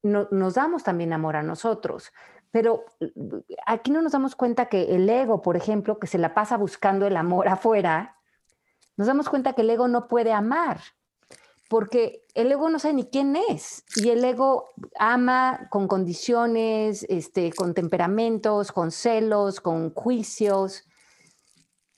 nos 0.03 0.55
damos 0.55 0.82
también 0.82 1.12
amor 1.12 1.36
a 1.36 1.42
nosotros. 1.42 2.12
Pero 2.57 2.86
aquí 3.66 3.90
no 3.90 4.00
nos 4.00 4.12
damos 4.12 4.34
cuenta 4.34 4.70
que 4.70 4.94
el 4.94 5.07
ego, 5.11 5.42
por 5.42 5.59
ejemplo, 5.59 5.98
que 5.98 6.07
se 6.07 6.16
la 6.16 6.32
pasa 6.32 6.57
buscando 6.57 7.07
el 7.07 7.18
amor 7.18 7.48
afuera, 7.50 8.16
nos 8.96 9.09
damos 9.09 9.28
cuenta 9.28 9.52
que 9.52 9.61
el 9.61 9.68
ego 9.68 9.88
no 9.88 10.09
puede 10.09 10.32
amar, 10.32 10.80
porque 11.68 12.24
el 12.32 12.50
ego 12.50 12.70
no 12.70 12.78
sabe 12.78 12.94
ni 12.94 13.04
quién 13.04 13.36
es 13.36 13.84
y 13.96 14.09
el 14.09 14.24
ego 14.24 14.70
ama 14.98 15.68
con 15.68 15.86
condiciones, 15.86 17.04
este, 17.11 17.52
con 17.52 17.74
temperamentos, 17.74 18.72
con 18.72 18.90
celos, 18.90 19.61
con 19.61 19.92
juicios. 19.92 20.84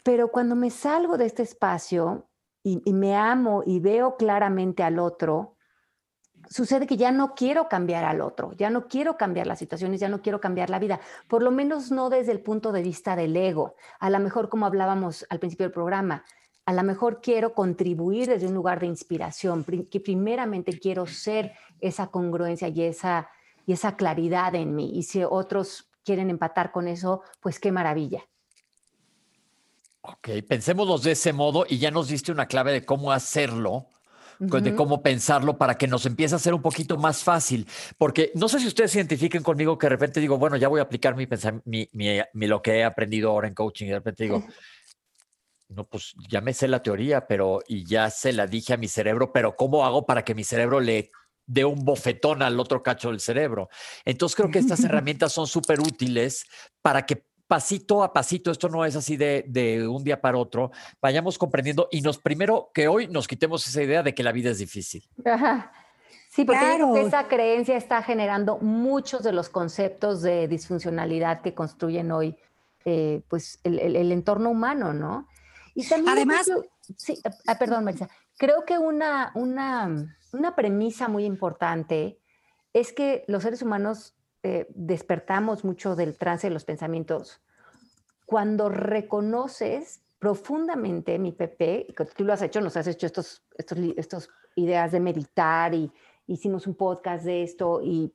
Pero 0.03 0.33
cuando 0.33 0.57
me 0.57 0.71
salgo 0.71 1.19
de 1.19 1.27
este 1.27 1.45
espacio 1.45 2.29
y, 2.65 2.93
me 2.95 3.15
amo 3.15 3.63
y 3.65 3.79
veo 3.79 4.17
claramente 4.17 4.83
al 4.83 4.99
otro, 4.99 5.57
sucede 6.49 6.87
que 6.87 6.97
ya 6.97 7.13
no 7.13 7.35
quiero 7.35 7.69
cambiar 7.69 8.05
al 8.05 8.21
otro, 8.21 8.53
ya 8.55 8.71
no 8.71 8.89
quiero 8.89 9.17
cambiar 9.17 9.47
las 9.47 9.59
situaciones, 9.59 10.01
ya 10.01 10.09
no 10.09 10.23
quiero 10.23 10.41
cambiar 10.41 10.71
la 10.71 10.79
vida, 10.79 11.01
por 11.29 11.43
lo 11.43 11.51
menos 11.51 11.91
no 11.91 12.11
desde 12.11 12.33
el 12.33 12.41
punto 12.41 12.73
de 12.73 12.83
vista 12.83 13.17
del 13.17 13.37
ego. 13.37 13.75
A 13.99 14.11
lo 14.11 14.19
mejor, 14.19 14.49
como 14.49 14.67
hablábamos 14.67 15.27
al 15.31 15.39
principio 15.39 15.67
del 15.67 15.73
programa, 15.73 16.25
a 16.65 16.73
lo 16.73 16.83
mejor 16.83 17.21
quiero 17.23 17.55
contribuir 17.55 18.29
desde 18.29 18.47
un 18.47 18.55
lugar 18.55 18.81
de 18.81 18.87
inspiración, 18.87 19.65
que 19.91 20.01
primeramente 20.01 20.79
quiero 20.79 21.07
ser 21.07 21.53
esa 21.81 22.09
congruencia 22.09 22.69
y 22.69 22.83
esa, 22.83 23.31
y 23.65 23.73
esa 23.73 23.97
claridad 23.97 24.55
en 24.55 24.75
mí. 24.75 24.91
Y 24.95 25.05
si 25.05 25.25
otros 25.25 25.91
quieren 26.05 26.29
empatar 26.29 26.71
con 26.71 26.87
eso, 26.89 27.23
pues 27.41 27.59
qué 27.59 27.73
maravilla. 27.73 28.23
Ok, 30.03 30.29
pensémoslos 30.49 31.03
de 31.03 31.13
ese 31.13 31.33
modo 31.33 31.67
y 31.69 31.79
ya 31.79 31.91
nos 31.91 32.09
diste 32.09 32.33
una 32.33 32.47
clave 32.47 32.73
de 32.73 32.85
cómo 32.85 33.13
hacerlo, 33.13 33.89
de 34.39 34.75
cómo 34.75 35.03
pensarlo 35.03 35.59
para 35.59 35.77
que 35.77 35.87
nos 35.87 36.07
empiece 36.07 36.35
a 36.35 36.39
ser 36.39 36.55
un 36.55 36.63
poquito 36.63 36.97
más 36.97 37.23
fácil. 37.23 37.67
Porque 37.97 38.31
no 38.35 38.49
sé 38.49 38.61
si 38.61 38.67
ustedes 38.67 38.93
se 38.93 38.99
identifiquen 38.99 39.43
conmigo 39.43 39.77
que 39.79 39.87
de 39.87 39.91
repente 39.91 40.21
digo, 40.21 40.39
bueno, 40.39 40.57
ya 40.57 40.69
voy 40.69 40.81
a 40.81 40.85
aplicar 40.85 41.17
mi, 41.17 41.29
mi, 41.65 41.89
mi, 42.33 42.47
lo 42.47 42.63
que 42.63 42.79
he 42.79 42.85
aprendido 42.85 43.31
ahora 43.31 43.49
en 43.49 43.55
coaching 43.55 43.87
y 43.87 43.91
de 43.91 43.95
repente 43.97 44.25
digo, 44.25 44.45
no, 45.69 45.87
pues 45.87 46.15
ya 46.29 46.41
me 46.41 46.55
sé 46.55 46.69
la 46.69 46.83
teoría, 46.83 47.27
pero 47.27 47.61
y 47.67 47.85
ya 47.85 48.11
se 48.11 48.33
la 48.33 48.47
dije 48.47 48.75
a 48.75 48.79
mi 48.79 48.89
cerebro, 48.89 49.33
pero 49.33 49.55
¿cómo 49.57 49.85
hago 49.85 50.07
para 50.07 50.25
que 50.25 50.35
mi 50.35 50.45
cerebro 50.45 50.81
le 50.81 51.11
dé 51.47 51.65
un 51.65 51.85
bofetón 51.85 52.43
al 52.43 52.59
otro 52.59 52.83
cacho 52.83 53.11
del 53.11 53.21
cerebro? 53.21 53.69
Entonces 54.05 54.37
creo 54.37 54.51
que 54.51 54.61
estas 54.61 54.81
herramientas 54.85 55.33
son 55.33 55.47
súper 55.47 55.81
útiles 55.81 56.47
para 56.81 57.05
que 57.05 57.28
pasito 57.49 58.05
a 58.05 58.13
pasito, 58.13 58.51
esto 58.51 58.69
no 58.69 58.85
es 58.85 58.95
así 58.95 59.17
de, 59.17 59.89
un 59.91 60.05
día 60.05 60.21
para 60.21 60.39
otro, 60.39 60.71
vayamos 61.01 61.39
comprendiendo 61.39 61.89
y 61.91 62.03
nos 62.03 62.19
primero 62.19 62.71
que 62.75 62.87
hoy 62.87 63.09
nos 63.09 63.27
quitemos 63.27 63.67
esa 63.67 63.83
idea 63.83 64.03
de 64.03 64.15
que 64.15 64.23
la 64.23 64.33
vida 64.33 64.51
es 64.51 64.59
difícil. 64.59 65.03
Sí, 66.29 66.45
porque 66.45 67.01
esa 67.01 67.27
creencia 67.27 67.77
está 67.77 68.03
generando 68.03 68.59
muchos 68.59 69.23
de 69.23 69.33
los 69.33 69.49
conceptos 69.49 70.21
de 70.21 70.47
disfuncionalidad 70.47 71.41
que 71.41 71.55
construyen 71.55 72.13
hoy 72.13 72.37
eh, 72.85 73.23
pues 73.29 73.59
el, 73.65 74.13
entorno 74.13 74.51
humano, 74.51 74.93
¿no? 74.93 75.27
Y 75.75 75.89
también 75.89 76.17
Además, 76.17 76.51
sí, 76.97 77.19
ah, 77.47 77.59
perdón, 77.59 77.85
Marisa, 77.85 78.09
creo 78.37 78.65
que 78.67 78.79
una, 78.79 79.33
una, 79.35 80.17
una 80.33 80.55
premisa 80.55 81.09
muy 81.09 81.25
importante 81.25 82.19
es 82.75 82.93
que 82.93 83.25
los 83.27 83.43
seres 83.43 83.63
humanos 83.63 84.15
eh, 84.43 84.67
despertamos 84.71 85.65
mucho 85.65 85.97
del 85.97 86.17
trance 86.17 86.47
de 86.47 86.55
los 86.55 86.65
pensamientos. 86.65 87.41
Cuando 88.25 88.69
reconoces 88.69 90.01
profundamente, 90.19 91.19
mi 91.19 91.33
Pepe, 91.33 91.87
que 91.97 92.05
tú 92.05 92.25
lo 92.25 92.33
has 92.33 92.43
hecho, 92.43 92.61
nos 92.61 92.77
has 92.77 92.87
hecho 92.87 93.07
estos, 93.07 93.43
estos, 93.57 93.79
estos 93.97 94.31
ideas 94.55 94.93
de 94.93 95.01
meditar 95.01 95.75
y 95.75 95.93
hicimos 96.27 96.67
un 96.67 96.75
podcast 96.75 97.25
de 97.25 97.43
esto, 97.43 97.81
y, 97.83 98.13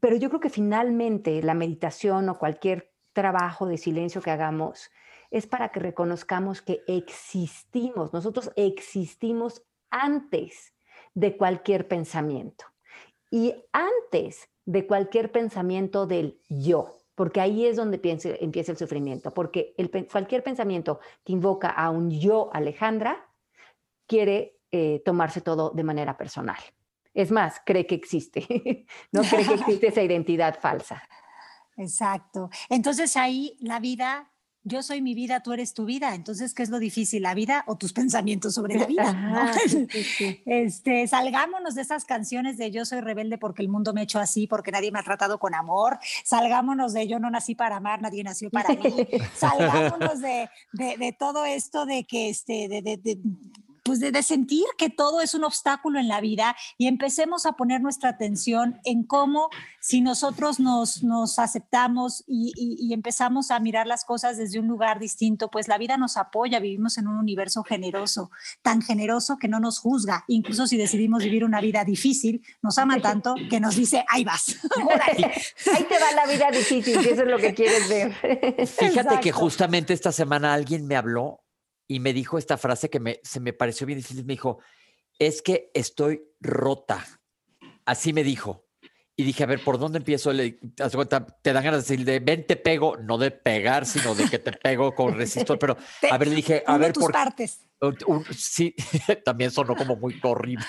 pero 0.00 0.16
yo 0.16 0.28
creo 0.28 0.40
que 0.40 0.50
finalmente 0.50 1.42
la 1.42 1.54
meditación 1.54 2.28
o 2.28 2.38
cualquier 2.38 2.92
trabajo 3.12 3.66
de 3.66 3.78
silencio 3.78 4.20
que 4.20 4.30
hagamos 4.30 4.90
es 5.30 5.46
para 5.46 5.70
que 5.70 5.80
reconozcamos 5.80 6.62
que 6.62 6.82
existimos, 6.86 8.12
nosotros 8.12 8.50
existimos 8.56 9.62
antes 9.90 10.74
de 11.14 11.36
cualquier 11.36 11.88
pensamiento 11.88 12.66
y 13.30 13.54
antes 13.72 14.48
de 14.64 14.86
cualquier 14.86 15.32
pensamiento 15.32 16.06
del 16.06 16.40
yo, 16.48 16.98
porque 17.14 17.40
ahí 17.40 17.66
es 17.66 17.76
donde 17.76 18.00
empieza 18.02 18.72
el 18.72 18.78
sufrimiento, 18.78 19.32
porque 19.32 19.74
cualquier 20.10 20.42
pensamiento 20.42 21.00
que 21.24 21.32
invoca 21.32 21.68
a 21.68 21.90
un 21.90 22.10
yo 22.10 22.50
Alejandra 22.52 23.28
quiere 24.06 24.60
eh, 24.70 25.02
tomarse 25.04 25.40
todo 25.40 25.70
de 25.70 25.84
manera 25.84 26.16
personal. 26.16 26.58
Es 27.14 27.30
más, 27.30 27.60
cree 27.64 27.86
que 27.86 27.94
existe, 27.94 28.86
no 29.12 29.22
cree 29.22 29.46
que 29.46 29.54
existe 29.54 29.86
esa 29.88 30.02
identidad 30.02 30.58
falsa. 30.60 31.02
Exacto. 31.76 32.50
Entonces 32.68 33.16
ahí 33.16 33.56
la 33.60 33.80
vida 33.80 34.30
yo 34.64 34.82
soy 34.82 35.00
mi 35.00 35.14
vida, 35.14 35.40
tú 35.42 35.52
eres 35.52 35.74
tu 35.74 35.84
vida. 35.84 36.14
Entonces, 36.14 36.54
¿qué 36.54 36.62
es 36.62 36.68
lo 36.68 36.78
difícil? 36.78 37.22
¿La 37.22 37.34
vida 37.34 37.64
o 37.66 37.76
tus 37.76 37.92
pensamientos 37.92 38.54
sobre 38.54 38.76
la 38.76 38.86
vida? 38.86 39.54
Este, 40.46 41.06
salgámonos 41.06 41.74
de 41.74 41.82
esas 41.82 42.04
canciones 42.04 42.56
de 42.58 42.70
yo 42.70 42.84
soy 42.84 43.00
rebelde 43.00 43.38
porque 43.38 43.62
el 43.62 43.68
mundo 43.68 43.92
me 43.92 44.00
ha 44.00 44.04
hecho 44.04 44.18
así, 44.18 44.46
porque 44.46 44.70
nadie 44.70 44.90
me 44.90 44.98
ha 44.98 45.02
tratado 45.02 45.38
con 45.38 45.54
amor. 45.54 45.98
Salgámonos 46.24 46.92
de 46.92 47.06
yo 47.06 47.18
no 47.18 47.30
nací 47.30 47.54
para 47.54 47.76
amar, 47.76 48.02
nadie 48.02 48.24
nació 48.24 48.50
para 48.50 48.74
mí. 48.74 48.78
Salgámonos 49.36 50.20
de, 50.20 50.48
de, 50.72 51.16
todo 51.18 51.44
esto 51.44 51.86
de 51.86 52.04
que 52.04 52.28
este, 52.28 52.68
de, 52.68 53.18
pues 53.88 54.00
de, 54.00 54.22
sentir 54.22 54.66
que 54.76 54.90
todo 54.90 55.22
es 55.22 55.32
un 55.32 55.44
obstáculo 55.44 55.98
en 55.98 56.08
la 56.08 56.20
vida 56.20 56.54
y 56.76 56.88
empecemos 56.88 57.46
a 57.46 57.52
poner 57.52 57.80
nuestra 57.80 58.10
atención 58.10 58.78
en 58.84 59.02
cómo 59.02 59.48
si 59.80 60.02
nosotros 60.02 60.60
nos, 60.60 61.02
nos 61.02 61.38
aceptamos 61.38 62.22
y, 62.26 62.92
empezamos 62.92 63.50
a 63.50 63.58
mirar 63.60 63.86
las 63.86 64.04
cosas 64.04 64.36
desde 64.36 64.60
un 64.60 64.66
lugar 64.66 64.98
distinto, 64.98 65.50
pues 65.50 65.68
la 65.68 65.78
vida 65.78 65.96
nos 65.96 66.18
apoya, 66.18 66.60
vivimos 66.60 66.98
en 66.98 67.08
un 67.08 67.16
universo 67.16 67.62
generoso, 67.62 68.30
tan 68.60 68.82
generoso 68.82 69.38
que 69.38 69.48
no 69.48 69.58
nos 69.58 69.78
juzga, 69.78 70.24
incluso 70.28 70.66
si 70.66 70.76
decidimos 70.76 71.24
vivir 71.24 71.42
una 71.42 71.62
vida 71.62 71.82
difícil, 71.82 72.42
nos 72.60 72.76
ama 72.76 72.98
tanto 73.00 73.36
que 73.48 73.58
nos 73.58 73.74
dice, 73.74 74.04
ahí 74.10 74.22
vas. 74.22 74.48
ahí 75.08 75.84
te 75.84 75.98
va 75.98 76.12
la 76.14 76.30
vida 76.30 76.50
difícil, 76.50 77.00
si 77.00 77.08
eso 77.08 77.22
es 77.22 77.28
lo 77.28 77.38
que 77.38 77.54
quieres 77.54 77.88
ver. 77.88 78.66
Fíjate 78.66 79.18
que 79.20 79.32
justamente 79.32 79.94
esta 79.94 80.12
semana 80.12 80.52
alguien 80.52 80.86
me 80.86 80.94
habló 80.94 81.47
y 81.88 81.98
me 82.00 82.12
dijo 82.12 82.38
esta 82.38 82.56
frase 82.58 82.88
que 82.90 83.00
me, 83.00 83.18
se 83.24 83.40
me 83.40 83.52
pareció 83.52 83.86
bien 83.86 83.98
difícil. 83.98 84.24
Me 84.26 84.34
dijo, 84.34 84.58
es 85.18 85.42
que 85.42 85.70
estoy 85.74 86.22
rota. 86.40 87.04
Así 87.86 88.12
me 88.12 88.22
dijo. 88.22 88.66
Y 89.16 89.24
dije, 89.24 89.42
a 89.42 89.46
ver, 89.46 89.64
¿por 89.64 89.78
dónde 89.80 89.98
empiezo? 89.98 90.32
Le, 90.32 90.60
cuenta, 90.94 91.26
te 91.26 91.52
dan 91.52 91.64
ganas 91.64 91.88
de 91.88 91.96
decir, 91.96 92.06
de 92.06 92.20
ven, 92.20 92.46
te 92.46 92.54
pego, 92.54 92.96
no 92.98 93.18
de 93.18 93.32
pegar, 93.32 93.84
sino 93.84 94.14
de 94.14 94.28
que 94.30 94.38
te 94.38 94.52
pego 94.52 94.94
con 94.94 95.16
resistor. 95.16 95.58
Pero, 95.58 95.76
Te- 96.00 96.08
a 96.08 96.16
ver, 96.18 96.28
le 96.28 96.36
dije, 96.36 96.62
a 96.64 96.78
ver, 96.78 96.92
tus 96.92 97.02
¿por 97.02 97.12
partes. 97.12 97.62
un- 97.80 97.98
un- 98.06 98.24
sí, 98.32 98.76
también 99.24 99.50
sonó 99.50 99.74
como 99.74 99.96
muy 99.96 100.20
horrible. 100.22 100.64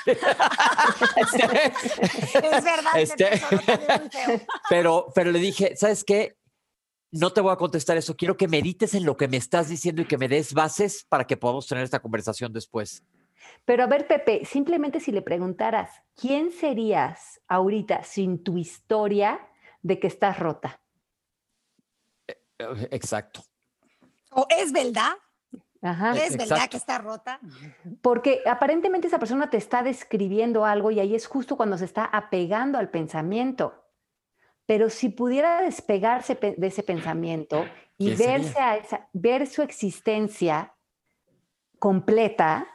Este, 1.16 1.74
Es 2.58 2.64
verdad, 2.64 2.92
Este- 2.96 3.42
pero, 4.68 5.12
pero 5.14 5.32
le 5.32 5.38
dije, 5.40 5.76
¿sabes 5.76 6.04
qué? 6.04 6.39
No 7.12 7.32
te 7.32 7.42
voy 7.42 7.52
a 7.52 7.56
contestar 7.56 7.98
eso. 7.98 8.16
Quiero 8.16 8.38
que 8.38 8.48
medites 8.48 8.94
en 8.94 9.06
lo 9.06 9.18
que 9.18 9.28
me 9.28 9.38
estás 9.38 9.70
diciendo 9.70 10.02
y 10.02 10.06
que 10.06 10.18
me 10.18 10.28
des 10.28 10.54
bases 10.54 11.06
para 11.10 11.26
que 11.26 11.38
podamos 11.38 11.68
tener 11.68 11.84
esta 11.84 12.00
conversación 12.00 12.54
después. 12.54 13.04
Pero 13.66 13.84
a 13.84 13.88
ver, 13.88 14.08
Pepe, 14.08 14.46
simplemente 14.46 15.00
si 15.00 15.12
le 15.12 15.22
preguntaras, 15.22 15.90
¿quién 16.16 16.52
serías 16.52 17.42
ahorita 17.48 18.04
sin 18.04 18.44
tu 18.44 18.58
historia 18.58 19.40
de 19.82 20.00
que 20.00 20.08
estás 20.08 20.40
rota? 20.40 20.82
Eh, 22.28 22.88
Exacto. 22.92 23.44
O 24.32 24.46
es 24.50 24.72
verdad, 24.72 25.14
Ajá. 25.82 26.16
es 26.16 26.38
verdad 26.38 26.70
que 26.70 26.78
está 26.78 27.00
rota. 27.00 27.40
Porque 28.02 28.42
aparentemente 28.46 29.08
esa 29.08 29.18
persona 29.18 29.50
te 29.50 29.58
está 29.58 29.82
describiendo 29.82 30.66
algo 30.66 30.92
y 30.92 31.00
ahí 31.00 31.16
es 31.16 31.26
justo 31.26 31.58
cuando 31.58 31.78
se 31.78 31.86
está 31.86 32.06
apegando 32.06 32.78
al 32.78 32.90
pensamiento. 32.90 33.79
Pero 34.70 34.92
si 34.92 35.10
pudiera 35.10 35.62
despegarse 35.64 36.36
pe- 36.36 36.54
de 36.56 36.68
ese 36.68 36.84
pensamiento 36.84 37.66
y 37.98 38.12
verse 38.14 38.60
a 38.60 38.78
esa, 38.78 39.10
ver 39.14 39.48
su 39.48 39.64
existencia 39.64 40.76
completa, 41.80 42.68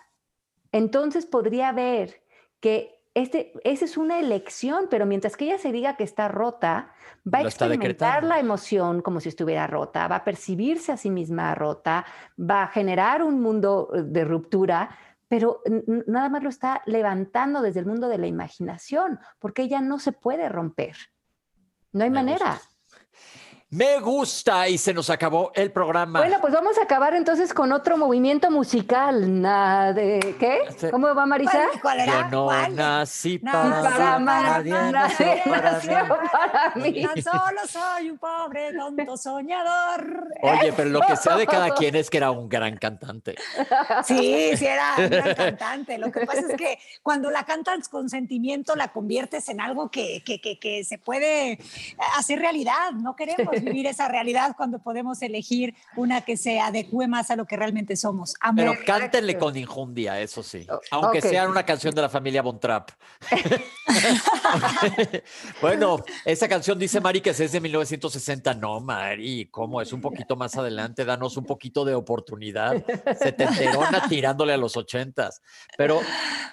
entonces 0.72 1.24
podría 1.24 1.70
ver 1.70 2.24
que 2.58 3.00
este, 3.14 3.52
esa 3.62 3.84
es 3.84 3.96
una 3.96 4.18
elección, 4.18 4.88
pero 4.90 5.06
mientras 5.06 5.36
que 5.36 5.44
ella 5.44 5.58
se 5.58 5.70
diga 5.70 5.96
que 5.96 6.02
está 6.02 6.26
rota, 6.26 6.92
va 7.32 7.38
a 7.38 7.42
Lo 7.42 7.48
experimentar 7.48 8.24
la 8.24 8.40
emoción 8.40 9.00
como 9.00 9.20
si 9.20 9.28
estuviera 9.28 9.68
rota, 9.68 10.08
va 10.08 10.16
a 10.16 10.24
percibirse 10.24 10.90
a 10.90 10.96
sí 10.96 11.10
misma 11.10 11.54
rota, 11.54 12.04
va 12.36 12.64
a 12.64 12.66
generar 12.66 13.22
un 13.22 13.40
mundo 13.40 13.90
eh, 13.94 14.02
de 14.02 14.24
ruptura, 14.24 14.98
pero 15.28 15.60
nada 16.08 16.28
más 16.28 16.42
lo 16.42 16.48
está 16.48 16.82
levantando 16.86 17.62
desde 17.62 17.78
el 17.78 17.86
mundo 17.86 18.08
de 18.08 18.18
la 18.18 18.26
imaginación, 18.26 19.20
porque 19.38 19.62
ella 19.62 19.80
no 19.80 20.00
se 20.00 20.10
puede 20.10 20.48
romper. 20.48 20.96
No 21.94 22.04
hay 22.04 22.10
Me 22.10 22.20
manera. 22.20 22.50
gusta. 22.50 22.73
Me 23.74 23.98
gusta 23.98 24.68
y 24.68 24.78
se 24.78 24.94
nos 24.94 25.10
acabó 25.10 25.50
el 25.52 25.72
programa. 25.72 26.20
Bueno, 26.20 26.38
pues 26.40 26.52
vamos 26.52 26.78
a 26.78 26.84
acabar 26.84 27.12
entonces 27.14 27.52
con 27.52 27.72
otro 27.72 27.96
movimiento 27.96 28.48
musical. 28.48 29.42
Na- 29.42 29.92
de, 29.92 30.36
¿Qué? 30.38 30.90
¿Cómo 30.92 31.12
va 31.12 31.26
Marisa? 31.26 31.50
¿Cuál, 31.50 31.80
cuál 31.80 31.98
Yo 31.98 32.02
era? 32.04 32.28
no 32.28 32.44
¿Cuál? 32.44 32.76
nací 32.76 33.38
para, 33.40 33.82
para 33.82 33.90
para 33.90 34.18
nadie 34.20 34.72
para 34.72 35.80
para 35.80 36.72
mí. 36.76 37.02
Tan 37.02 37.20
solo 37.20 37.60
soy 37.66 38.10
un 38.10 38.18
pobre 38.18 38.72
tonto 38.74 39.16
soñador. 39.16 40.28
Oye, 40.42 40.72
pero 40.76 40.90
lo 40.90 41.00
que 41.00 41.16
sea 41.16 41.34
de 41.36 41.44
cada 41.48 41.74
quien 41.74 41.96
es 41.96 42.10
que 42.10 42.18
era 42.18 42.30
un 42.30 42.48
gran 42.48 42.76
cantante. 42.76 43.34
Sí, 44.04 44.56
sí, 44.56 44.66
era 44.66 44.94
un 44.98 45.10
gran 45.10 45.34
cantante. 45.34 45.98
Lo 45.98 46.12
que 46.12 46.24
pasa 46.24 46.42
es 46.48 46.56
que 46.56 46.78
cuando 47.02 47.28
la 47.28 47.42
cantas 47.42 47.88
con 47.88 48.08
sentimiento, 48.08 48.76
la 48.76 48.92
conviertes 48.92 49.48
en 49.48 49.60
algo 49.60 49.90
que, 49.90 50.22
que, 50.24 50.40
que, 50.40 50.60
que 50.60 50.84
se 50.84 50.98
puede 50.98 51.58
hacer 52.16 52.38
realidad. 52.38 52.92
No 52.92 53.16
queremos 53.16 53.63
vivir 53.64 53.86
esa 53.86 54.08
realidad 54.08 54.54
cuando 54.56 54.78
podemos 54.78 55.20
elegir 55.22 55.74
una 55.96 56.20
que 56.22 56.36
se 56.36 56.60
adecue 56.60 57.08
más 57.08 57.30
a 57.30 57.36
lo 57.36 57.46
que 57.46 57.56
realmente 57.56 57.96
somos. 57.96 58.34
Amor. 58.40 58.64
Pero 58.64 58.74
cántenle 58.86 59.38
con 59.38 59.56
injundia, 59.56 60.20
eso 60.20 60.42
sí. 60.42 60.66
O- 60.70 60.80
Aunque 60.90 61.20
sea 61.20 61.48
una 61.48 61.64
canción 61.64 61.94
de 61.94 62.02
la 62.02 62.08
familia 62.08 62.42
Von 62.42 62.60
Trapp. 62.60 62.90
bueno, 65.60 65.96
esa 66.24 66.48
canción 66.48 66.78
dice 66.78 67.00
Mari 67.00 67.20
que 67.20 67.30
es 67.30 67.52
de 67.52 67.60
1960. 67.60 68.54
No, 68.54 68.80
Mari, 68.80 69.48
¿cómo? 69.50 69.80
Es 69.80 69.92
un 69.92 70.00
poquito 70.00 70.36
más 70.36 70.56
adelante. 70.56 71.04
Danos 71.04 71.36
un 71.36 71.44
poquito 71.44 71.84
de 71.84 71.94
oportunidad. 71.94 72.84
Setenterona 73.18 74.08
tirándole 74.08 74.52
a 74.52 74.56
los 74.56 74.76
ochentas. 74.76 75.42
Pero 75.76 76.00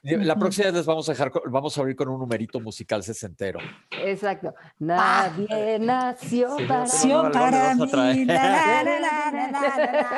la 0.04 0.36
próxima 0.36 0.66
vez 0.68 0.76
les 0.76 0.86
vamos 0.86 1.08
a 1.10 1.14
dejar, 1.14 1.32
vamos 1.48 1.78
a 1.78 1.82
abrir 1.82 1.96
con 1.96 2.10
un 2.10 2.20
numerito 2.20 2.60
musical 2.60 3.04
sesentero. 3.04 3.60
Exacto. 3.92 4.54
Nadie 4.80 5.80
nació 5.80 6.58
Sí, 6.58 6.66
para 6.66 6.86
sí, 6.92 7.10
para 7.34 7.76
mí. 7.76 8.28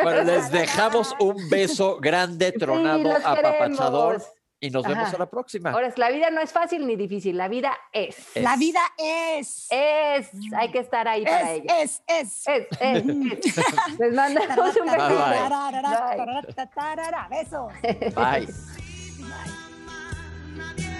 Bueno, 0.03 0.23
les 0.23 0.51
dejamos 0.51 1.15
un 1.19 1.49
beso 1.49 1.97
grande, 1.99 2.51
tronado, 2.51 3.03
los 3.03 3.25
apapachador. 3.25 4.13
queremos. 4.17 4.33
Y 4.59 4.69
nos 4.69 4.83
vemos 4.87 5.07
Ajá. 5.09 5.17
a 5.17 5.19
la 5.19 5.25
próxima. 5.25 5.71
Ahora, 5.71 5.87
es, 5.87 5.97
la 5.97 6.09
vida 6.09 6.29
no 6.29 6.39
es 6.39 6.53
fácil 6.53 6.87
ni 6.87 6.95
difícil, 6.95 7.35
la 7.35 7.49
vida 7.49 7.77
es. 7.91 8.15
La 8.35 8.55
vida 8.55 8.79
es. 8.97 9.67
Es, 9.69 10.29
hay 10.57 10.71
que 10.71 10.79
estar 10.79 11.05
ahí 11.05 11.25
para 11.25 11.51
ella. 11.51 11.81
es, 11.81 12.01
es. 12.07 12.47
Es, 12.47 12.67
es, 12.79 13.05
es. 13.05 13.05
Les 13.99 14.13
mandamos 14.13 14.73
un 14.77 14.85
Bye, 14.85 14.95
besito. 14.95 15.17
bye. 15.19 15.49
Bye. 16.73 17.27
Besos. 17.29 17.73
Bye. 18.15 18.47
Bye. 20.77 20.92